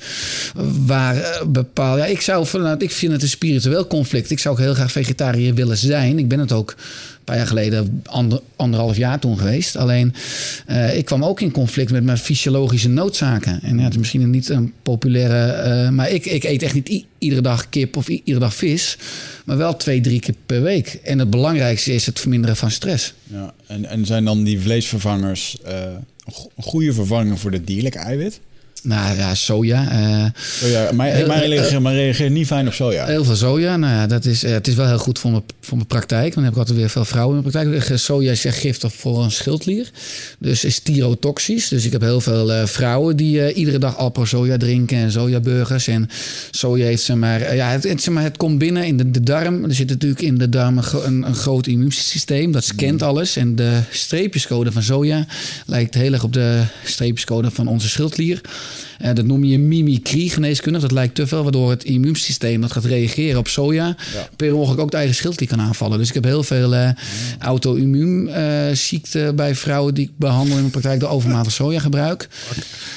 [0.87, 4.31] waar uh, bepaal, ja, ik zou vanuit, ik vind het een spiritueel conflict.
[4.31, 6.19] Ik zou ook heel graag vegetariër willen zijn.
[6.19, 6.75] Ik ben het ook
[7.37, 9.77] jaar geleden, ander, anderhalf jaar toen geweest.
[9.77, 10.15] Alleen
[10.69, 13.63] uh, ik kwam ook in conflict met mijn fysiologische noodzaken.
[13.63, 15.69] En ja, het is misschien niet een populaire.
[15.85, 18.97] Uh, maar ik, ik eet echt niet iedere dag kip of iedere dag vis.
[19.45, 21.01] Maar wel twee, drie keer per week.
[21.05, 23.15] En het belangrijkste is het verminderen van stress.
[23.23, 25.57] Ja, en, en zijn dan die vleesvervangers
[26.57, 28.41] een goede vervanger voor de dierlijke eiwit?
[28.83, 29.93] Nou ja, soja.
[29.93, 33.07] Uh, soja maar, maar, reageer, maar reageer niet fijn op soja.
[33.07, 33.77] Heel veel soja.
[33.77, 36.23] Nou ja, dat is, uh, het is wel heel goed voor mijn, voor mijn praktijk.
[36.23, 37.99] Want dan heb ik altijd weer veel vrouwen in mijn praktijk.
[37.99, 39.91] Soja is giftig voor een schildklier.
[40.39, 41.69] Dus is tyrotoxisch.
[41.69, 45.87] Dus ik heb heel veel uh, vrouwen die iedere dag Alpro soja drinken en sojaburgers.
[45.87, 46.09] En
[46.51, 47.55] soja heeft ze maar...
[47.55, 49.65] ja, het, het, zeg maar, het komt binnen in de, de darm.
[49.65, 52.53] Er zit natuurlijk in de darm een, een groot immuunsysteem.
[52.53, 53.07] Dat scant mm.
[53.07, 53.37] alles.
[53.37, 55.27] En de streepjescode van soja
[55.67, 58.41] lijkt heel erg op de streepjescode van onze schildklier.
[59.03, 60.83] Uh, dat noem je mimicry geneeskundig.
[60.83, 63.97] Dat lijkt te veel, waardoor het immuunsysteem dat gaat reageren op soja...
[64.15, 64.29] Ja.
[64.37, 65.99] per ongeluk ook de eigen schildklier kan aanvallen.
[65.99, 66.91] Dus ik heb heel veel uh,
[67.39, 69.95] auto-immuunziekten bij vrouwen...
[69.95, 72.29] die ik behandel in mijn praktijk door overmatig sojagebruik.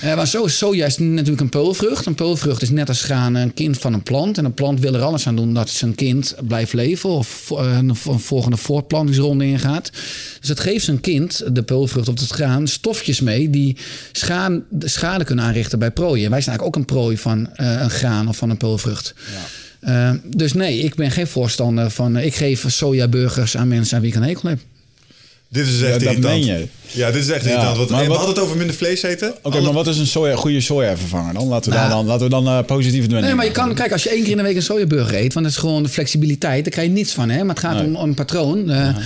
[0.03, 2.05] Uh, maar so soja is natuurlijk een peulvrucht.
[2.05, 4.37] Een peulvrucht is net als graan een kind van een plant.
[4.37, 7.09] En een plant wil er alles aan doen dat zijn kind blijft leven...
[7.09, 9.91] of een volgende voortplantingsronde ingaat.
[10.39, 13.49] Dus het geeft zijn kind, de peulvrucht of het graan, stofjes mee...
[13.49, 13.77] die
[14.11, 16.29] schade, schade kunnen aanrichten bij prooien.
[16.29, 19.13] Wij zijn eigenlijk ook een prooi van uh, een graan of van een peulvrucht.
[19.81, 20.11] Ja.
[20.11, 22.17] Uh, dus nee, ik ben geen voorstander van...
[22.17, 24.59] Uh, ik geef sojaburgers aan mensen aan wie ik een hekel heb.
[25.49, 26.67] Dit is echt ja, dat meen je.
[26.87, 27.49] Ja, dit is echt ja.
[27.49, 27.77] irritant.
[27.77, 29.29] Want, maar we hadden het over minder vlees eten.
[29.29, 31.47] Oké, okay, maar wat is een soja, goede sojavervanger dan?
[31.47, 33.21] Laten we nou, dan, laten we dan uh, positief doen.
[33.21, 35.33] Nee, maar je kan, kijk, als je één keer in de week een sojaburger eet...
[35.33, 37.29] want dat is gewoon de flexibiliteit, daar krijg je niets van.
[37.29, 37.37] Hè?
[37.43, 37.85] Maar het gaat nee.
[37.85, 38.69] om, om een patroon.
[38.69, 38.97] Uh.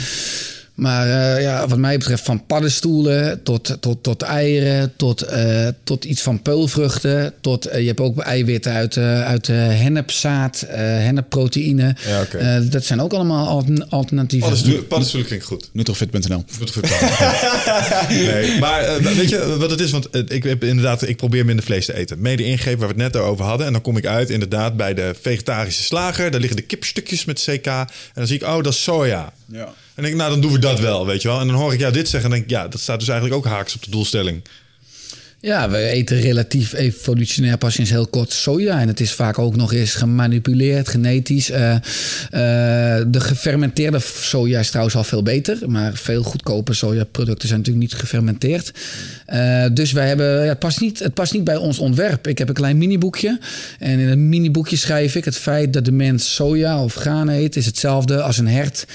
[0.77, 6.05] Maar uh, ja, wat mij betreft van paddenstoelen tot, tot, tot eieren, tot, uh, tot
[6.05, 7.33] iets van peulvruchten.
[7.41, 11.95] Tot, uh, je hebt ook eiwitten uit, uit hennepzaad, hennepproteïne.
[12.07, 12.69] Ja, okay.
[12.69, 14.47] dat zijn ook allemaal alternatieven.
[14.47, 15.69] Paddenstoelen, paddenstoelen klinkt goed.
[15.73, 16.43] Nutrofit.nl
[18.09, 19.91] nee, maar weet je wat het is?
[19.91, 22.21] Want ik heb inderdaad, ik probeer minder vlees te eten.
[22.21, 23.65] Mede ingreep waar we het net over hadden.
[23.65, 26.31] En dan kom ik uit inderdaad bij de vegetarische slager.
[26.31, 27.65] Daar liggen de kipstukjes met CK.
[27.65, 29.33] En dan zie ik, oh, dat is soja.
[29.45, 29.73] Ja.
[29.97, 31.39] En denk nou, dan doen we dat wel, weet je wel.
[31.39, 33.51] En dan hoor ik jou dit zeggen en denk ja, dat staat dus eigenlijk ook
[33.53, 34.43] haaks op de doelstelling.
[35.39, 38.79] Ja, we eten relatief evolutionair pas sinds heel kort soja.
[38.79, 41.49] En het is vaak ook nog eens gemanipuleerd, genetisch.
[41.49, 41.79] Uh, uh,
[43.07, 45.57] de gefermenteerde soja is trouwens al veel beter.
[45.67, 48.71] Maar veel goedkope sojaproducten zijn natuurlijk niet gefermenteerd.
[49.33, 52.27] Uh, dus wij hebben, ja, het, past niet, het past niet bij ons ontwerp.
[52.27, 53.39] Ik heb een klein miniboekje.
[53.79, 55.25] En in het miniboekje schrijf ik...
[55.25, 57.55] het feit dat de mens soja of graan eet...
[57.55, 58.85] is hetzelfde als een hert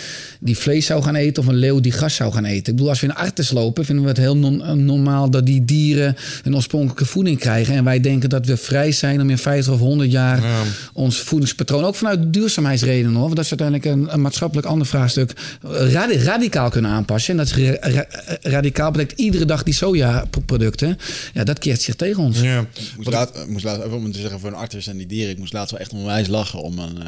[0.40, 1.42] die vlees zou gaan eten...
[1.42, 2.72] of een leeuw die gas zou gaan eten.
[2.72, 3.84] Ik bedoel, als we in Artes lopen...
[3.84, 4.36] vinden we het heel
[4.76, 7.74] normaal dat die dieren een oorspronkelijke voeding krijgen.
[7.74, 10.62] En wij denken dat we vrij zijn om in 50 of 100 jaar ja.
[10.92, 15.32] ons voedingspatroon, ook vanuit duurzaamheidsredenen hoor, want dat is uiteindelijk een, een maatschappelijk ander vraagstuk,
[15.62, 17.30] radi radicaal kunnen aanpassen.
[17.30, 18.06] En dat is ra
[18.40, 20.98] radicaal betekent iedere dag die sojaproducten.
[21.34, 22.40] Ja, dat keert zich tegen ons.
[22.40, 22.60] Ja.
[22.60, 25.30] Ik moest laat, moest laat, even om te zeggen voor een arts en die dieren,
[25.30, 27.04] ik moest laatst wel echt onwijs lachen om een, uh,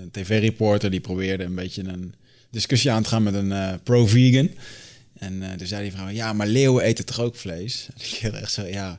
[0.00, 2.14] een tv-reporter die probeerde een beetje een
[2.50, 4.50] discussie aan te gaan met een uh, pro-vegan.
[5.18, 7.88] En uh, toen zei die vrouw, ja, maar leeuwen eten toch ook vlees?
[7.94, 8.98] En ik echt zo, ja,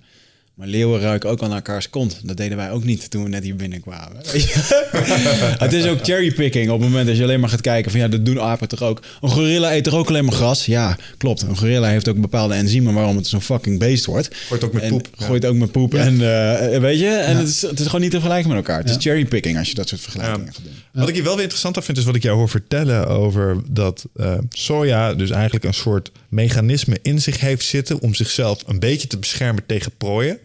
[0.54, 2.20] Maar leeuwen ruiken ook al naar elkaars kont.
[2.24, 4.18] Dat deden wij ook niet toen we net hier binnenkwamen.
[5.64, 8.08] Het is ook cherrypicking op het moment dat je alleen maar gaat kijken van ja,
[8.08, 9.02] dat doen apen toch ook.
[9.22, 10.66] Een gorilla eet toch ook alleen maar gras?
[10.66, 11.42] Ja, klopt.
[11.42, 14.36] Een gorilla heeft ook bepaalde enzymen waarom het zo'n fucking beest wordt.
[14.36, 15.08] Gooit ook met En poep.
[15.18, 15.26] Ja.
[15.26, 15.94] Gooit ook met poep.
[15.94, 18.80] En eh, weet je, en het, is, het is gewoon niet te vergelijken met elkaar.
[18.80, 20.74] Het is cherrypicking als je dat soort vergelijkingen gaat doen.
[21.00, 23.58] Wat ik hier wel weer interessant aan vind, is wat ik jou hoor vertellen over
[23.70, 28.80] dat eh, soja dus eigenlijk een soort mechanisme in zich heeft zitten om zichzelf een
[28.80, 30.40] beetje te beschermen tegen prooien.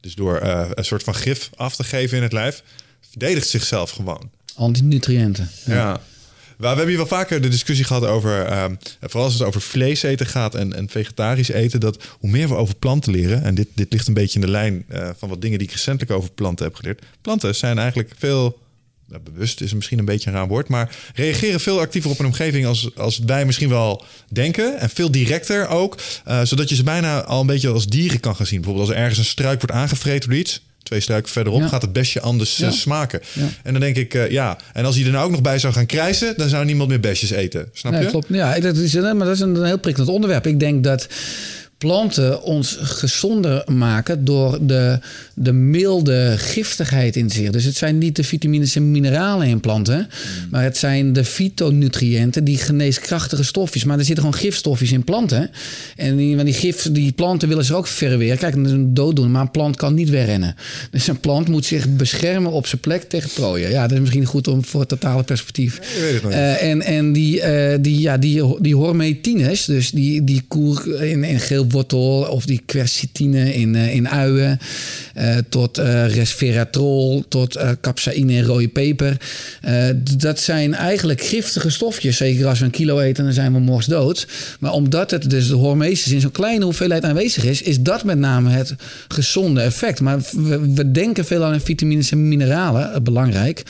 [0.00, 2.62] Dus door eh, een soort van gif af te geven in het lijf,
[3.10, 4.30] verdedigt zichzelf gewoon.
[4.54, 5.50] Antinutriënten.
[5.64, 6.00] Ja.
[6.58, 9.60] Maar we hebben hier wel vaker de discussie gehad over, ehm, vooral als het over
[9.60, 13.54] vlees eten gaat en, en vegetarisch eten, dat hoe meer we over planten leren, en
[13.54, 16.10] dit, dit ligt een beetje in de lijn eh, van wat dingen die ik recentelijk
[16.10, 17.02] over planten heb geleerd.
[17.20, 18.58] Planten zijn eigenlijk veel,
[19.08, 22.26] nou, bewust is misschien een beetje een raar woord, maar reageren veel actiever op een
[22.26, 26.82] omgeving als, als wij misschien wel denken en veel directer ook, eh, zodat je ze
[26.82, 28.60] bijna al een beetje als dieren kan gaan zien.
[28.60, 30.60] Bijvoorbeeld als er ergens een struik wordt aangevreten door iets.
[30.82, 31.68] Twee struiken verderop Ja.
[31.68, 32.70] gaat het besje anders eh, Ja.
[32.74, 33.20] smaken.
[33.32, 33.48] Ja.
[33.62, 34.58] En dan denk ik, eh, ja.
[34.72, 37.00] En als hij er nou ook nog bij zou gaan krijsen, dan zou niemand meer
[37.00, 37.68] besjes eten.
[37.72, 38.06] Snap Ja, je?
[38.06, 38.26] klopt.
[38.28, 40.46] Ja, dat is, maar dat is een heel prikkelend onderwerp.
[40.46, 41.06] Ik denk dat
[41.78, 44.98] planten ons gezonder maken door de,
[45.34, 47.50] de milde giftigheid in zich.
[47.50, 50.08] Dus het zijn niet de vitamines en mineralen in planten,
[50.50, 53.84] maar het zijn de fytonutriënten, die geneeskrachtige stofjes.
[53.84, 55.50] Maar er zitten gewoon gifstofjes in planten.
[55.96, 58.38] En die, want die, gif, die planten willen ze ook verweren.
[58.38, 60.54] Kijk, dat is een dooddoen, maar een plant kan niet wegrennen.
[60.90, 63.70] Dus een plant moet zich beschermen op zijn plek tegen prooien.
[63.70, 65.80] Ja, dat is misschien goed om voor het totale perspectief.
[66.00, 66.32] Weet het.
[66.32, 71.24] Eh, en en die, eh, die, ja, die, die hormetines, dus die, die koer in,
[71.24, 71.40] in
[71.74, 74.58] of die quercitine in, eh, in uien,
[75.14, 79.16] eh, tot eh, resveratrol, tot capsaïne en rode peper.
[80.16, 82.16] Dat zijn eigenlijk giftige stofjes.
[82.16, 84.26] Zeker als we een kilo eten, dan zijn we morgens dood.
[84.60, 88.18] Maar omdat het dus de hormesis in zo'n kleine hoeveelheid aanwezig is, is dat met
[88.18, 88.74] name het
[89.08, 90.00] gezonde effect.
[90.00, 93.62] Maar we, we denken veel aan vitamines en mineralen, belangrijk.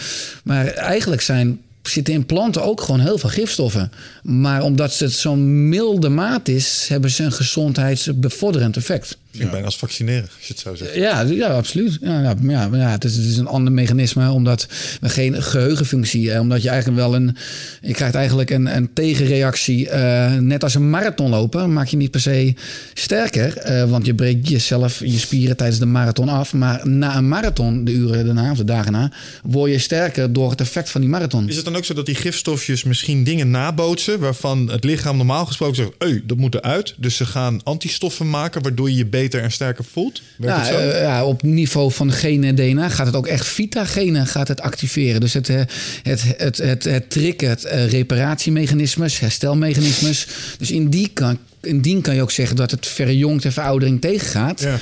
[0.44, 3.92] Maar eigenlijk zijn zitten in planten ook gewoon heel veel gifstoffen.
[4.22, 9.18] Maar omdat het zo'n milde maat is, hebben ze een gezondheidsbevorderend effect.
[9.38, 10.94] Klinkt bijna als vaccineren, als je het zo zegt.
[10.94, 11.98] Ja, ja absoluut.
[12.00, 14.66] Ja, ja, ja, het, is, het is een ander mechanisme, omdat
[15.00, 16.42] we geen geheugenfunctie hebben.
[16.42, 17.36] Omdat je eigenlijk wel een.
[17.80, 19.88] Je krijgt eigenlijk een, een tegenreactie.
[19.88, 22.54] eh, net als een marathon lopen, maak je niet per se
[22.94, 23.56] sterker.
[23.56, 26.52] eh, want je breekt jezelf, je spieren tijdens de marathon af.
[26.52, 29.12] Maar na een marathon, de uren daarna of de dagen na,
[29.42, 31.48] word je sterker door het effect van die marathon.
[31.48, 34.18] Is het dan ook zo dat die gifstofjes misschien dingen nabootsen...
[34.18, 35.90] waarvan het lichaam normaal gesproken zegt...
[35.98, 36.94] Hey, dat moet eruit.
[36.96, 38.62] Dus ze gaan antistoffen maken...
[38.62, 40.22] waardoor je je beter en sterker voelt?
[40.36, 40.88] Werkt Ja, het zo?
[40.88, 44.60] eh, ja, op niveau van genen en DNA gaat het ook echt vitagenen gaat het
[44.60, 45.20] activeren.
[45.20, 45.60] Dus het, eh,
[46.02, 50.26] het, het, het, het triggert eh, reparatiemechanismes, herstelmechanismes.
[50.58, 54.00] Dus in die kan, in die kan je ook zeggen dat het verjongt en veroudering
[54.00, 54.60] tegengaat.
[54.60, 54.78] Ja.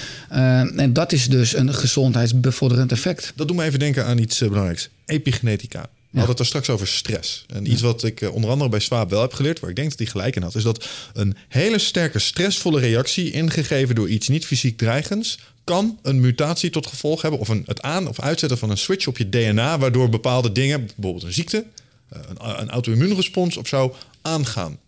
[0.76, 3.32] En dat is dus een gezondheidsbevorderend effect.
[3.36, 4.88] Dat doet me even denken aan iets belangrijks.
[5.06, 5.86] Epigenetica.
[6.10, 7.44] We hadden het er straks over stress.
[7.48, 9.88] En iets wat ik eh, onder andere bij Swaap wel heb geleerd, waar ik denk
[9.88, 14.28] dat hij gelijk in had, is dat een hele sterke stressvolle reactie, ingegeven door iets
[14.28, 18.58] niet fysiek dreigends, kan een mutatie tot gevolg hebben, of een, het aan- of uitzetten
[18.58, 21.64] van een switch op je DNA, waardoor bepaalde dingen, bijvoorbeeld een ziekte,
[22.08, 24.78] eh, een, een auto-immuunrespons of zo, aangaan.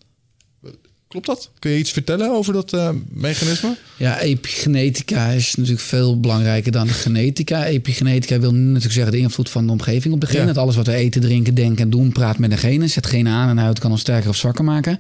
[1.09, 1.51] Klopt dat?
[1.59, 3.77] Kun je iets vertellen over dat eh, mechanisme?
[3.97, 7.65] Ja, epigenetica is natuurlijk veel belangrijker dan genetica.
[7.65, 10.47] Epigenetica wil natuurlijk zeggen de invloed van de omgeving op de genen.
[10.47, 10.53] Ja.
[10.53, 12.91] Dat alles wat we eten, drinken, denken en doen praat met de genen.
[12.91, 14.99] Zet genen aan en uit kan ons sterker of zwakker maken.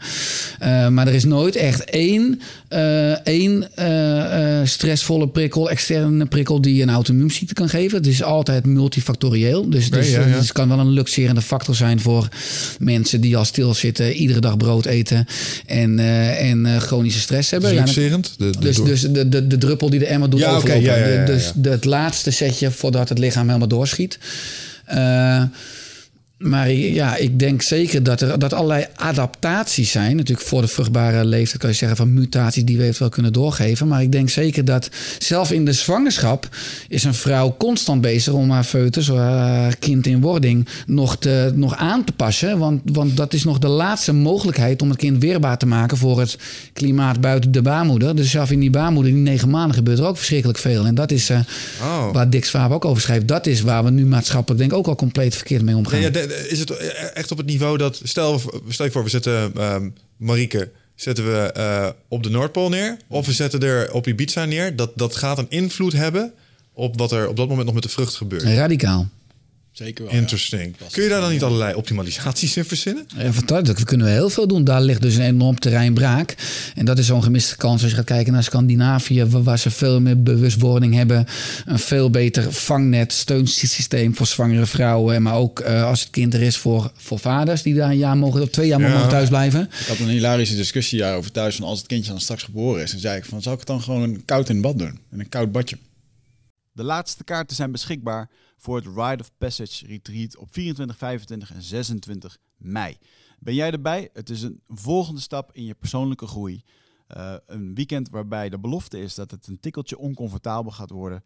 [0.59, 3.69] Eh, maar er is nooit echt één, eh, één
[4.65, 7.97] stressvolle prikkel, externe prikkel die een auto-immuunziekte kan geven.
[7.97, 9.71] Het is altijd multifactorieel.
[9.71, 10.33] Dus, Oké, dus, ja, eh, ja.
[10.33, 12.29] dus het kan wel een luxerende factor zijn voor
[12.79, 15.27] mensen die al stilzitten, iedere dag brood eten
[15.67, 17.75] en, eh, en eh, chronische stress hebben.
[17.75, 17.85] Ja,
[18.37, 20.83] de dus, dus de, de, de druppel die de emmer doet Ja, overlopen.
[20.83, 21.25] ja, ja, ja, ja.
[21.25, 24.19] De- Dus de- het laatste setje voordat het lichaam helemaal doorschiet.
[26.39, 30.16] Maar ja, ik denk zeker dat er dat allerlei adaptaties zijn.
[30.16, 33.89] Natuurlijk voor de vruchtbare leeftijd kan je zeggen van mutaties die we eventueel kunnen doorgeven.
[33.89, 36.49] Maar ik denk zeker dat zelf in de zwangerschap
[36.89, 41.76] is een vrouw constant bezig om haar foetus, haar kind in wording, nog, te, nog
[41.76, 42.59] aan te passen.
[42.59, 46.20] Want, want dat is nog de laatste mogelijkheid om het kind weerbaar te maken voor
[46.20, 46.36] het
[46.72, 48.16] klimaat buiten de baarmoeder.
[48.16, 50.84] Dus zelf in die baarmoeder, die negen maanden, gebeurt er ook verschrikkelijk veel.
[50.84, 51.39] En dat is eh,
[51.82, 52.12] Oh.
[52.12, 53.28] waar Dick Swaap ook over schrijft.
[53.28, 56.01] Dat is waar we nu maatschappelijk denk ik ook al compleet verkeerd mee omgaan.
[56.01, 56.70] Ja, ja, is het
[57.12, 58.01] echt op het niveau dat...
[58.03, 59.53] Stel, stel je voor, we zetten
[60.16, 60.70] Marieke
[61.01, 62.97] zetten we eh, op de Noordpool neer...
[63.09, 64.76] of we zetten er op Ibiza neer.
[64.76, 66.33] Dat, dat gaat een invloed hebben
[66.72, 68.43] op wat er op dat moment nog met de vrucht gebeurt.
[68.43, 69.09] Radicaal.
[69.79, 70.12] Zeker wel.
[70.14, 70.76] Interesting.
[70.91, 73.07] Kun je daar dan niet allerlei optimalisaties in verzinnen?
[73.16, 73.79] Ja, fantastisch.
[73.79, 74.64] We kunnen heel veel doen.
[74.64, 76.35] Daar ligt dus een enorm terrein braak.
[76.74, 80.01] En dat is zo'n gemiste kans als je gaat kijken naar Scandinavië, waar ze veel
[80.01, 81.26] meer bewustwording hebben.
[81.66, 85.22] Een veel beter vangnet, steunsysteem voor zwangere vrouwen.
[85.22, 88.16] Maar ook uh, als het kind er is voor, voor vaders die daar een jaar
[88.16, 88.89] mogen, of twee jaar Ja.
[88.89, 89.61] mogen thuis blijven.
[89.81, 91.57] Ik had een hilarische discussie daarover thuis.
[91.57, 93.68] Van als het kindje dan straks geboren is, dan zei ik van, zal ik het
[93.68, 94.99] dan gewoon koud in bad doen?
[95.12, 95.76] In een koud badje.
[96.72, 98.29] De laatste kaarten zijn beschikbaar
[98.59, 102.97] voor het Rite of Passage Retreat op 24, 25 en 26 mei.
[103.39, 104.11] Ben jij erbij?
[104.13, 106.63] Het is een volgende stap in je persoonlijke groei.
[107.17, 111.25] Uh, een weekend waarbij de belofte is dat het een tikkeltje oncomfortabel gaat worden.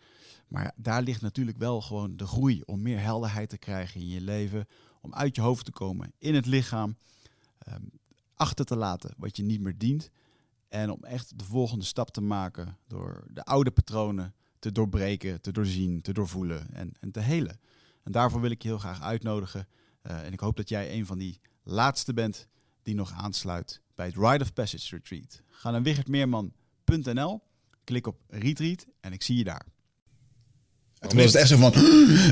[0.49, 4.21] Maar daar ligt natuurlijk wel gewoon de groei om meer helderheid te krijgen in je
[4.21, 4.67] leven.
[5.01, 6.97] Om uit je hoofd te komen, in het lichaam.
[7.69, 7.91] Um,
[8.35, 10.11] achter te laten wat je niet meer dient.
[10.69, 15.53] En om echt de volgende stap te maken door de oude patronen te doorbreken, te
[15.53, 17.61] doorzien, te doorvoelen en, en te helen.
[18.05, 19.67] En daarvoor wil ik je heel graag uitnodigen.
[20.07, 22.47] Uh, en ik hoop dat jij een van die laatste bent
[22.83, 25.43] die nog aansluit bij het Rite of Passage Retreat.
[25.49, 27.41] Ga naar wichertmeerman.nl,
[27.85, 29.67] klik op Retreat en ik zie je daar.
[30.99, 31.73] En toen was het echt zo van...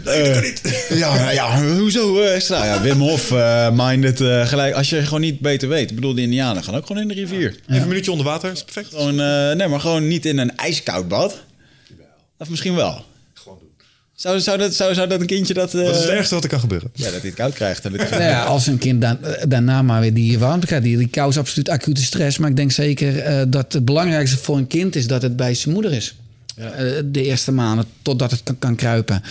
[0.06, 0.54] Uh,
[1.02, 2.64] ja, ja, hoezo uh, extra?
[2.64, 4.74] Ja, Wim Hof uh, minded uh, gelijk.
[4.74, 5.90] Als je gewoon niet beter weet.
[5.90, 7.50] Ik bedoel, de Indianen gaan ook gewoon in de rivier.
[7.50, 8.88] Even een minuutje onder water, is perfect.
[8.88, 9.14] Gewoon,
[9.56, 11.48] nee, maar gewoon niet in een ijskoud bad.
[12.40, 13.04] Of misschien wel.
[13.34, 13.68] Gewoon doen.
[14.14, 15.72] Zou, zou, dat, zou, zou dat een kindje dat...
[15.72, 16.90] Wat is het ergste wat er kan gebeuren?
[16.94, 17.84] Ja, dat hij het koud krijgt.
[17.84, 19.18] En nou ja, als een kind da
[19.48, 20.84] daarna maar weer die warmte krijgt.
[20.84, 22.38] Die, die kou is absoluut acute stress.
[22.38, 25.74] Maar ik denk zeker dat het belangrijkste voor een kind is dat het bij zijn
[25.74, 26.14] moeder is.
[26.56, 27.02] Ja.
[27.04, 29.22] de eerste maanden, totdat het kan, kan, kruipen.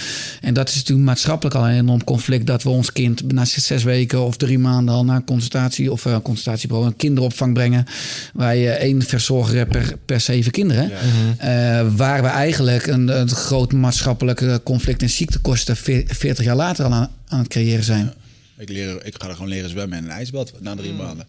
[0.42, 2.48] En dat is natuurlijk maatschappelijk al een enorm conflict...
[2.48, 5.92] dat we ons kind na zes weken of drie maanden al naar consultatie...
[5.92, 7.86] of uh, consultatiebureau een kinderopvang brengen...
[8.34, 10.92] waar je één verzorger hebt per, per zeven kinderen.
[11.40, 11.82] Ja.
[11.82, 15.02] Uh, waar we eigenlijk een, een groot maatschappelijk conflict...
[15.02, 15.76] en ziektekosten
[16.08, 18.06] veertig jaar later al aan, aan het creëren zijn.
[18.06, 18.14] Ja.
[18.60, 21.26] Ik, leer, ik ga er gewoon leren zwemmen in een ijsbad na drie maanden.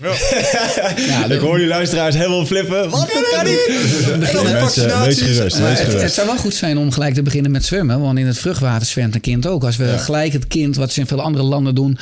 [0.80, 0.92] Ja.
[1.06, 2.90] ja, ik hoor die luisteraars helemaal flippen.
[2.90, 3.08] Wat?
[3.12, 3.66] Dat kan niet.
[5.04, 6.02] Wees gerust, het, gerust.
[6.02, 8.00] het, zou wel goed zijn om gelijk te beginnen met zwemmen.
[8.00, 9.64] Want in het vruchtwater zwemt een kind ook.
[9.64, 9.96] Als we Ja.
[9.96, 11.98] gelijk het kind, wat ze in veel andere landen doen,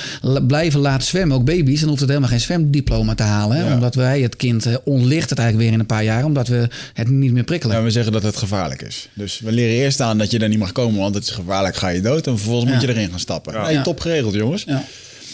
[0.47, 1.37] blijven laten zwemmen.
[1.37, 1.79] Ook baby's.
[1.81, 3.57] Dan hoeft het helemaal geen zwemdiploma te halen.
[3.57, 3.67] hè.
[3.67, 3.73] Ja.
[3.75, 6.25] Omdat wij het kind eh, onlicht het eigenlijk weer in een paar jaar.
[6.25, 7.77] Omdat we het niet meer prikkelen.
[7.77, 9.09] Ja, we zeggen dat het gevaarlijk is.
[9.15, 11.77] Dus we leren eerst aan dat je daar niet mag komen, want het is gevaarlijk,
[11.77, 12.27] ga je dood.
[12.27, 13.53] En vervolgens moet je erin gaan stappen.
[13.55, 13.63] Ja.
[13.67, 13.83] Nee, Ja.
[13.83, 14.65] top geregeld, jongens.
[14.67, 14.85] Ja.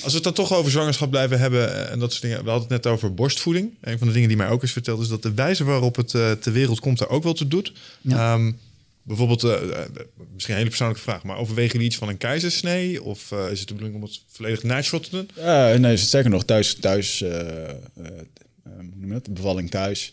[0.04, 2.44] Als we het dan toch over zwangerschap blijven hebben eh, en dat soort dingen.
[2.44, 3.74] We hadden het net over borstvoeding.
[3.80, 6.14] Een van de dingen die mij ook is verteld is dat de wijze waarop het
[6.14, 7.72] eh, ter wereld komt er ook wel toe doet.
[8.00, 8.34] Ja.
[8.34, 8.52] Ehm,
[9.02, 9.50] bijvoorbeeld, eh,
[10.32, 13.02] misschien een hele persoonlijke vraag, maar overwegen jullie iets van een keizersnee?
[13.02, 15.28] Of is het de bedoeling om het volledig natural te doen?
[15.80, 17.18] Nee, sterker nog, thuis, thuis
[18.64, 19.34] hoe noem je dat?
[19.34, 20.12] Bevalling thuis.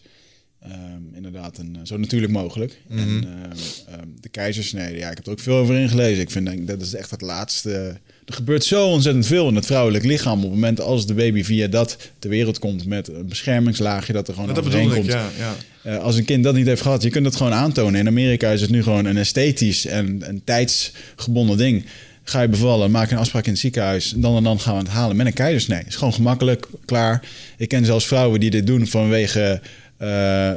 [0.61, 2.81] Ehm, inderdaad, een, zo natuurlijk mogelijk.
[2.89, 6.21] En ehm, ehm, de keizersnede, ja, ik heb er ook veel over ingelezen.
[6.21, 7.71] Ik vind denk, dat is echt het laatste.
[8.25, 10.37] Er gebeurt zo ontzettend veel in het vrouwelijk lichaam.
[10.37, 14.27] Op het moment als de baby via dat ter wereld komt met een beschermingslaagje dat
[14.27, 15.19] er gewoon dat overheen bedoel ik, komt.
[15.19, 15.29] ja.
[15.37, 15.55] ja.
[15.83, 17.99] Eh, als een kind dat niet heeft gehad, je kunt het gewoon aantonen.
[17.99, 21.85] In Amerika is het nu gewoon een esthetisch en een tijdsgebonden ding.
[22.23, 24.13] Ga je bevallen, maak een afspraak in het ziekenhuis.
[24.15, 25.83] Dan en dan gaan we het halen met een keizersnee.
[25.87, 27.21] is gewoon gemakkelijk, klaar.
[27.57, 29.67] Ik ken zelfs vrouwen die dit doen vanwege eh,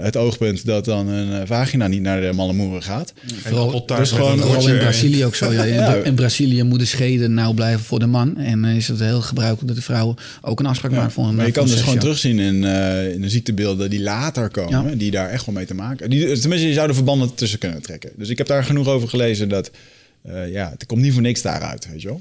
[0.02, 3.12] het oogpunt dat dan een eh, vagina niet naar de malle moeren gaat.
[3.42, 5.24] Vooral, dus gewoon- Vooral in Brazilië.
[5.24, 5.52] Ook zo.
[5.52, 5.62] Ja.
[5.74, 5.94] In, Ja.
[5.94, 8.36] in Brazilië moeten scheden nauw blijven voor de man.
[8.36, 11.34] En eh, is het heel gebruikelijk dat de vrouw ook een afspraak maakt voor een
[11.34, 14.94] maar je kan dus gewoon terugzien in, eh, in de ziektebeelden die later komen, Ja.
[14.94, 17.82] die daar echt wel mee te maken die, Tenminste, je zou er verbanden tussen kunnen
[17.82, 18.10] trekken.
[18.16, 19.70] Dus ik heb daar genoeg over gelezen dat,
[20.22, 22.20] eh, ja, het komt niet voor niks daaruit, weet je wel.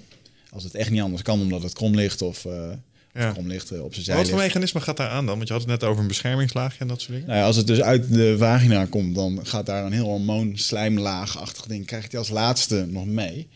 [0.50, 2.52] Als het echt niet anders kan, omdat het krom ligt of, eh
[3.14, 3.34] Ja.
[3.44, 5.36] ligt eh, op zijn zij Wat voor mechanisme gaat daar aan dan?
[5.36, 7.28] Want je had het net over een beschermingslaagje en dat soort dingen.
[7.28, 10.58] Nou ja, als het dus uit de vagina komt, dan gaat daar een heel hormoon
[10.58, 11.86] slijmlaagachtig ding.
[11.86, 13.48] Krijgt hij als laatste nog mee.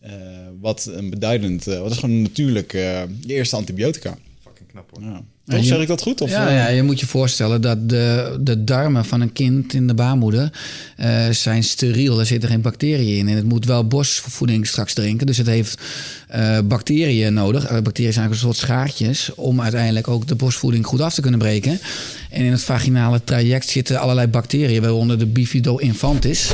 [0.00, 0.12] Eh,
[0.60, 4.18] wat een beduidend, eh, wat is gewoon natuurlijk je eerste antibiotica.
[4.42, 5.02] Fucking knap hoor.
[5.02, 5.22] Ja.
[5.50, 6.20] Toch je- zeg ik dat goed?
[6.20, 6.54] Of, ja, eh?
[6.54, 10.52] ja, je moet je voorstellen dat de, de darmen van een kind in de baarmoeder
[10.96, 12.18] eh, zijn steriel.
[12.18, 13.28] Er zitten geen bacteriën in.
[13.28, 15.26] En het moet wel borstvoeding straks drinken.
[15.26, 15.80] Dus het heeft
[16.28, 17.62] eh, bacteriën nodig.
[17.82, 21.40] Bacteriën zijn eigenlijk een soort schaartjes om uiteindelijk ook de borstvoeding goed af te kunnen
[21.40, 21.78] breken.
[22.30, 26.48] En in het vaginale traject zitten allerlei bacteriën, waaronder de bifido infantis.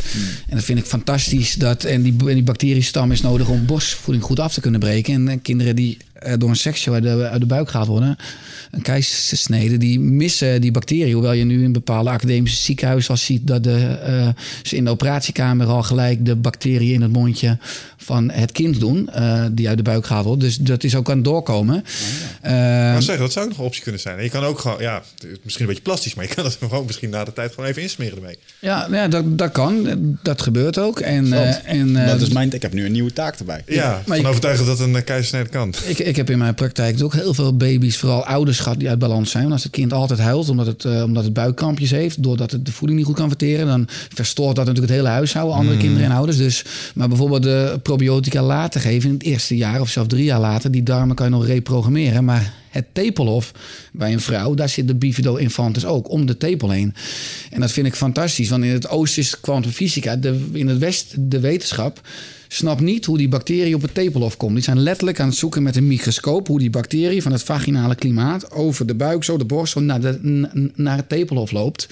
[0.48, 1.54] En dat vind ik fantastisch.
[1.54, 5.28] Dat, en, die, en die bacteriestam is nodig om borstvoeding goed af te kunnen breken.
[5.28, 5.96] En, kinderen die
[6.38, 8.16] door een seksje uit de, uit de buik gehaald worden,
[8.70, 11.12] een keizersnede, die missen die bacteriën.
[11.12, 14.28] Hoewel je nu in bepaalde academische ziekenhuizen al ziet dat de, eh,
[14.62, 17.58] ze in de operatiekamer al gelijk de bacteriën in het mondje
[17.96, 20.40] van het kind doen, eh, die uit de buik gehaald wordt.
[20.40, 21.84] Dus dat is ook aan het doorkomen.
[22.42, 24.16] Wou zeggen, dat zou ook nog een optie kunnen zijn.
[24.18, 25.02] En je kan ook gewoon, ja,
[25.42, 27.82] misschien een beetje plastisch, maar je kan het gewoon misschien na de tijd gewoon even
[27.82, 28.38] insmeren ermee.
[28.58, 29.98] Ja, ja dat, dat kan.
[30.22, 31.00] Dat gebeurt ook.
[31.00, 33.62] En, eh, en, eh, dat is mijn, ik heb nu een nieuwe taak erbij.
[33.66, 35.74] Ja, maar van overtuigd dat een keizersnede kan.
[35.86, 38.98] Ik, ik heb in mijn praktijk ook heel veel baby's, vooral ouders gehad, die uit
[38.98, 39.42] balans zijn.
[39.42, 42.66] Want als het kind altijd huilt omdat het, eh, omdat het buikkrampjes heeft, doordat het
[42.66, 46.10] de voeding niet goed kan verteren, dan verstoort dat natuurlijk het hele huishouden, andere kinderen
[46.10, 46.36] en ouders.
[46.36, 46.64] Dus,
[46.94, 50.70] maar bijvoorbeeld de probiotica later geven in het eerste jaar of zelfs drie jaar later,
[50.70, 52.24] die darmen kan je nog reprogrammeren.
[52.24, 53.52] Maar het tepelhof
[53.92, 56.94] bij een vrouw, daar zit de bifido infantis ook om de tepel heen.
[57.50, 60.18] En dat vind ik fantastisch, want in het oosten is kwantumfysica,
[60.52, 62.00] in het westen de wetenschap
[62.56, 64.54] snapt niet hoe die bacterie op het tepelhof komt.
[64.54, 67.94] Die zijn letterlijk aan het zoeken met een microscoop hoe die bacterie van het vaginale
[67.94, 71.88] klimaat over de buik, zo de borst, zo naar, de, naar het tepelhof loopt.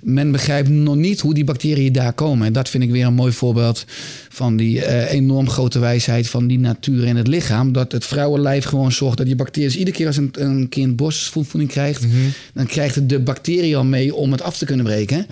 [0.00, 2.46] Men begrijpt nog niet hoe die bacteriën daar komen.
[2.46, 3.84] En dat vind ik weer een mooi voorbeeld
[4.28, 7.72] van die eh, enorm grote wijsheid van die natuur in het lichaam.
[7.72, 11.70] Dat het vrouwenlijf gewoon zorgt dat die bacteriën iedere keer als een, een kind borstvoeding
[11.70, 12.06] krijgt,
[12.54, 15.26] dan krijgt het de bacterie al mee om het af te kunnen breken.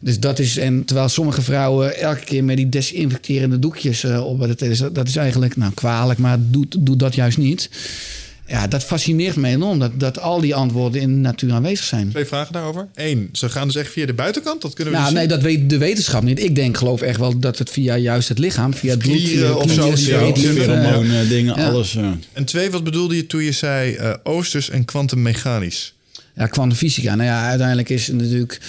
[0.00, 4.40] Dus dat is, en terwijl sommige vrouwen elke keer met die desinfecterende doekjes eh, op
[4.46, 7.70] dat is, dat is eigenlijk nou, kwalijk, maar doe, doe dat juist niet.
[8.46, 12.08] Ja, dat fascineert me enorm, dat, dat al die antwoorden in de natuur aanwezig zijn.
[12.10, 12.88] Twee vragen daarover.
[12.94, 14.62] Eén, ze gaan dus echt via de buitenkant.
[14.62, 15.38] Dat kunnen we Nou, dus nee, zien.
[15.40, 16.42] dat weet de wetenschap niet.
[16.42, 19.46] Ik denk, geloof echt wel dat het via juist het lichaam, via het bloed, via
[19.46, 21.66] de of zo, eh, Pheromonen, dingen, Ja.
[21.68, 21.96] alles.
[21.96, 22.10] eh.
[22.32, 25.94] En twee, wat bedoelde je toen je zei eh, oosters en kwantummechanisch?
[26.36, 27.14] Ja, kwantumfysica.
[27.14, 28.60] Nou ja, uiteindelijk is het natuurlijk...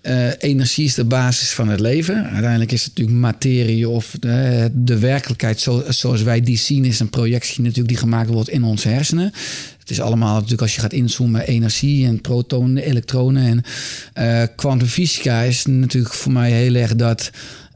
[0.00, 2.30] eh, energie is de basis van het leven.
[2.30, 6.84] Uiteindelijk is het natuurlijk materie of de, de werkelijkheid zo, zoals wij die zien...
[6.84, 9.32] is een projectie natuurlijk die gemaakt wordt in onze hersenen.
[9.78, 13.42] Het is allemaal natuurlijk als je gaat inzoomen energie en protonen, elektronen.
[13.42, 13.62] En
[14.12, 17.30] eh, kwantumfysica is natuurlijk voor mij heel erg dat...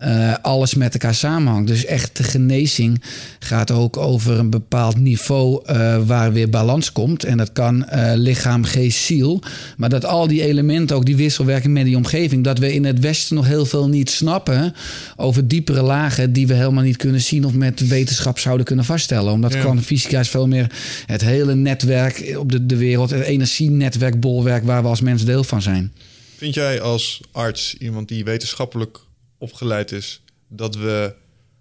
[0.04, 1.68] eh, alles met elkaar samenhangt.
[1.68, 3.02] Dus echt de genezing
[3.38, 7.24] gaat ook over een bepaald niveau eh, waar weer balans komt.
[7.24, 9.42] En dat kan eh, lichaam, geest, ziel.
[9.76, 13.00] Maar dat al die elementen, ook die wisselwerking met die omgeving, dat we in het
[13.00, 14.74] Westen nog heel veel niet snappen
[15.16, 19.32] over diepere lagen die we helemaal niet kunnen zien of met wetenschap zouden kunnen vaststellen.
[19.32, 19.60] Omdat Ja.
[19.60, 20.70] kwantumfysica is veel meer
[21.06, 25.44] het hele netwerk op de, de wereld, het energienetwerk, bolwerk waar we als mens deel
[25.44, 25.92] van zijn.
[26.36, 28.98] Vind jij als arts, iemand die wetenschappelijk
[29.44, 31.14] opgeleid is, dat we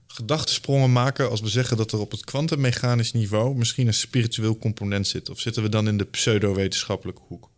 [0.08, 5.08] gedachtensprongen maken als we zeggen dat er op het kwantummechanisch niveau misschien een spiritueel component
[5.08, 5.30] zit?
[5.30, 7.52] Of zitten we dan in de pseudo-wetenschappelijke hoek?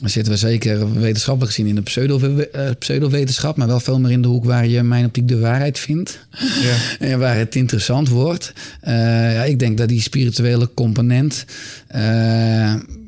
[0.00, 4.10] Dan zitten we zeker wetenschappelijk gezien in de pseudo, eh, pseudowetenschap, maar wel veel meer
[4.10, 6.26] in de hoek waar je mijn optiek de waarheid vindt.
[6.62, 6.76] Ja.
[7.08, 8.52] En waar het interessant wordt.
[8.80, 8.94] Eh,
[9.34, 11.44] ja, ik denk dat die spirituele component.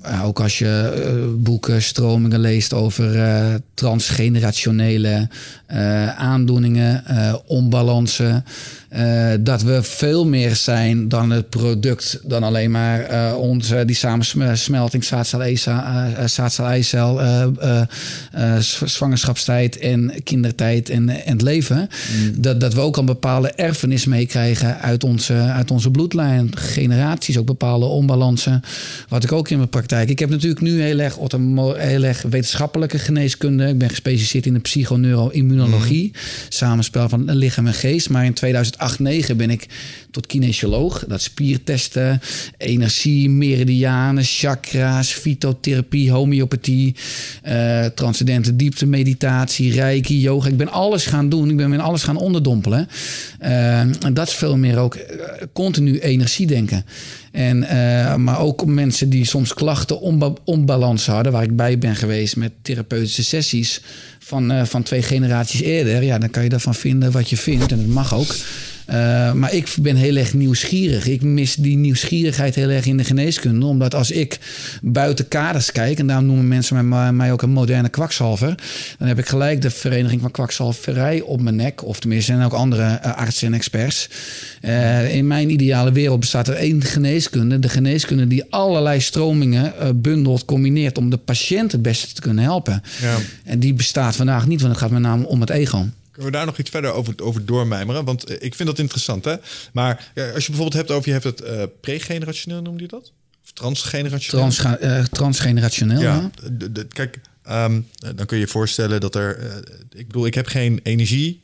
[0.02, 5.28] Eh, ook als je eh, boeken, stromingen leest over eh, transgenerationele
[6.16, 7.04] aandoeningen,
[7.46, 8.44] onbalansen.
[9.40, 15.04] dat we veel meer zijn dan het product, dan alleen maar onze, die samensmelting
[16.24, 17.20] zaadcel-eicel,
[18.84, 21.88] zwangerschapstijd en kindertijd en, en het leven.
[22.34, 26.56] Dat, dat we ook een bepaalde erfenis meekrijgen uit onze, uit onze bloedlijn.
[26.56, 28.62] Generaties, ook bepaalde onbalansen.
[29.08, 30.08] Wat ik ook in mijn praktijk.
[30.08, 31.18] Ik heb natuurlijk nu heel erg,
[31.76, 33.68] heel erg wetenschappelijke geneeskunde.
[33.68, 36.12] Ik ben gespecialiseerd in de psychoneuroimmunologie.
[36.48, 38.10] Samenspel van lichaam en geest.
[38.10, 38.34] Maar in
[39.32, 39.66] 2008-2009 ben ik
[40.10, 41.04] tot kinesioloog.
[41.08, 42.20] Dat spiertesten,
[42.56, 46.94] energie, meridianen, chakra's, fytotherapie, homeopathie,
[47.42, 50.48] eh, transcendente diepte, meditatie, reiki, yoga.
[50.48, 51.50] Ik ben alles gaan doen.
[51.50, 52.88] Ik ben in alles gaan onderdompelen.
[53.38, 56.84] Eh, en dat is veel meer ook eh, continu energie denken.
[57.32, 61.96] En, eh, maar ook mensen die soms klachten onba onbalans hadden, waar ik bij ben
[61.96, 63.80] geweest met therapeutische sessies
[64.18, 66.02] van, eh, van twee generaties eerder.
[66.02, 68.34] Ja, dan kan je daarvan vinden wat je vindt en dat mag ook.
[68.86, 71.06] Eh, maar ik ben heel erg nieuwsgierig.
[71.06, 73.66] Ik mis die nieuwsgierigheid heel erg in de geneeskunde.
[73.66, 74.38] Omdat als ik
[74.82, 78.54] buiten kaders kijk, en daarom noemen mensen mij, mij ook een moderne kwakzalver,
[78.98, 81.84] dan heb ik gelijk de Vereniging van Kwakzalverij op mijn nek.
[81.84, 84.08] Of tenminste, en ook andere eh, artsen en experts.
[84.60, 87.58] Eh, in mijn ideale wereld bestaat er één geneeskunde.
[87.58, 89.72] De geneeskunde die allerlei stromingen
[90.02, 92.82] bundelt, combineert om de patiënt het beste te kunnen helpen.
[93.00, 93.16] Ja.
[93.44, 95.86] En die bestaat vandaag niet, want het gaat met name om het ego.
[96.12, 98.04] Kunnen we daar nog iets verder over, over doormijmeren?
[98.04, 99.36] Want eh, ik vind dat interessant, hè?
[99.72, 103.12] Maar als je bijvoorbeeld hebt over, je hebt het eh pregenerationeel, noemde je dat?
[103.44, 104.50] Of transgenerationeel?
[104.50, 106.00] Transga- eh, transgenerationeel.
[106.00, 106.30] Ja,
[106.88, 107.80] kijk, ehm,
[108.14, 109.62] dan kun je je voorstellen dat er...
[109.90, 111.42] ik bedoel, ik heb geen energie,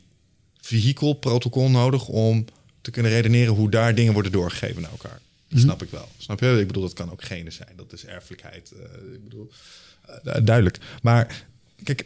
[0.61, 2.07] vehikel, protocol nodig...
[2.07, 2.45] om
[2.81, 5.19] te kunnen redeneren hoe daar dingen worden doorgegeven naar elkaar.
[5.47, 6.07] Die snap ik wel.
[6.17, 6.59] Snap je?
[6.59, 7.69] Ik bedoel, dat kan ook genen zijn.
[7.75, 8.71] Dat is erfelijkheid.
[8.73, 9.51] Uh, ik bedoel,
[10.09, 10.77] uh, duidelijk.
[11.01, 11.45] Maar
[11.83, 12.05] kijk,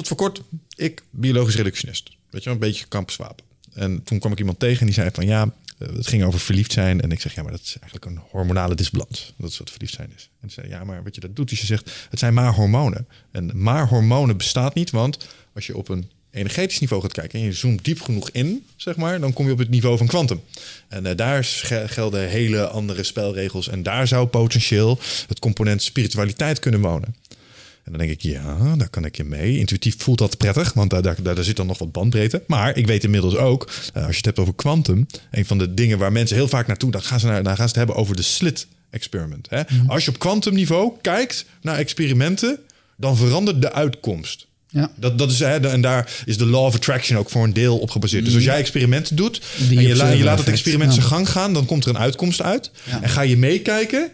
[0.00, 0.42] tot voor kort,
[0.76, 2.10] ik biologisch reductionist.
[2.30, 3.44] Weet je een beetje campuswapen.
[3.72, 6.72] En toen kwam ik iemand tegen en die zei van ja, het ging over verliefd
[6.72, 7.00] zijn.
[7.00, 9.32] En ik zeg ja, maar dat is eigenlijk een hormonale disbalans.
[9.36, 10.30] Dat is wat verliefd zijn is.
[10.40, 13.06] En zei ja, maar wat je dat doet, is je zegt het zijn maar hormonen.
[13.30, 15.18] En maar hormonen bestaat niet, want
[15.54, 18.96] als je op een energetisch niveau gaat kijken en je zoomt diep genoeg in, zeg
[18.96, 20.42] maar, dan kom je op het niveau van kwantum.
[20.88, 21.44] En uh, daar
[21.86, 23.68] gelden hele andere spelregels.
[23.68, 27.14] En daar zou potentieel het component spiritualiteit kunnen wonen.
[27.84, 29.58] En dan denk ik, ja, daar kan ik je mee.
[29.58, 32.42] Intuïtief voelt dat prettig, want daar, daar, daar zit dan nog wat bandbreedte.
[32.46, 35.74] Maar ik weet inmiddels ook, uh, als je het hebt over kwantum, een van de
[35.74, 37.96] dingen waar mensen heel vaak naartoe, dan gaan ze, naar, dan gaan ze het hebben
[37.96, 39.46] over de slit experiment.
[39.50, 39.62] Hè?
[39.68, 39.90] Mm.
[39.90, 42.58] Als je op kwantumniveau kijkt naar experimenten,
[42.96, 44.46] dan verandert de uitkomst.
[44.70, 44.90] Ja.
[44.96, 47.78] Dat, dat is, hè, en daar is de law of attraction ook voor een deel
[47.78, 48.24] op gebaseerd.
[48.24, 51.66] Dus als jij experimenten doet en je, je laat het experiment zijn gang gaan, dan
[51.66, 52.70] komt er een uitkomst uit.
[53.02, 54.10] En ga je meekijken,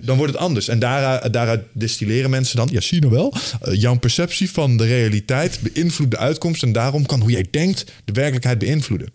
[0.00, 0.68] dan wordt het anders.
[0.68, 3.34] En daaruit, daaruit distilleren mensen dan, ja, zie je nou wel,
[3.68, 6.62] uh, jouw perceptie van de realiteit beïnvloedt de uitkomst.
[6.62, 9.08] En daarom kan hoe jij denkt de werkelijkheid beïnvloeden.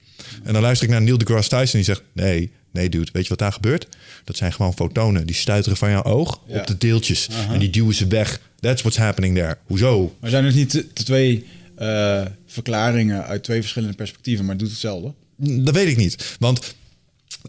[0.44, 3.30] En dan luister ik naar Neil deGrasse Tyson die zegt, nee, Nee, dude, weet je
[3.30, 3.88] wat daar gebeurt?
[4.24, 5.26] Dat zijn gewoon fotonen.
[5.26, 7.30] Die stuiteren van jouw oog op de deeltjes.
[7.49, 8.40] En die duwen ze weg.
[8.60, 9.58] That's what's happening there.
[9.66, 10.16] Hoezo?
[10.20, 11.45] Maar zijn het niet de twee
[11.82, 15.14] uh, verklaringen uit twee verschillende perspectieven, maar het doet hetzelfde?
[15.36, 16.36] Dat weet ik niet.
[16.40, 16.76] Want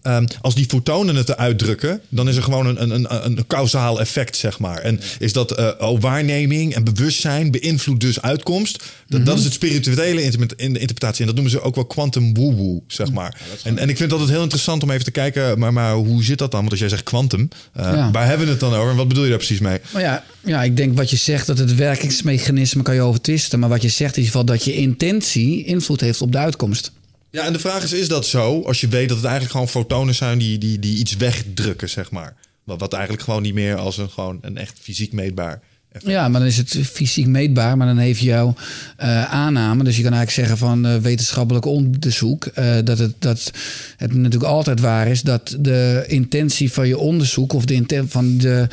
[0.03, 4.01] Um, als die fotonen het uitdrukken, dan is er gewoon een, een, een, een kausaal
[4.01, 4.79] effect, zeg maar.
[4.79, 8.79] En is dat uh, oh, waarneming en bewustzijn beïnvloedt dus uitkomst.
[8.79, 9.25] Dat, mm -hmm.
[9.25, 10.23] dat is het spirituele
[10.57, 11.21] interpretatie.
[11.21, 13.37] En dat noemen ze ook wel quantum woo-woo, zeg maar.
[13.39, 15.95] Ja, en, en ik vind dat het heel interessant om even te kijken, maar, maar
[15.95, 16.61] hoe zit dat dan?
[16.61, 18.11] Want als jij zegt quantum, uh, ja.
[18.11, 18.91] waar hebben we het dan over?
[18.91, 19.79] En wat bedoel je daar precies mee?
[19.93, 23.59] Maar ja, ja, ik denk wat je zegt, dat het werkingsmechanisme kan je overtwisten.
[23.59, 26.93] Maar wat je zegt in ieder geval dat je intentie invloed heeft op de uitkomst.
[27.33, 28.63] Ja, en de vraag is, is dat zo?
[28.63, 32.11] Als je weet dat het eigenlijk gewoon fotonen zijn die, die, die iets wegdrukken, zeg
[32.11, 32.37] maar.
[32.65, 35.63] Wat, eigenlijk gewoon niet meer als een, gewoon een echt fysiek meetbaar
[35.99, 38.55] ja, maar dan is het fysiek meetbaar, maar dan heeft jouw
[39.03, 43.51] uh, aanname, dus je kan eigenlijk zeggen van uh, wetenschappelijk onderzoek, uh, dat, het, dat
[43.97, 48.39] het natuurlijk altijd waar is dat de intentie van je onderzoek of de intent van
[48.39, 48.69] de,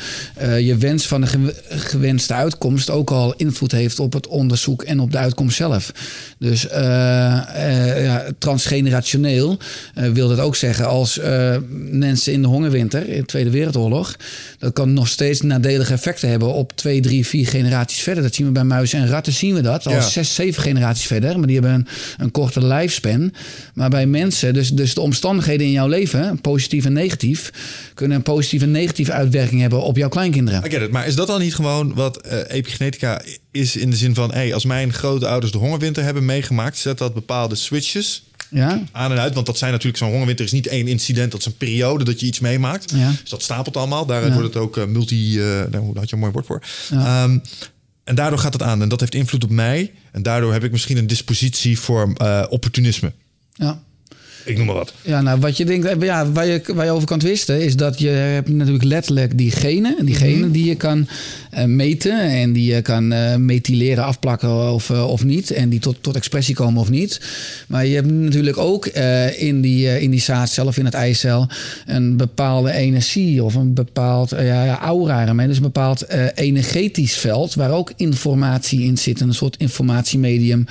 [0.60, 5.12] je wens van de gewenste uitkomst ook al invloed heeft op het onderzoek en op
[5.12, 5.92] de uitkomst zelf.
[6.38, 9.58] Dus ja, transgenerationeel
[9.94, 11.20] wil dat ook zeggen als
[11.90, 14.16] mensen in de hongerwinter in de Tweede Wereldoorlog,
[14.58, 18.22] dat kan nog steeds nadelige effecten hebben op twee, drie, vier generaties verder.
[18.22, 19.86] Dat zien we bij muizen en ratten zien we dat.
[19.86, 20.00] Al ja.
[20.00, 21.38] zes, zeven generaties verder.
[21.38, 21.86] Maar die hebben een,
[22.18, 23.32] een korte lifespan.
[23.74, 27.50] Maar bij mensen, dus, dus de omstandigheden in jouw leven, positief en negatief,
[27.94, 30.64] kunnen een positieve en negatieve uitwerking hebben op jouw kleinkinderen.
[30.64, 30.90] Ik het.
[30.90, 34.54] Maar is dat dan niet gewoon wat uh, epigenetica is in de zin van, hey,
[34.54, 38.82] als mijn grote ouders de hongerwinter hebben meegemaakt, zet dat bepaalde switches ja.
[38.92, 39.34] aan en uit.
[39.34, 42.20] Want dat zijn natuurlijk zo'n hongerwinter is niet één incident, dat is een periode dat
[42.20, 42.90] je iets meemaakt.
[42.90, 43.10] Ja.
[43.20, 44.06] Dus dat stapelt allemaal.
[44.06, 45.38] Daaruit wordt het ook uh, multi.
[45.38, 46.62] Uh, daar had je een mooi woord voor.
[46.92, 47.42] Um,
[48.04, 48.82] en daardoor gaat het aan.
[48.82, 49.92] En dat heeft invloed op mij.
[50.12, 53.12] En daardoor heb ik misschien een dispositie voor uh, opportunisme.
[53.52, 53.82] Ja.
[54.44, 54.92] Ik noem maar wat.
[55.02, 57.98] Ja, nou, wat je denkt, ja, waar, je, waar je over kan twisten, is dat
[57.98, 60.50] je hebt natuurlijk letterlijk die genen, die genen mhm.
[60.50, 61.08] die je kan
[61.54, 65.50] uh, meten en die je kan uh, methyleren, afplakken of, uh, of niet.
[65.50, 67.20] En die tot, tot expressie komen of niet.
[67.66, 68.86] Maar je hebt natuurlijk ook
[69.36, 71.48] in, die, in die zaadcel of in het eicel
[71.86, 75.46] een bepaalde energie of een bepaald ja, aura ermee.
[75.46, 79.20] Dus een bepaald energetisch veld waar ook informatie in zit.
[79.20, 80.66] Een soort informatiemedium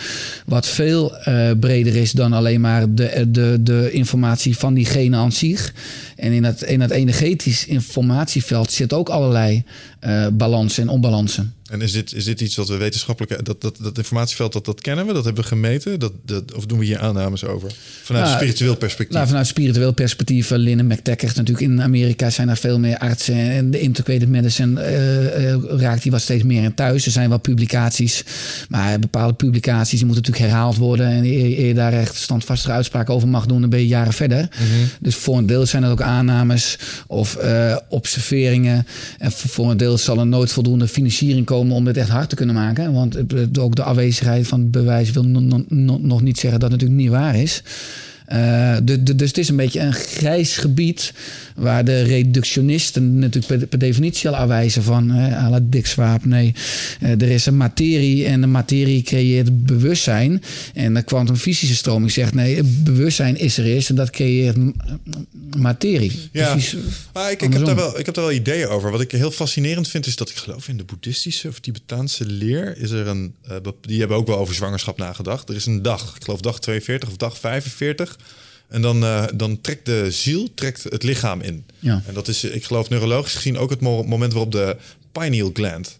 [0.45, 1.13] wat veel
[1.59, 5.73] breder is dan alleen maar de, de, de informatie van die genen aan zich.
[6.15, 9.63] En in dat, in dat energetisch informatieveld zit ook allerlei
[10.01, 11.53] uh, balansen en onbalansen.
[11.69, 13.45] En is dit, is dit iets wat we wetenschappelijk...
[13.45, 15.13] Dat, dat, dat informatieveld, dat, dat kennen we?
[15.13, 15.99] Dat hebben we gemeten?
[15.99, 17.71] Dat, dat, of doen we hier aannames over?
[18.03, 19.15] Vanuit nou, spiritueel perspectief?
[19.15, 20.51] Nou, vanuit spiritueel perspectief.
[20.51, 21.71] Uh, Linne McTaggart natuurlijk.
[21.71, 23.35] In Amerika zijn er veel meer artsen.
[23.35, 27.05] En de integrated medicine uh, raakt die wat steeds meer in thuis.
[27.05, 28.23] Er zijn wel publicaties.
[28.69, 31.07] Maar bepaalde publicaties die moeten natuurlijk herhaald worden.
[31.07, 33.61] En eer je daar echt standvastige uitspraak over mag doen...
[33.61, 34.41] dan ben je jaren verder.
[34.41, 34.89] Mm -hmm.
[34.99, 36.77] Dus voor een deel zijn er ook aannames
[37.07, 37.37] of
[37.89, 38.87] observeringen.
[39.17, 42.35] En voor een deel zal er nooit voldoende financiering komen om dit echt hard te
[42.35, 42.93] kunnen maken.
[42.93, 43.17] Want
[43.59, 45.23] ook de afwezigheid van bewijs wil
[46.01, 47.63] nog niet zeggen dat het natuurlijk niet waar is.
[48.33, 51.13] Uh, de, de, dus het is een beetje een grijs gebied
[51.55, 55.07] waar de reductionisten natuurlijk per, per definitie al aanwijzen van
[55.49, 56.25] la Dick Swaap.
[56.25, 56.53] Nee,
[57.03, 60.43] uh, er is een materie en de materie creëert bewustzijn.
[60.73, 64.57] En de kwantumfysische stroming zegt nee, bewustzijn is er eerst en dat creëert
[65.57, 66.29] materie.
[66.31, 66.57] Ja,
[67.11, 68.91] ah, ik, ik, heb daar wel, ik heb daar wel ideeën over.
[68.91, 72.77] Wat ik heel fascinerend vind is dat ik geloof in de boeddhistische of Tibetaanse leer
[72.77, 73.35] is er een,
[73.81, 75.49] die hebben ook wel over zwangerschap nagedacht.
[75.49, 78.18] Er is een dag, ik geloof dag 42 of dag 45
[78.67, 81.65] En dan, eh, dan trekt de ziel trekt het lichaam in.
[81.79, 82.03] Ja.
[82.07, 84.77] En dat is, ik geloof, neurologisch gezien ook het mo- moment waarop de
[85.11, 85.98] pineal gland.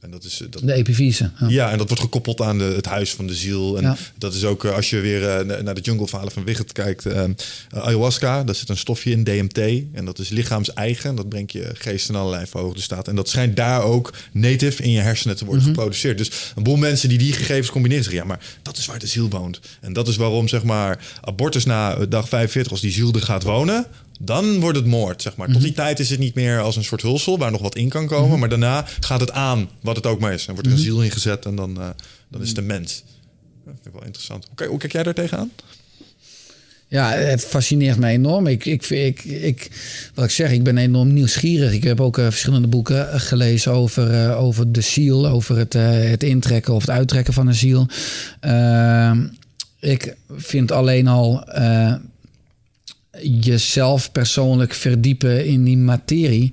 [0.00, 1.30] En dat is, eh, dat, De epifyse.
[1.40, 1.48] Ja.
[1.48, 3.76] ja, en dat wordt gekoppeld aan de, het huis van de ziel.
[3.76, 3.96] En Ja.
[4.18, 7.06] dat is ook eh, als je weer eh, na- naar de jungle-verhalen van Wigget kijkt.
[7.06, 7.30] eh, eh,
[7.70, 9.58] ayahuasca, daar zit een stofje in, DMT.
[9.92, 11.14] En dat is lichaams-eigen.
[11.14, 13.08] Dat brengt je geest in allerlei verhoogde staat.
[13.08, 16.18] En dat schijnt daar ook native in je hersenen te worden geproduceerd.
[16.18, 18.22] Dus een boel mensen die die gegevens combineren zeggen...
[18.22, 19.60] ja, maar dat is waar de ziel woont.
[19.80, 22.72] En dat is waarom, zeg maar, abortus na dag 45...
[22.72, 23.86] als die ziel er gaat wonen...
[24.22, 25.52] Dan wordt het moord, zeg maar.
[25.52, 27.88] Tot die tijd is het niet meer als een soort hulsel waar nog wat in
[27.88, 28.38] kan komen.
[28.38, 30.44] Maar daarna gaat het aan wat het ook maar is.
[30.44, 31.88] Dan wordt er een ziel ingezet en dan, eh,
[32.28, 33.04] dan is het een mens.
[33.64, 34.48] Dat vind ik wel interessant.
[34.50, 35.50] Oké, hoe kijk jij daar tegenaan?
[36.88, 38.46] Ja, het fascineert mij enorm.
[38.46, 39.70] Ik, ik, ik, ik,
[40.14, 41.72] wat ik zeg, ik ben enorm nieuwsgierig.
[41.72, 46.22] Ik heb ook eh, verschillende boeken eh, gelezen over, over de ziel, over het, het
[46.22, 47.86] intrekken of het uittrekken van een ziel.
[48.40, 49.26] Ehm,
[49.78, 51.44] ik vind alleen al
[53.22, 56.52] jezelf persoonlijk verdiepen in die materie.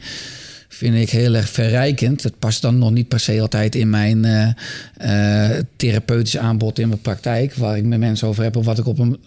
[0.68, 2.23] Vind ik heel erg verrijkend.
[2.23, 4.49] Het past dan nog niet per se altijd in mijn eh
[4.98, 8.85] eh, therapeutische aanbod in mijn praktijk, waar ik met mensen over heb of wat ik
[8.85, 9.19] op een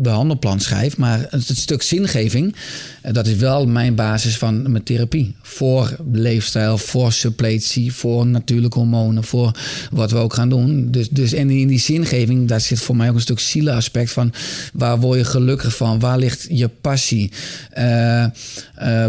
[0.00, 0.96] eh, behandelplan schrijf.
[0.96, 2.54] Maar het, het stuk zingeving,
[3.02, 5.34] eh, dat is wel mijn basis van mijn therapie.
[5.42, 9.58] Voor leefstijl, voor suppletie, voor natuurlijke hormonen, voor
[9.90, 10.90] wat we ook gaan doen.
[10.90, 14.32] Dus, dus en in die zingeving, daar zit voor mij ook een stuk zielenaspect van
[14.72, 15.98] waar word je gelukkig van?
[15.98, 17.32] Waar ligt je passie?
[17.70, 18.30] Eh, eh,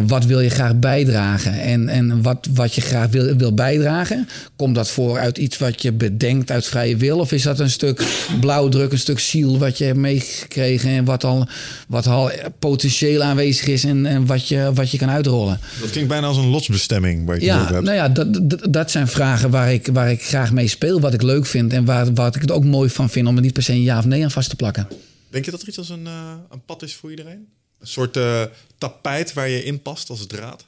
[0.08, 1.62] wat wil je graag bijdragen?
[1.62, 5.82] En, en wat, wat je graag wil, wil bijdragen, komt dat voor uit iets wat
[5.82, 7.20] je bedenkt uit vrije wil?
[7.20, 8.04] Of is dat een stuk
[8.40, 11.48] blauwdruk, een stuk ziel wat je hebt meegekregen en wat al,
[11.88, 15.60] wat al potentieel aanwezig is en, en wat, je, wat je kan uitrollen?
[15.80, 19.08] Dat klinkt bijna als een lotsbestemming waar je Ja, nou ja, dat, dat, dat zijn
[19.08, 22.36] vragen waar ik, waar ik graag mee speel, wat ik leuk vind en waar, waar
[22.36, 24.24] ik het ook mooi van vind om er niet per se een ja of nee
[24.24, 24.88] aan vast te plakken.
[25.30, 27.48] Denk je dat er iets als een, eh, een pad is voor iedereen?
[27.80, 28.44] Een soort eh,
[28.78, 30.66] tapijt waar je in past als draad?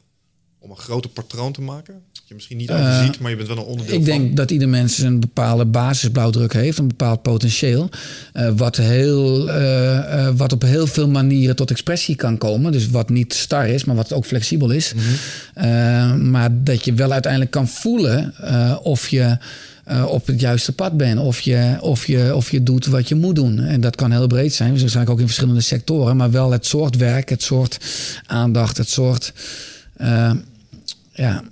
[0.59, 2.03] Om een grote patroon te maken?
[2.33, 4.13] Je misschien niet overziet, maar je bent wel een onderdeel Ik van.
[4.17, 7.89] denk dat ieder mens een bepaalde basisblauwdruk heeft, een bepaald potentieel,
[8.33, 12.71] eh, wat, heel, eh, eh, wat op heel veel manieren tot expressie kan komen.
[12.71, 14.93] Dus wat niet star is, maar wat ook flexibel is.
[15.53, 19.37] Eh, maar dat je wel uiteindelijk kan voelen eh, of je
[19.83, 23.15] eh, op het juiste pad bent, of je, of, je, of je doet wat je
[23.15, 23.59] moet doen.
[23.59, 26.97] En dat kan heel breed zijn, waarschijnlijk ook in verschillende sectoren, maar wel het soort
[26.97, 27.77] werk, het soort
[28.25, 29.33] aandacht, het soort.
[29.97, 30.31] eh,
[31.15, 31.43] ja,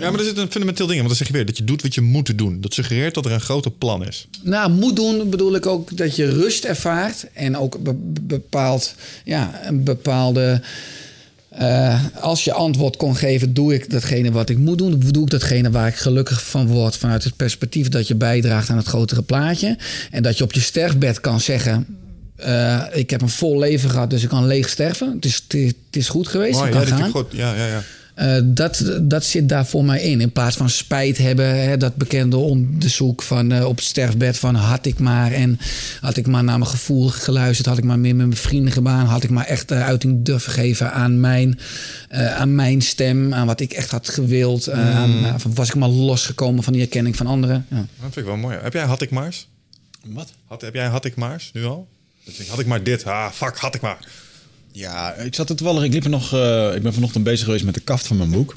[0.00, 1.06] Ja, maar er zit een fundamenteel ding in.
[1.06, 2.60] Want dan zeg je weer dat je doet wat je moet doen.
[2.60, 4.28] Dat suggereert dat er een groter plan is.
[4.42, 9.60] Nou, moet doen bedoel ik ook dat je rust ervaart en ook be- bepaald, ja,
[9.66, 10.60] een bepaalde.
[11.48, 15.02] eh, als je antwoord kon geven, doe ik datgene wat ik moet doen.
[15.10, 18.76] Doe ik datgene waar ik gelukkig van word vanuit het perspectief dat je bijdraagt aan
[18.76, 19.76] het grotere plaatje.
[20.10, 21.86] En dat je op je sterfbed kan zeggen.
[22.36, 25.12] eh, ik heb een vol leven gehad, dus ik kan leeg sterven.
[25.14, 26.58] Het is, het is, goed geweest.
[26.58, 27.10] Mooi, ik kan gaan.
[27.10, 27.26] goed.
[27.32, 27.82] Ja, ja, ja.
[28.18, 30.20] Eh, dat, dat zit daar voor mij in.
[30.20, 34.54] In plaats van spijt hebben, hè, dat bekende onderzoek van eh, op het sterfbed van
[34.54, 35.58] had ik maar en
[36.00, 39.06] had ik maar naar mijn gevoel geluisterd, had ik maar meer met mijn vrienden gedaan,
[39.06, 41.58] had ik maar echt eh, uiting durven geven aan mijn,
[42.08, 45.74] eh, aan mijn stem, aan wat ik echt had gewild, eh, aan, van was ik
[45.74, 47.66] maar losgekomen van die erkenning van anderen.
[47.70, 47.76] Ja.
[47.76, 48.56] Dat vind ik wel mooi.
[48.56, 49.48] Heb jij had ik maars?
[50.04, 50.32] Wat?
[50.46, 51.88] Had, heb jij had ik maars nu al?
[52.48, 53.04] Had ik maar dit?
[53.04, 53.98] Ah, fuck, had ik maar.
[54.78, 55.82] Ja, ik zat er toevallig.
[55.82, 56.32] Ik liep er nog.
[56.32, 58.56] eh, ik ben vanochtend bezig geweest met de kaft van mijn boek.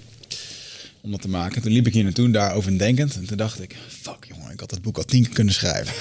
[1.01, 1.61] Om dat te maken.
[1.61, 3.15] Toen liep ik hier naartoe, daarover denkend.
[3.15, 5.93] En toen dacht ik, fuck jongen, ik had dat boek al tien keer kunnen schrijven.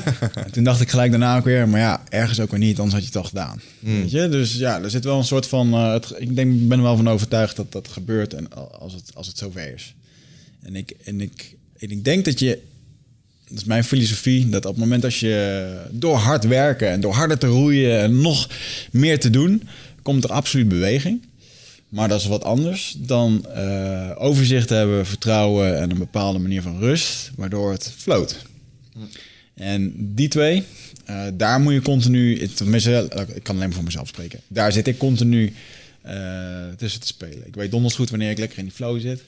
[0.44, 2.92] en toen dacht ik gelijk daarna ook weer, maar ja, ergens ook weer niet, anders
[2.92, 3.60] had je het al gedaan.
[3.80, 4.28] Weet je?
[4.28, 5.72] Dus ja, er zit wel een soort van.
[5.72, 8.92] eh, het, ik denk, ik ben er wel van overtuigd dat dat gebeurt en als
[8.92, 9.94] het, als het zover is.
[10.62, 12.62] En ik, en ik, en ik denk dat je
[13.48, 14.48] dat is mijn filosofie.
[14.48, 18.20] Dat op het moment als je door hard werken en door harder te roeien en
[18.20, 18.48] nog
[18.90, 19.62] meer te doen,
[20.02, 21.26] komt er absoluut beweging.
[21.88, 26.78] Maar dat is wat anders dan eh, overzicht hebben, vertrouwen en een bepaalde manier van
[26.78, 28.36] rust, waardoor het floot.
[29.54, 30.64] En die twee,
[31.04, 34.40] eh, daar moet je continu, tenminste, ik kan alleen maar voor mezelf spreken.
[34.48, 35.52] Daar zit ik continu
[36.02, 37.46] eh, tussen te spelen.
[37.46, 39.22] Ik weet donders goed wanneer ik lekker in die flow zit.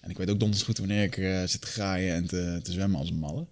[0.00, 2.72] En ik weet ook donders goed wanneer ik eh, zit te graaien en te, te
[2.72, 3.46] zwemmen als een malle.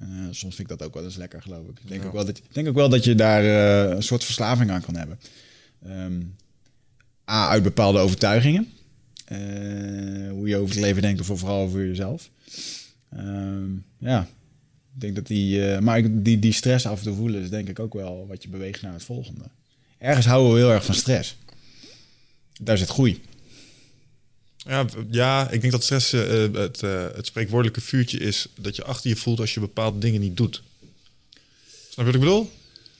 [0.00, 1.80] Eh, soms vind ik dat ook wel eens lekker, geloof ik.
[1.82, 4.24] Ik denk, ook, wel dat, ik denk ook wel dat je daar eh, een soort
[4.24, 5.18] verslaving aan kan hebben.
[5.86, 6.20] Ehm,
[7.30, 8.68] A, uit bepaalde overtuigingen.
[9.24, 9.38] Eh,
[10.30, 12.30] hoe je over het leven denkt of vooral over jezelf.
[13.10, 14.20] Ehm, ja,
[14.94, 15.80] ik denk dat die...
[15.80, 18.48] maar die, die stress af en toe voelen is denk ik ook wel wat je
[18.48, 19.44] beweegt naar het volgende.
[19.98, 21.36] Ergens houden we heel erg van stress.
[22.60, 23.20] Daar zit groei.
[24.68, 28.76] Ja, ja, ik denk dat stress eh, eh, het, eh, het spreekwoordelijke vuurtje is dat
[28.76, 30.62] je achter je voelt als je bepaalde dingen niet doet.
[31.90, 32.50] Snap je wat ik bedoel?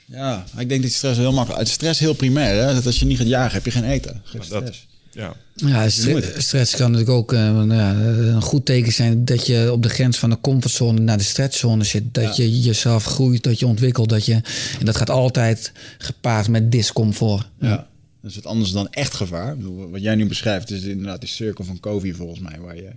[0.04, 1.62] Ja, ik denk dat stress heel makkelijk...
[1.62, 2.74] Het stress heel primair, hè?
[2.74, 4.22] Dat als je niet gaat jagen, heb je geen eten.
[4.24, 4.86] Geen Dat- stress.
[5.12, 5.36] Ja.
[5.54, 9.72] Ja, stre- stress kan natuurlijk ook eh, nou ja, een goed teken zijn dat je
[9.72, 12.14] op de grens van de comfortzone naar de stretchzone zit.
[12.14, 14.08] Dat je jezelf groeit, dat je ontwikkelt.
[14.08, 14.32] Dat je,
[14.78, 17.46] en dat gaat altijd gepaard met discomfort.
[17.60, 17.86] Ja.
[18.20, 19.52] Dat is wat anders dan echt gevaar.
[19.52, 22.60] Ik bedoel, wat jij nu beschrijft is inderdaad die cirkel van Covey volgens mij.
[22.60, 22.92] Waar je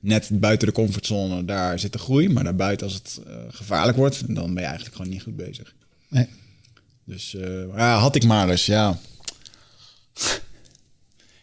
[0.00, 2.28] net buiten de comfortzone, daar zit de groei.
[2.28, 5.74] Maar daarbuiten als het eh, gevaarlijk wordt, dan ben je eigenlijk gewoon niet goed bezig.
[6.08, 6.28] Nee.
[7.04, 8.98] Dus eh, ja, had ik maar eens, ja.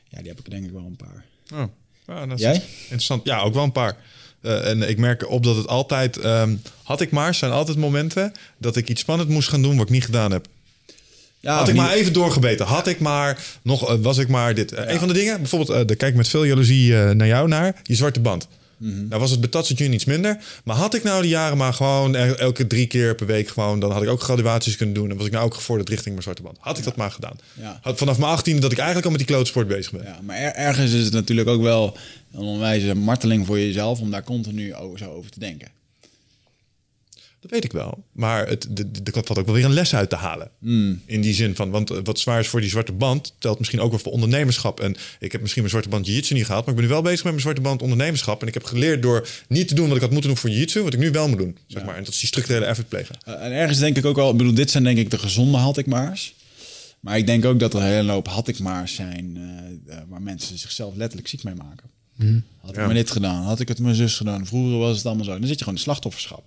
[0.09, 1.25] Ja, die heb ik denk ik wel een paar.
[1.53, 1.63] Oh.
[2.07, 2.63] Ja, dat is Jij?
[2.81, 3.25] Interessant.
[3.25, 3.97] Ja, ook wel een paar.
[4.41, 6.17] Eh, en ik merk op dat het altijd...
[6.17, 8.31] ehm, had ik maar, zijn altijd momenten...
[8.57, 10.47] dat ik iets spannend moest gaan doen wat ik niet gedaan heb.
[11.39, 12.65] Ja, had ik maar even doorgebeten.
[12.65, 13.89] Had ik maar nog...
[13.89, 14.71] eh, was ik maar dit.
[14.71, 15.69] Eh, Een van de dingen, bijvoorbeeld...
[15.79, 17.75] eh daar kijk ik met veel jaloezie naar jou naar.
[17.83, 18.47] Je zwarte band.
[18.77, 19.07] Mhm.
[19.07, 20.37] Nou was het bij Touch iets minder.
[20.63, 22.15] Maar had ik nou die jaren maar gewoon...
[22.15, 23.79] el- elke drie keer per week gewoon...
[23.79, 25.09] dan had ik ook graduaties kunnen doen.
[25.09, 26.57] En was ik nou ook gevorderd richting mijn zwarte band.
[26.59, 27.37] Had ik dat maar gedaan.
[27.53, 27.79] Ja.
[27.81, 30.03] Had vanaf mijn 18 dat ik eigenlijk al met die klootsport bezig ben.
[30.03, 31.97] Ja, maar er- ergens is het natuurlijk ook wel
[32.33, 35.67] een onwijze marteling voor jezelf om daar continu over, zo over te denken.
[37.47, 38.03] Dat weet ik wel.
[38.11, 40.49] Maar het, de, de, er valt ook wel weer een les uit te halen.
[41.05, 43.79] In die zin van, want eh, wat zwaar is voor die zwarte band, telt misschien
[43.79, 44.79] ook wel voor ondernemerschap.
[44.79, 47.03] En ik heb misschien mijn zwarte band jiu-jitsu niet gehaald, maar ik ben nu wel
[47.03, 48.41] bezig met mijn zwarte band ondernemerschap.
[48.41, 50.81] En ik heb geleerd door niet te doen wat ik had moeten doen voor jiu-jitsu,
[50.81, 51.57] wat ik nu wel moet doen.
[51.67, 51.95] Zeg maar.
[51.95, 53.17] En dat is die structurele effort plegen.
[53.27, 55.57] Uh, en ergens denk ik ook wel, ik bedoel, dit zijn denk ik de gezonde
[55.57, 56.35] had ik maar's.
[56.99, 60.03] Maar ik denk ook dat er een hele hoop had ik maar's zijn eh, eh,
[60.07, 61.89] waar mensen zichzelf letterlijk ziek mee maken.
[62.61, 62.85] Had ik Ja.
[62.85, 64.45] maar dit gedaan, had ik het mijn zus gedaan.
[64.45, 65.31] Vroeger was het allemaal zo.
[65.31, 66.43] Dan zit je gewoon in slachtofferschap.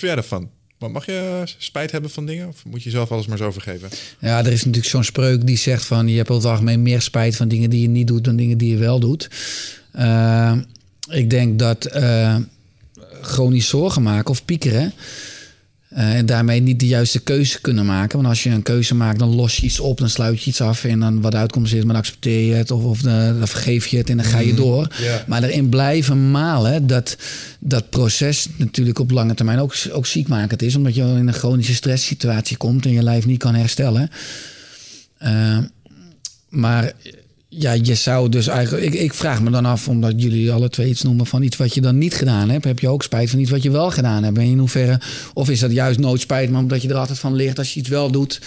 [0.00, 0.48] Wat vind jij?
[0.78, 2.48] Maar Mag je spijt hebben van dingen?
[2.48, 3.88] Of moet je jezelf alles maar zo vergeven?
[4.20, 7.00] Ja, er is natuurlijk zo'n spreuk die zegt van je hebt over het algemeen meer
[7.00, 9.30] spijt van dingen die je niet doet dan dingen die je wel doet.
[9.92, 10.56] Eh,
[11.10, 12.36] ik denk dat eh,
[13.20, 14.92] chronisch zorgen maken of piekeren
[15.94, 18.16] eh, en daarmee niet de juiste keuze kunnen maken.
[18.16, 20.60] Want als je een keuze maakt, dan los je iets op, dan sluit je iets
[20.60, 23.26] af en dan wat de uitkomst is, maar dan accepteer je het of, of eh,
[23.38, 24.88] dan vergeef je het en dan ga je door.
[25.02, 25.24] Ja.
[25.26, 27.16] Maar erin blijven malen, dat,
[27.58, 31.74] dat proces natuurlijk op lange termijn ook, ook ziekmakend is, omdat je in een chronische
[31.74, 34.10] stresssituatie komt en je lijf niet kan herstellen.
[35.22, 35.58] Uh,
[36.48, 36.92] maar
[37.58, 38.84] ja, je zou dus eigenlijk.
[38.84, 41.74] Ik, ik, vraag me dan af, omdat jullie alle twee iets noemen van iets wat
[41.74, 42.64] je dan niet gedaan hebt.
[42.64, 44.38] Heb je ook spijt van iets wat je wel gedaan hebt?
[44.38, 45.00] En in hoeverre.
[45.34, 47.80] Of is dat juist nooit spijt, maar omdat je er altijd van leert als je
[47.80, 48.40] iets wel doet?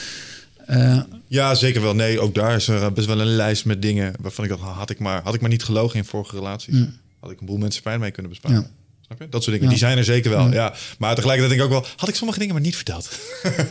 [0.70, 1.96] Uh, ja, zeker wel.
[1.96, 4.90] Nee, ook daar is er best wel een lijst met dingen waarvan ik dacht, had
[4.90, 6.74] ik maar, had ik maar niet gelogen in vorige relaties.
[6.74, 6.94] Mm.
[7.20, 8.58] Had ik een boel mensen pijn mee kunnen besparen.
[8.58, 8.70] Ja.
[9.06, 9.30] Snap je?
[9.30, 9.72] Dat soort dingen.
[9.72, 9.78] Ja.
[9.78, 10.48] Die zijn er zeker wel.
[10.48, 10.54] Ja.
[10.54, 10.74] ja.
[10.98, 13.10] Maar tegelijkertijd denk ik ook wel, had ik sommige dingen maar niet verteld.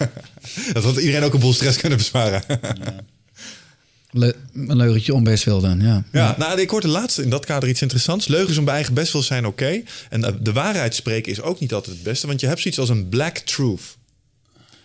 [0.72, 2.42] dat had iedereen ook een boel stress kunnen besparen.
[4.16, 6.05] Le een leugentje om best wil dan, ja.
[6.12, 8.28] Ja, nou, ik hoorde laatst in dat kader iets interessants.
[8.28, 9.62] Leugens om bij eigen best wil zijn oké.
[9.64, 9.84] Okay.
[10.10, 12.26] En de, de waarheid spreken is ook niet altijd het beste.
[12.26, 13.97] Want je hebt zoiets als een black truth.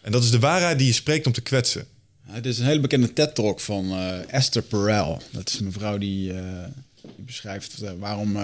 [0.02, 1.86] En dat is de waarheid die je spreekt om te kwetsen.
[2.28, 5.22] Ja, het is een hele bekende TED-talk van uh, Esther Perel.
[5.32, 6.40] Dat is een mevrouw die, uh,
[7.02, 8.38] die beschrijft uh, waarom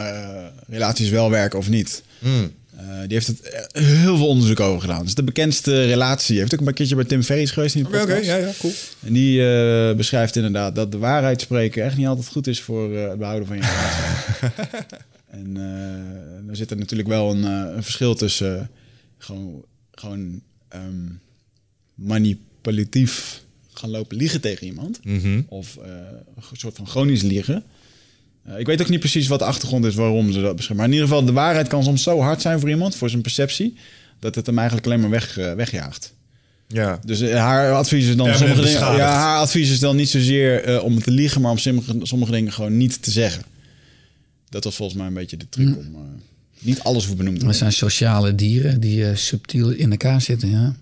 [0.68, 2.04] relaties wel werken of niet.
[2.20, 2.52] Mm.
[2.78, 5.00] Die heeft het heel veel onderzoek over gedaan.
[5.00, 6.38] Het is de bekendste relatie.
[6.40, 8.74] Heeft ook een keertje bij Tim Ferriss geweest in Oké, okay, ja, ja, cool.
[9.06, 12.92] En die uh, beschrijft inderdaad dat de waarheid spreken echt niet altijd goed is voor
[12.92, 14.68] uh, het behouden van je relatie.
[15.42, 18.70] en uh, er zit er natuurlijk wel een, een verschil tussen
[19.18, 20.42] gewoon, gewoon
[20.76, 21.20] um,
[21.96, 23.44] manipulatief
[23.74, 25.00] gaan lopen liegen tegen iemand.
[25.04, 25.46] Mm -hmm.
[25.50, 25.78] Of
[26.36, 27.64] een soort van chronisch liegen.
[28.50, 30.76] Uh, ik weet ook niet precies wat de achtergrond is waarom ze dat beschrijven.
[30.76, 33.22] Maar in ieder geval, de waarheid kan soms zo hard zijn voor iemand, voor zijn
[33.22, 33.78] perceptie,
[34.20, 36.14] dat het hem eigenlijk alleen maar weg, uh, wegjaagt.
[36.68, 37.00] Ja.
[37.06, 40.82] Dus uh, haar advies is dan sommige dingen, ja, haar advies is dan niet zozeer
[40.82, 43.44] om te liegen, maar om sommige, sommige dingen gewoon niet te zeggen.
[44.50, 45.96] Dat was volgens mij een beetje de truc mm.
[45.96, 46.22] om
[46.60, 47.62] niet alles voor benoemd te worden.
[47.62, 50.76] We zijn sociale dieren die subtiel in elkaar zitten, ja.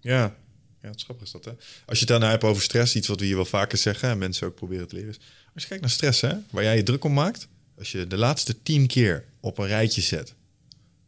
[0.00, 0.34] Ja.
[0.82, 1.50] Ja, het grappig is dat, hè?
[1.86, 4.08] Als je het dan nou hebt over stress, iets wat we hier wel vaker zeggen...
[4.08, 5.10] en mensen ook proberen te leren...
[5.10, 5.18] is
[5.54, 7.48] als je kijkt naar stress, hè, waar jij je druk om maakt...
[7.78, 10.34] als je de laatste tien keer op een rijtje zet...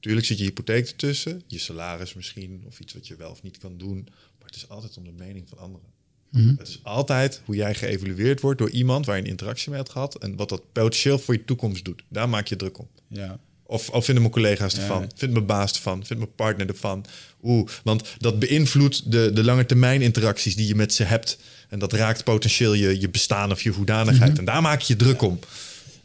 [0.00, 2.62] Tuurlijk zit je hypotheek ertussen, je salaris misschien...
[2.66, 4.08] of iets wat je wel of niet kan doen...
[4.38, 5.88] maar het is altijd om de mening van anderen.
[6.30, 6.42] Mhm.
[6.42, 6.58] Mm -hmm.
[6.58, 9.06] Het is altijd hoe jij geëvalueerd wordt door iemand...
[9.06, 10.18] waar je een interactie mee hebt gehad...
[10.18, 12.02] en wat dat potentieel voor je toekomst doet.
[12.08, 12.88] Daar maak je druk om.
[13.08, 13.38] Ja.
[13.66, 15.02] Of, of vinden mijn collega's ervan?
[15.02, 15.08] Ja.
[15.14, 16.06] Vindt mijn baas ervan?
[16.06, 17.04] Vindt mijn partner ervan?
[17.42, 21.38] Oeh, want dat beïnvloedt de, de lange termijn interacties die je met ze hebt.
[21.68, 24.20] En dat raakt potentieel je, je bestaan of je hoedanigheid.
[24.20, 24.30] Mhm.
[24.30, 24.48] Mm -hmm.
[24.48, 25.38] En daar maak je druk om.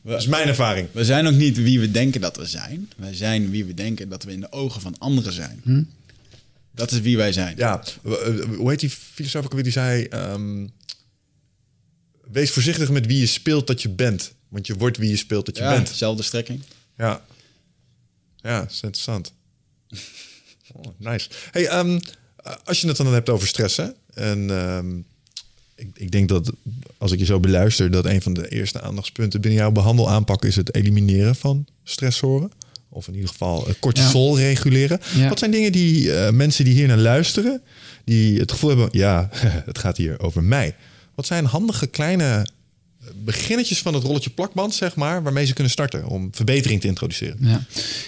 [0.02, 0.88] Dat is mijn ervaring.
[0.92, 2.92] We zijn ook niet wie we denken dat we zijn.
[2.98, 5.62] Wij zijn wie we denken dat we in de ogen van anderen zijn.
[5.64, 5.84] Hm?
[6.72, 7.58] Dat is wie wij zijn.
[7.58, 7.84] Ja,
[8.58, 10.08] hoe heet die filosoof ook weer die zei...
[10.14, 10.72] Um,
[12.32, 14.34] wees voorzichtig met wie je speelt dat je bent.
[14.48, 15.88] Want je wordt wie je speelt dat je ja, bent.
[15.88, 16.62] Dezelfde strekking.
[16.98, 17.26] Ja.
[18.36, 19.34] Ja, dat is interessant.
[20.74, 21.30] Oh, nice.
[21.52, 22.00] Hey, um,
[22.64, 23.88] als je het dan hebt over stress, hè?
[24.14, 24.98] En ehm,
[25.80, 26.52] ik, ik denk dat
[26.98, 30.56] als ik je zo beluister, dat een van de eerste aandachtspunten binnen jouw behandelaanpak is
[30.56, 32.52] het elimineren van stressoren.
[32.90, 35.00] Of in ieder geval uh, cortisol reguleren.
[35.16, 35.30] Ja.
[35.30, 37.62] Wat zijn dingen die eh, mensen die hier naar luisteren,
[38.04, 39.30] die het gevoel hebben, ja,
[39.72, 40.76] het gaat hier over mij.
[41.16, 42.46] Wat zijn handige kleine
[43.16, 47.38] beginnetjes van het rolletje plakband, zeg maar, waarmee ze kunnen starten om verbetering te introduceren?
[47.40, 47.62] Ja,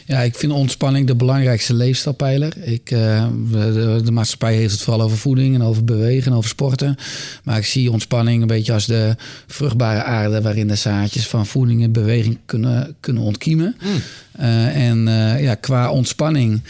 [0.06, 2.58] ja ik vind ontspanning de belangrijkste leefstijlpijler.
[2.58, 6.50] Ik, uh, de, de, maatschappij heeft het vooral over voeding en over bewegen en over
[6.50, 6.96] sporten.
[7.44, 9.16] Maar ik zie ontspanning een beetje als de
[9.48, 13.76] vruchtbare aarde waarin de zaadjes van voeding en beweging kunnen, kunnen ontkiemen.
[13.82, 14.02] Mm.
[14.40, 16.62] Uh, en uh, ja, qua ontspanning.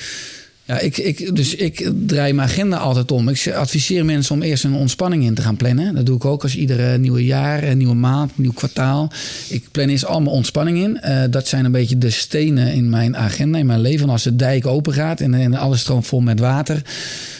[0.72, 3.30] Ja, ik, ik, dus ik draai mijn agenda altijd om.
[3.30, 5.96] Ik adviseer mensen om eerst een ontspanning in te gaan plannen.
[5.96, 9.12] Dat doe ik ook als iedere nieuwe jaar, nieuwe maand, nieuw kwartaal.
[9.50, 11.00] Ik plan eerst allemaal ontspanning in.
[11.04, 14.10] Uh, dat zijn een beetje de stenen in mijn agenda, in mijn leven.
[14.10, 16.82] Als de dijk open gaat en, en alles stroomt vol met water.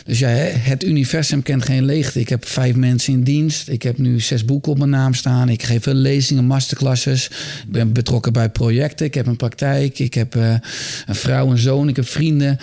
[0.06, 2.20] Dus ja, het universum kent geen leegte.
[2.20, 3.70] Ik heb vijf mensen in dienst.
[3.70, 5.50] Ik heb nu zes boeken op mijn naam staan.
[5.50, 7.26] Ik geef veel lezingen, masterclasses.
[7.66, 9.06] Ik ben betrokken bij projecten.
[9.06, 10.00] Ik heb een praktijk.
[10.00, 10.54] Ik heb uh,
[11.06, 11.88] een vrouw, een zoon.
[11.88, 12.58] Ik heb vrienden.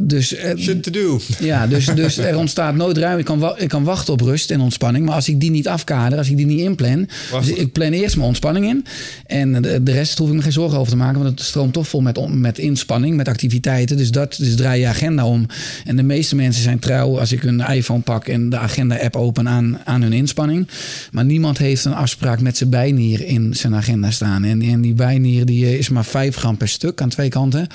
[0.00, 1.20] Dus, Shit to do.
[1.38, 3.18] Ja, dus, dus er ontstaat nooit ruimte.
[3.18, 5.04] Ik kan, ik kan wachten op rust en ontspanning.
[5.04, 7.08] Maar als ik die niet afkader, als ik die niet inplan.
[7.40, 8.84] Dus ik plan eerst mijn ontspanning in.
[9.26, 11.22] En de, de rest hoef ik me geen zorgen over te maken.
[11.22, 13.96] Want het stroomt toch vol met, met inspanning, met activiteiten.
[13.96, 15.46] Dus dat dus draai je agenda om.
[15.84, 19.48] En de meeste mensen zijn trouw als ik een iPhone pak en de agenda-app open
[19.48, 20.68] aan, aan hun inspanning.
[21.10, 24.44] Maar niemand heeft een afspraak met zijn bijnier in zijn agenda staan.
[24.44, 27.66] En, en die bijnier die is maar 5 gram per stuk aan twee kanten.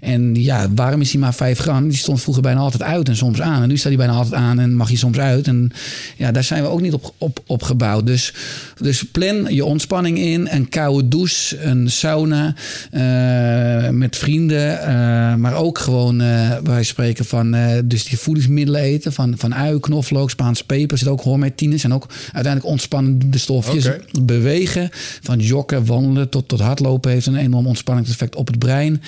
[0.00, 1.88] En ja, waarom is hij maar 5 gram?
[1.88, 3.62] Die stond vroeger bijna altijd uit en soms aan.
[3.62, 5.46] En nu staat hij bijna altijd aan en mag hij soms uit.
[5.46, 5.72] En
[6.16, 8.06] ja, daar zijn we ook niet op, op, op gebouwd.
[8.06, 8.34] Dus,
[8.78, 10.48] dus plan je ontspanning in.
[10.50, 12.54] Een koude douche, een sauna
[12.92, 14.78] uh, met vrienden.
[14.78, 14.86] Uh,
[15.34, 19.12] maar ook gewoon, uh, wij spreken van dus die voedingsmiddelen eten.
[19.12, 20.98] Van, van ui, knoflook, Spaanse peper.
[20.98, 21.76] Zit ook hormetine.
[21.76, 23.90] Zijn ook uiteindelijk ontspannende stofjes.
[24.22, 24.88] Bewegen,
[25.22, 27.10] van joggen, wandelen tot, tot hardlopen...
[27.10, 29.02] heeft een enorm ontspanningseffect op het brein.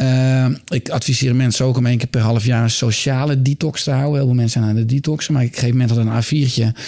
[0.00, 3.90] Uh, ik adviseer mensen ook om één keer per half jaar een sociale detox te
[3.90, 4.14] houden.
[4.14, 6.78] Heel veel mensen zijn aan de detoxen, maar ik geef mensen een A4'tje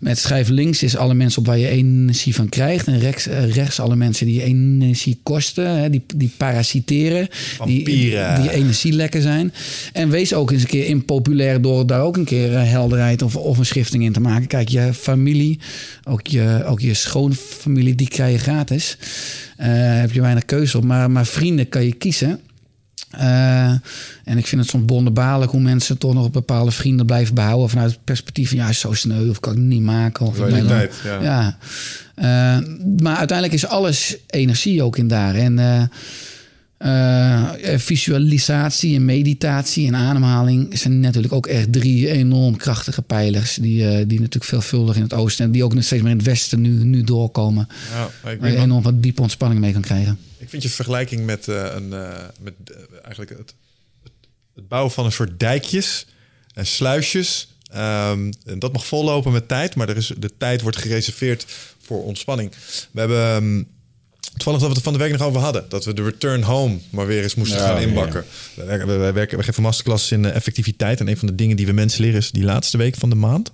[0.00, 2.86] met schrijf links is alle mensen op waar je energie van krijgt.
[2.86, 7.28] En rechts, uh, rechts alle mensen die energie kosten, hè, die, die parasiteren,
[7.64, 8.10] die, die,
[8.40, 9.52] die energielekker zijn.
[9.92, 13.36] En wees ook eens een keer impopulair door daar ook een keer uh, helderheid of,
[13.36, 14.46] of een schifting in te maken.
[14.46, 15.58] Kijk, je familie,
[16.04, 18.96] ook je, ook je schoonfamilie, die krijg je gratis.
[19.60, 19.66] Uh,
[20.00, 20.84] heb je weinig keuze op.
[20.84, 22.40] Maar, maar vrienden kan je kiezen.
[23.14, 23.70] Uh,
[24.24, 27.90] en ik vind het soms wonderbaarlijk hoe mensen toch nog bepaalde vrienden blijven behouden vanuit
[27.90, 30.26] het perspectief van ja, is zo sneu of kan ik niet maken.
[30.26, 31.20] Of Loyaliteit, ja.
[31.22, 31.56] ja.
[32.16, 32.66] Uh,
[33.02, 35.34] maar uiteindelijk is alles energie ook in daar.
[35.34, 35.58] En
[36.84, 44.06] uh, visualisatie en meditatie en ademhaling zijn natuurlijk ook echt drie enorm krachtige pijlers die,
[44.06, 46.60] die natuurlijk veelvuldig in het oosten en die ook nog steeds meer in het westen
[46.60, 47.68] nu, nu doorkomen.
[47.92, 50.18] Ja, ik waar je enorm wat diepe ontspanning mee kan krijgen.
[50.38, 53.54] Ik vind je vergelijking met, uh, een, uh, met uh, eigenlijk het,
[54.54, 56.06] het, bouwen van een soort dijkjes
[56.54, 57.54] en sluisjes.
[57.74, 61.46] Um, en dat mag vollopen met tijd, maar er is, de tijd wordt gereserveerd
[61.80, 62.50] voor ontspanning.
[62.90, 63.68] We hebben um,
[64.42, 65.64] toevallig dat we het van de week nog over hadden.
[65.68, 68.24] Dat we de return home maar weer eens moesten ja, gaan inbakken.
[68.56, 68.62] Ja.
[68.62, 71.00] We, werken, we, we, werken, we geven masterclasses in effectiviteit.
[71.00, 73.14] En een van de dingen die we mensen leren is die laatste week van de
[73.14, 73.52] maand.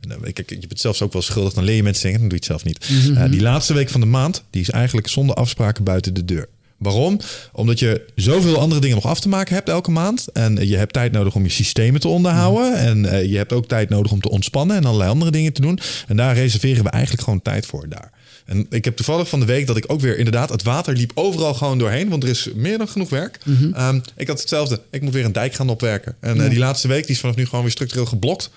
[0.00, 1.52] Nou, kijk, je bent zelfs ook wel schuldig.
[1.52, 2.88] Dan leer je mensen dingen, dan doe je het zelf niet.
[2.88, 3.24] Mm -hmm.
[3.24, 6.48] uh, die laatste week van de maand, die is eigenlijk zonder afspraken buiten de deur.
[6.76, 7.20] Waarom?
[7.52, 10.26] Omdat je zoveel andere dingen nog af te maken hebt elke maand.
[10.32, 12.74] En je hebt tijd nodig om je systemen te onderhouden.
[12.74, 15.60] En uh, je hebt ook tijd nodig om te ontspannen en allerlei andere dingen te
[15.60, 15.78] doen.
[16.06, 18.12] En daar reserveren we eigenlijk gewoon tijd voor daar.
[18.46, 20.48] En ik heb toevallig van de week dat ik ook weer inderdaad...
[20.48, 23.38] het water liep overal gewoon doorheen, want er is meer dan genoeg werk.
[23.44, 23.88] Mm -hmm.
[23.88, 24.80] um, ik had hetzelfde.
[24.90, 26.16] Ik moet weer een dijk gaan opwerken.
[26.20, 26.48] En uh, ja.
[26.48, 28.50] die laatste week die is vanaf nu gewoon weer structureel geblokt.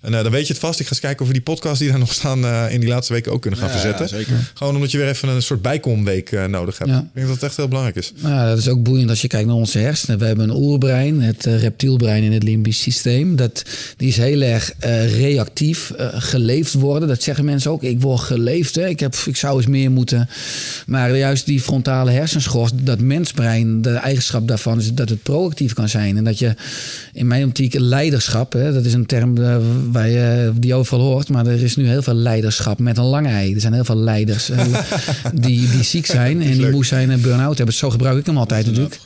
[0.00, 0.80] En uh, dan weet je het vast.
[0.80, 2.88] Ik ga eens kijken of we die podcast die daar nog staan uh, in die
[2.88, 4.04] laatste weken ook kunnen gaan ja, verzetten.
[4.04, 4.50] Ja, zeker.
[4.54, 6.90] Gewoon omdat je weer even een soort bijkomweek uh, nodig hebt.
[6.90, 6.98] Ja.
[6.98, 8.12] Ik denk dat het echt heel belangrijk is.
[8.16, 10.18] Nou ja, dat is ook boeiend als je kijkt naar onze hersenen.
[10.18, 13.36] We hebben een oerbrein, het reptielbrein in het limbisch systeem.
[13.36, 13.62] Dat,
[13.96, 14.72] die is heel erg
[15.16, 17.08] reactief, geleefd worden.
[17.08, 17.82] Dat zeggen mensen ook.
[17.82, 18.74] Ik word geleefd.
[18.74, 18.88] Hè.
[18.88, 20.28] Ik, heb, ik zou eens meer moeten.
[20.86, 25.88] Maar juist die frontale hersenschors, dat mensbrein, de eigenschap daarvan is dat het proactief kan
[25.88, 26.16] zijn.
[26.16, 26.54] En dat je
[27.12, 29.34] in mijn optiek leiderschap, hè, dat is een term
[29.92, 31.28] waar je die overal hoort.
[31.28, 33.54] Maar er is nu heel veel leiderschap met een lange ei.
[33.54, 34.64] Er zijn heel veel leiders uh,
[35.34, 37.74] die, die ziek zijn en die moe zijn en burn-out hebben.
[37.74, 39.00] Zo gebruik ik hem altijd natuurlijk.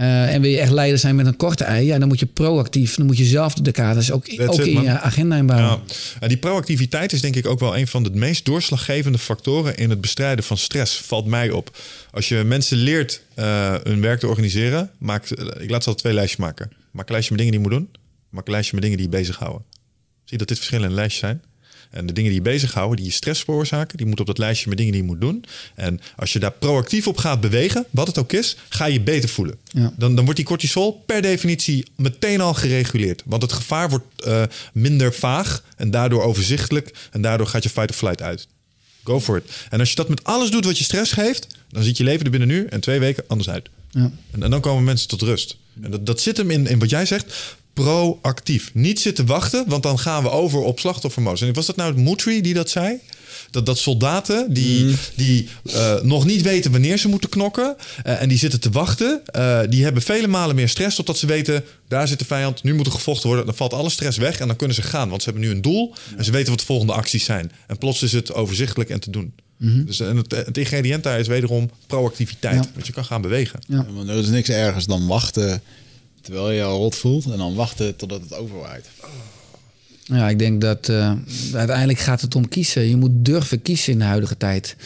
[0.00, 2.26] Uh, en wil je echt leider zijn met een korte ei, ja, dan moet je
[2.26, 4.82] proactief, dan moet je zelf de kaders ook, ook it, in man.
[4.82, 5.80] je agenda inbouwen.
[6.20, 6.28] Ja.
[6.28, 10.00] Die proactiviteit is denk ik ook wel een van de meest doorslaggevende factoren in het
[10.00, 11.76] bestrijden van stress, valt mij op.
[12.10, 15.28] Als je mensen leert uh, hun werk te organiseren, maak,
[15.58, 16.70] ik laat ze al twee lijstjes maken.
[16.90, 18.02] Maak een lijstje met dingen die je moet doen.
[18.28, 19.62] Maak een lijstje met dingen die je bezighouden.
[20.24, 21.42] Zie je dat dit verschillende lijstjes zijn?
[21.94, 24.68] En de dingen die je bezighouden, die je stress veroorzaken, die moeten op dat lijstje
[24.68, 25.44] met dingen die je moet doen.
[25.74, 29.00] En als je daar proactief op gaat bewegen, wat het ook is, ga je je
[29.00, 29.58] beter voelen.
[29.64, 29.92] Ja.
[29.96, 33.22] Dan, dan wordt die cortisol per definitie meteen al gereguleerd.
[33.24, 34.42] Want het gevaar wordt eh,
[34.72, 36.94] minder vaag en daardoor overzichtelijk.
[37.10, 38.48] En daardoor gaat je fight or flight uit.
[39.04, 39.50] Go for it.
[39.70, 42.24] En als je dat met alles doet wat je stress geeft, dan ziet je leven
[42.24, 43.68] er binnen nu en twee weken anders uit.
[43.90, 44.10] Ja.
[44.30, 45.56] En, en dan komen mensen tot rust.
[45.82, 47.56] En dat, dat zit hem in, in wat jij zegt.
[47.74, 48.70] Proactief.
[48.74, 51.40] Niet zitten wachten, want dan gaan we over op slachtoffermodus.
[51.40, 52.98] En was dat nou Moutry die dat zei?
[53.50, 57.76] Dat, dat soldaten die, die eh, nog niet weten wanneer ze moeten knokken.
[58.02, 59.20] eh, en die zitten te wachten.
[59.26, 60.96] eh, die hebben vele malen meer stress.
[60.96, 62.62] Totdat ze weten, daar zit de vijand.
[62.62, 63.46] Nu moet er gevochten worden.
[63.46, 64.38] Dan valt alle stress weg.
[64.38, 65.08] En dan kunnen ze gaan.
[65.08, 65.94] Want ze hebben nu een doel.
[66.16, 67.52] En ze weten wat de volgende acties zijn.
[67.66, 69.32] En plots is het overzichtelijk en te doen.
[69.58, 72.64] Dus en het, het ingrediënt daar is wederom proactiviteit.
[72.64, 72.70] Ja.
[72.74, 73.60] Want je kan gaan bewegen.
[73.66, 73.86] Ja.
[73.94, 75.62] Want er is niks ergers dan wachten
[76.24, 77.24] terwijl je al rot voelt.
[77.24, 78.86] En dan wachten totdat het overwaait.
[80.04, 81.12] Ja, ik denk dat eh,
[81.54, 82.88] uiteindelijk gaat het om kiezen.
[82.88, 84.76] Je moet durven kiezen in de huidige tijd.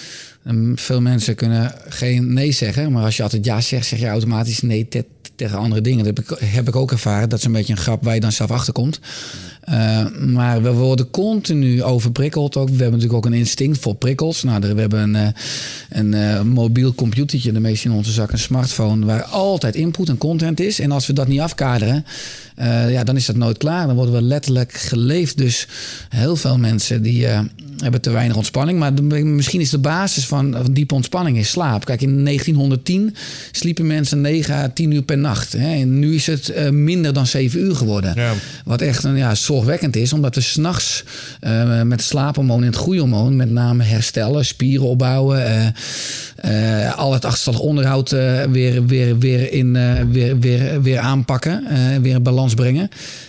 [0.75, 4.61] Veel mensen kunnen geen nee zeggen, maar als je altijd ja zegt, zeg je automatisch
[4.61, 5.05] nee te-
[5.35, 6.15] tegen andere dingen.
[6.15, 7.29] Dat heb ik, ook ervaren.
[7.29, 9.01] Dat is een beetje een grap waar je dan zelf achter komt.
[9.71, 12.57] Eh, maar we worden continu overprikkeld.
[12.57, 12.69] Ook.
[12.69, 14.43] We hebben natuurlijk ook een instinct voor prikkels.
[14.43, 15.29] Nou, we hebben een, eh,
[15.91, 20.19] een eh, mobiel computertje, de meeste in onze zak, een smartphone, waar altijd input en
[20.19, 20.81] content is.
[20.81, 22.05] En als we dat niet afkaderen,
[22.89, 23.87] ja, dan is dat nooit klaar.
[23.87, 25.37] Dan worden we letterlijk geleefd.
[25.37, 25.69] Dus
[26.09, 27.27] heel veel mensen die
[27.83, 28.79] hebben te weinig ontspanning.
[28.79, 31.85] Maar de- misschien is de basis van van diepe ontspanning is slaap.
[31.85, 33.15] Kijk, in 1910
[33.53, 35.53] sliepen mensen 9 à 10 uur per nacht.
[35.53, 35.75] Hè.
[35.75, 38.13] En nu is het eh, minder dan 7 uur geworden.
[38.17, 38.33] Ja.
[38.65, 41.05] Wat echt een, ja, zorgwekkend is, omdat we s'nachts
[41.41, 45.75] uh, met slaaphormoon en het groeihormoon met name herstellen, spieren opbouwen,
[46.37, 48.11] eh, al het achterstallig onderhoud
[48.51, 49.73] weer, weer, weer, in,
[50.11, 51.65] weer, weer, weer aanpakken,
[52.03, 52.89] weer in balans brengen.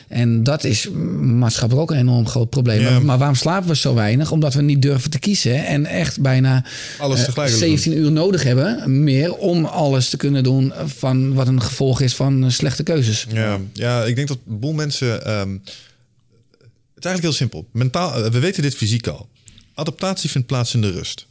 [0.10, 0.90] En dat is
[1.22, 2.82] maatschappelijk ook een enorm groot probleem.
[2.82, 3.00] Ja.
[3.00, 4.32] Maar, waarom slapen we zo weinig?
[4.32, 6.66] Omdat we niet durven te kiezen en echt bijna
[7.00, 11.34] Alles eh, tegelijk willen 17 uur nodig hebben, meer om alles te kunnen doen van
[11.34, 13.26] wat een gevolg is van eh, slechte keuzes.
[13.34, 15.26] Ja, ja, ik denk dat een boel mensen.
[15.26, 17.66] ehm, het is eigenlijk heel simpel.
[17.72, 19.28] Mentaal, eh, we weten dit fysiek al.
[19.74, 21.26] Adaptatie vindt plaats in de rust.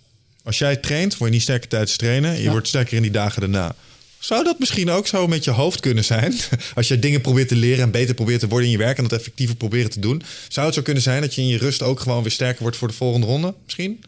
[0.45, 2.37] Als jij traint, word je niet sterker tijdens trainen.
[2.37, 2.51] Je Ja.
[2.51, 3.75] wordt sterker in die dagen daarna.
[4.19, 6.35] Zou dat misschien ook zo met je hoofd kunnen zijn?
[6.75, 9.03] Als je dingen probeert te leren en beter probeert te worden in je werk en
[9.03, 10.23] dat effectiever proberen te doen.
[10.49, 12.77] Zou het zo kunnen zijn dat je in je rust ook gewoon weer sterker wordt
[12.77, 13.55] voor de volgende ronde?
[13.65, 14.01] Misschien?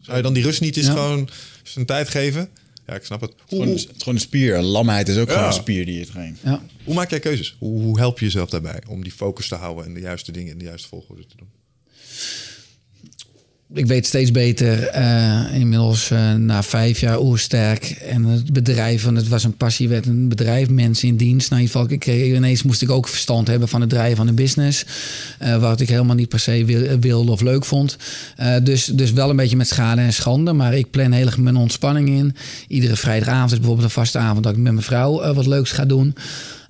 [0.00, 0.92] Zou je dan die rust niet eens Ja.
[0.92, 1.28] gewoon
[1.62, 2.48] zijn tijd geven?
[2.86, 3.30] Ja, ik snap het.
[3.30, 4.58] Hoe, Gewoon, hoe, het is gewoon een spier.
[4.62, 5.32] Lamheid is ook Ja.
[5.32, 6.38] gewoon een spier die je traint.
[6.44, 6.62] Ja.
[6.84, 7.56] hoe maak jij keuzes?
[7.58, 10.52] Hoe, hoe help je jezelf daarbij om die focus te houden en de juiste dingen
[10.52, 11.48] in de juiste volgorde te doen?
[13.74, 17.84] Ik weet steeds beter, eh, inmiddels eh, na vijf jaar oersterk.
[17.84, 21.50] En het bedrijf, en het was een passie, werd een bedrijf, mensen in dienst.
[21.50, 24.16] Nou, in ieder geval, ik, kreeg- ineens moest ik ook verstand hebben van het draaien
[24.16, 24.84] van een business.
[25.38, 27.96] eh, wat ik helemaal niet per se wil, wilde of leuk vond.
[28.62, 30.52] Dus, dus wel een beetje met schade en schande.
[30.52, 32.34] Maar ik plan heel erg mijn ontspanning in.
[32.68, 35.84] Iedere vrijdagavond is bijvoorbeeld een vaste avond dat ik met mijn vrouw wat leuks ga
[35.84, 36.14] doen.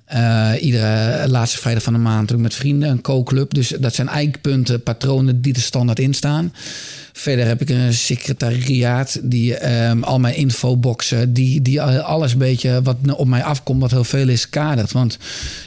[0.09, 3.53] Eh, iedere laatste vrijdag van de maand doe ik met vrienden een co-club.
[3.53, 6.53] Dus dat zijn eikpunten, patronen die er standaard in staan.
[7.19, 12.81] Verder heb ik een secretariaat die ehm, al mijn infoboxen, die, die alles een beetje
[12.83, 14.91] wat op mij afkomt, wat heel veel is, kadert.
[14.91, 15.17] Want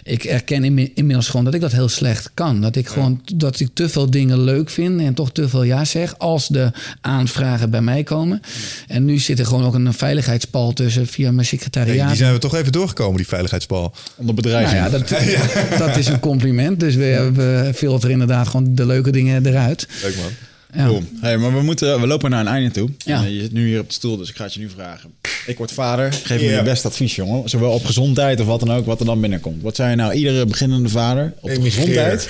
[0.03, 2.61] ik erken inmi- inmiddels gewoon dat ik dat heel slecht kan.
[2.61, 5.85] Dat ik gewoon dat ik te veel dingen leuk vind en toch te veel ja
[5.85, 6.71] zeg als de
[7.01, 8.41] aanvragen bij mij komen.
[8.89, 12.09] En nu zit er gewoon ook een veiligheidspal tussen via mijn Hey, secretariaat.
[12.09, 13.93] die zijn we toch even doorgekomen, die veiligheidspal.
[14.17, 14.77] Onder bedrijven.
[14.77, 15.09] Nou ja, dat,
[15.89, 16.81] dat is een compliment.
[16.81, 19.89] Dus we, we filteren inderdaad gewoon de leuke dingen eruit.
[20.03, 20.31] Leuk man.
[20.75, 20.87] Ja.
[20.87, 21.03] Cool.
[21.21, 22.91] Hey, maar we, moeten, we lopen naar een einde toe.
[23.05, 23.23] Ja.
[23.25, 25.11] Eh, je zit nu hier op de stoel, dus ik ga het je nu vragen.
[25.47, 26.13] Ik word vader.
[26.13, 26.57] Geef me Ja.
[26.57, 27.49] je best advies, jongen.
[27.49, 29.63] Zowel op gezondheid of wat dan ook, wat er dan binnenkomt.
[29.63, 32.27] Wat zou je nou iedere beginnende vader op de gezondheid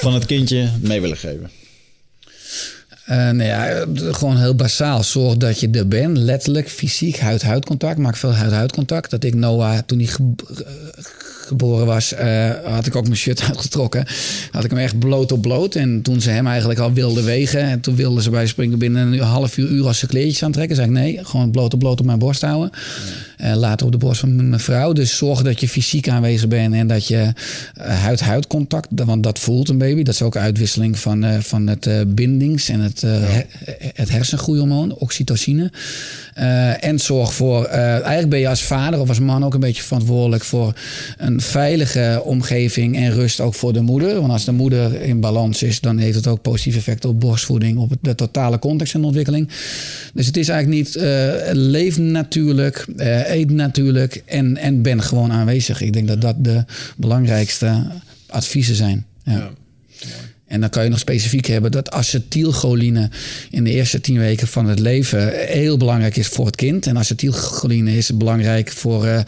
[0.00, 1.50] van het kindje mee willen geven?
[3.04, 5.02] Eh, nou ja, eh, gewoon heel basaal.
[5.02, 6.16] Zorg dat je er bent.
[6.16, 7.98] Letterlijk, fysiek, huid-huid contact.
[7.98, 9.10] Maak veel huid-huid contact.
[9.10, 10.34] Dat ik Noah, toen hij ge-
[11.50, 14.04] geboren was, eh, had ik ook mijn shirt uitgetrokken.
[14.50, 15.74] Had ik hem echt bloot op bloot.
[15.74, 17.60] En toen ze hem eigenlijk al wilden wegen.
[17.60, 20.76] En toen wilden ze bij springen binnen een half uur, uur als ze kleedjes aantrekken.
[20.76, 22.70] Zei ik nee, gewoon bloot op bloot op mijn borst houden.
[23.36, 24.92] En later op de borst van mijn vrouw.
[24.92, 27.32] Dus zorg dat je fysiek aanwezig bent en dat je
[27.74, 30.02] eh, huid-huid contact, want dat voelt een baby.
[30.02, 33.46] Dat is ook uitwisseling van, van het bindings- en het, her-
[33.94, 35.70] het hersengroeihormoon, oxytocine.
[36.80, 40.44] En zorg voor, eigenlijk ben je als vader of als man ook een beetje verantwoordelijk
[40.44, 40.72] voor
[41.18, 44.20] een veilige omgeving en rust ook voor de moeder.
[44.20, 47.78] Want als de moeder in balans is, dan heeft het ook positief effect op borstvoeding,
[47.78, 49.48] op de totale context en ontwikkeling.
[50.14, 55.32] Dus het is eigenlijk niet eh, leef natuurlijk, eh, eet natuurlijk en, en ben gewoon
[55.32, 55.80] aanwezig.
[55.80, 56.64] Ik denk dat dat de
[56.96, 57.86] belangrijkste
[58.26, 59.06] adviezen zijn.
[59.24, 59.50] Ja.
[60.50, 63.10] En dan kan je nog specifiek hebben dat acetylcholine
[63.50, 66.86] in de eerste tien weken van het leven heel belangrijk is voor het kind.
[66.86, 69.20] En acetylcholine is belangrijk voor uh,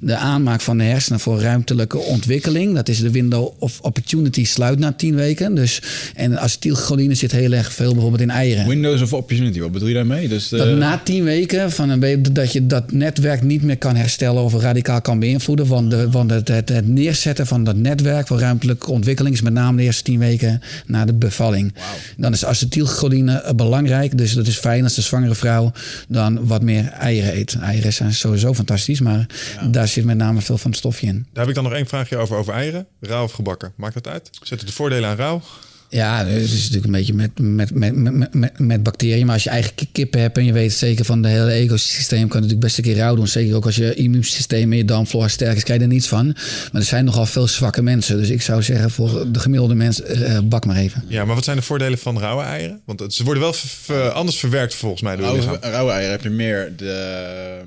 [0.00, 2.74] de aanmaak van de hersenen voor ruimtelijke ontwikkeling.
[2.74, 5.54] Dat is de window of opportunity sluit na tien weken.
[5.54, 5.82] Dus,
[6.14, 8.68] en acetylcholine zit heel erg veel bijvoorbeeld in eieren.
[8.68, 10.28] Windows of opportunity, wat bedoel je daarmee?
[10.28, 10.58] Dus, uh...
[10.58, 14.42] Dat na tien weken van een baby dat je dat netwerk niet meer kan herstellen
[14.42, 15.66] of radicaal kan beïnvloeden.
[15.66, 19.52] Want, de, want het, het, het neerzetten van dat netwerk voor ruimtelijke ontwikkeling is met
[19.52, 21.74] name de eerste tien weken na de bevalling.
[22.16, 24.18] Dan is acetylcholine belangrijk.
[24.18, 25.72] Dus dat is fijn als de zwangere vrouw
[26.08, 27.56] dan wat meer eieren eet.
[27.60, 29.26] Eieren zijn sowieso fantastisch, maar
[29.70, 31.26] daar zit met name veel van het stofje in.
[31.32, 32.86] Daar heb ik dan nog één vraagje over, over eieren.
[33.00, 33.72] Rauw of gebakken?
[33.76, 34.30] Maakt dat uit?
[34.42, 35.42] Zetten de voordelen aan rauw?
[35.90, 39.24] Ja, het is natuurlijk een beetje met, met, met, met, met, bacteriën.
[39.26, 42.26] Maar als je eigen kippen hebt en je weet zeker van het hele ecosysteem, kan
[42.26, 43.28] het natuurlijk best een keer rauw doen.
[43.28, 46.26] Zeker ook als je immuunsysteem en je darmflora sterk is, krijg je er niets van.
[46.26, 48.16] Maar er zijn nogal veel zwakke mensen.
[48.16, 51.04] Dus ik zou zeggen voor de gemiddelde mens, uh, bak maar even.
[51.08, 52.82] Ja, maar wat zijn de voordelen van rauwe eieren?
[52.84, 56.76] Want ze worden wel anders verwerkt volgens mij door rauwe, rauwe eieren heb je meer
[56.76, 57.62] de,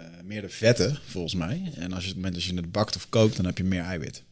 [0.00, 1.72] uh, meer de vetten, volgens mij.
[1.74, 3.82] En als je, het moment dat je het bakt of kookt, dan heb je meer
[3.82, 4.22] eiwit.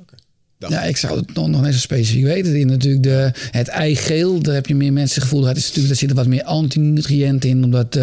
[0.00, 0.14] Oké.
[0.58, 2.56] Ja, ik zou het nog, nog niet zo specifiek weten.
[2.56, 5.40] In natuurlijk de, het eigeel, daar heb je meer mensen gevoel.
[5.40, 7.64] Dat is natuurlijk, daar zitten wat meer antinutriënten in.
[7.64, 7.98] Omdat,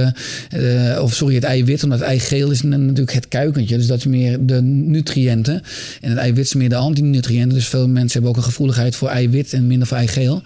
[0.54, 3.78] uh, of sorry, het eiwit, omdat het eigeel is natuurlijk het kuikentje.
[3.78, 5.62] Dus dat is meer de nutriënten.
[6.02, 7.58] En het eiwit is meer de antinutriënten.
[7.58, 10.42] Dus veel mensen hebben ook een gevoeligheid voor eiwit en minder voor eigeel.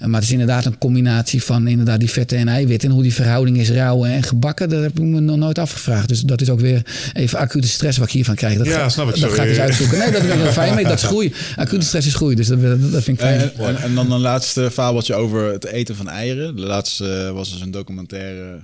[0.00, 2.84] Uh, maar het is inderdaad een combinatie van inderdaad die vetten en eiwit.
[2.84, 6.08] En hoe die verhouding is rauw en gebakken, dat heb ik me nog nooit afgevraagd.
[6.08, 6.82] Dus dat is ook weer
[7.12, 8.56] even acute stress wat ik hiervan krijg.
[8.56, 9.20] Dat ja, ga, snap ik.
[9.20, 9.98] Dat ga ik eens uitzoeken.
[9.98, 10.84] Nee, dat ben ik wel fijn mee.
[10.84, 13.40] Dat is groei acute stress is groei, dus dat, dat vind ik fijn.
[13.40, 16.56] En, en, en, dan een laatste fabeltje over het eten van eieren.
[16.56, 18.60] De laatste was dus een documentaire,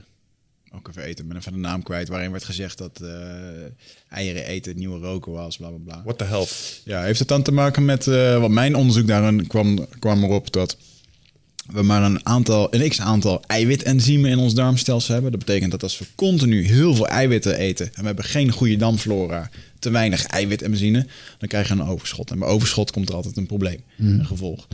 [0.72, 3.08] ook even eten, ben even de naam kwijt, waarin werd gezegd dat uh,
[4.08, 6.02] eieren eten het nieuwe roken was, bla bla bla.
[6.04, 6.46] What the hell?
[6.84, 10.52] Ja, heeft het dan te maken met, uh, wat mijn onderzoek daarin kwam, kwam erop
[10.52, 10.76] dat
[11.72, 15.30] we maar een aantal, een x aantal eiwitenzymen in ons darmstelsel hebben.
[15.32, 18.76] Dat betekent dat als we continu heel veel eiwitten eten en we hebben geen goede
[18.76, 21.06] darmflora, te weinig eiwit en benzine,
[21.38, 22.30] dan krijg je een overschot.
[22.30, 24.66] En bij overschot komt er altijd een probleem, een gevolg.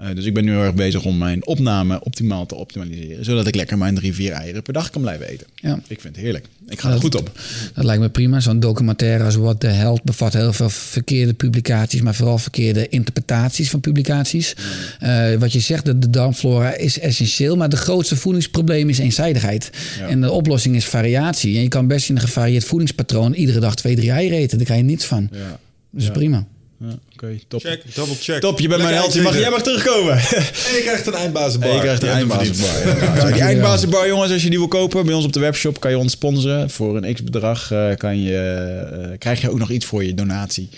[0.00, 3.24] Uh, dus ik ben nu heel erg bezig om mijn opname optimaal te optimaliseren.
[3.24, 5.46] Zodat ik lekker mijn drie, vier eieren per dag kan blijven eten.
[5.54, 5.80] Ja.
[5.88, 6.46] Ik vind het heerlijk.
[6.68, 7.40] Ik ga er goed op.
[7.74, 8.40] Dat lijkt me prima.
[8.40, 13.70] Zo'n documentaire als What the Health bevat heel veel verkeerde publicaties, maar vooral verkeerde interpretaties
[13.70, 14.54] van publicaties.
[15.02, 19.70] Uh, wat je zegt, de, de darmflora is essentieel, maar de grootste voedingsprobleem is eenzijdigheid.
[19.98, 20.06] Ja.
[20.08, 21.56] En de oplossing is variatie.
[21.56, 24.56] En je kan best in een gevarieerd voedingspatroon iedere dag twee, drie eieren eten.
[24.56, 25.28] Daar krijg je niets van.
[25.32, 25.58] Ja.
[25.90, 26.10] Dus Ja.
[26.10, 26.46] prima.
[26.80, 27.60] Ja, Oké, top.
[27.60, 28.40] Check, double check.
[28.40, 29.12] Top, je bent mijn held.
[29.12, 30.12] Je mag, jij mag terugkomen.
[30.68, 31.68] En je krijgt een eindbazenbar.
[31.68, 32.86] En je krijgt een eindbazenbar.
[32.98, 33.14] Ja.
[33.16, 35.90] Ja, die eindbazenbar, jongens, als je die wil kopen bij ons op de webshop, kan
[35.90, 36.70] je ons sponsoren.
[36.70, 40.68] Voor een x-bedrag eh, kan je, eh, krijg je ook nog iets voor je donatie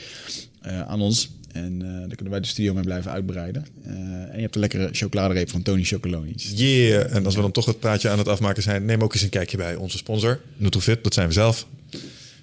[0.62, 1.30] eh, aan ons.
[1.52, 3.66] En eh daar kunnen wij de studio mee blijven uitbreiden.
[3.84, 6.52] Eh, en je hebt een lekkere chocoladereep van Tony Chocolonies.
[6.54, 9.22] Yeah, en als we dan toch het praatje aan het afmaken zijn, neem ook eens
[9.22, 11.04] een kijkje bij onze sponsor, Nutrofit.
[11.04, 11.66] Dat zijn we zelf.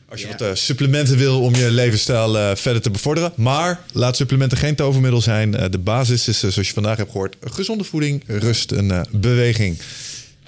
[0.09, 0.31] Als je Ja.
[0.37, 3.31] wat eh, supplementen wil om je levensstijl eh, verder te bevorderen.
[3.35, 5.55] Maar laat supplementen geen tovermiddel zijn.
[5.55, 9.77] Eh, de basis is, zoals je vandaag hebt gehoord, gezonde voeding, rust en eh, beweging.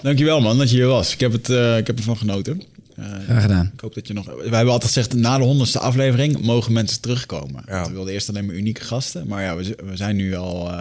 [0.02, 1.12] Dankjewel man dat je hier was.
[1.12, 2.62] Ik heb, het, eh, ik heb ervan genoten.
[2.96, 3.70] Eh, Graag gedaan.
[3.74, 4.26] ik hoop dat je nog...
[4.26, 7.62] Wij hebben altijd gezegd, na de honderdste aflevering mogen mensen terugkomen.
[7.66, 7.86] Ja.
[7.86, 9.26] We wilden eerst alleen maar unieke gasten.
[9.26, 10.68] Maar ja, we, zijn nu al...
[10.70, 10.74] eh,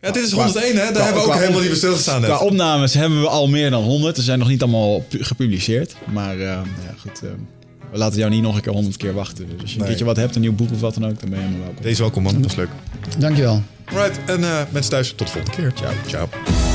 [0.00, 2.22] Ja, dit is qua- 101 hè, daar qua- hebben we ook helemaal niet bij stilgestaan.
[2.22, 4.16] Qua opnames hebben we al meer dan 100.
[4.16, 5.94] Ze zijn nog niet allemaal pu- gepubliceerd.
[6.12, 6.62] Maar ja,
[7.00, 7.20] goed,
[7.92, 9.46] we laten jou niet nog een keer 100 keer wachten.
[9.48, 9.86] Dus als je een Nee.
[9.88, 11.82] keertje wat hebt, een nieuw boek of wat dan ook, dan ben je helemaal welkom.
[11.82, 12.68] Deze welkom man, dat is leuk.
[13.18, 13.62] Dankjewel.
[13.84, 15.72] Right, en eh, mensen thuis, tot de volgende keer.
[15.74, 15.92] Ciao.
[16.06, 16.67] Ciao.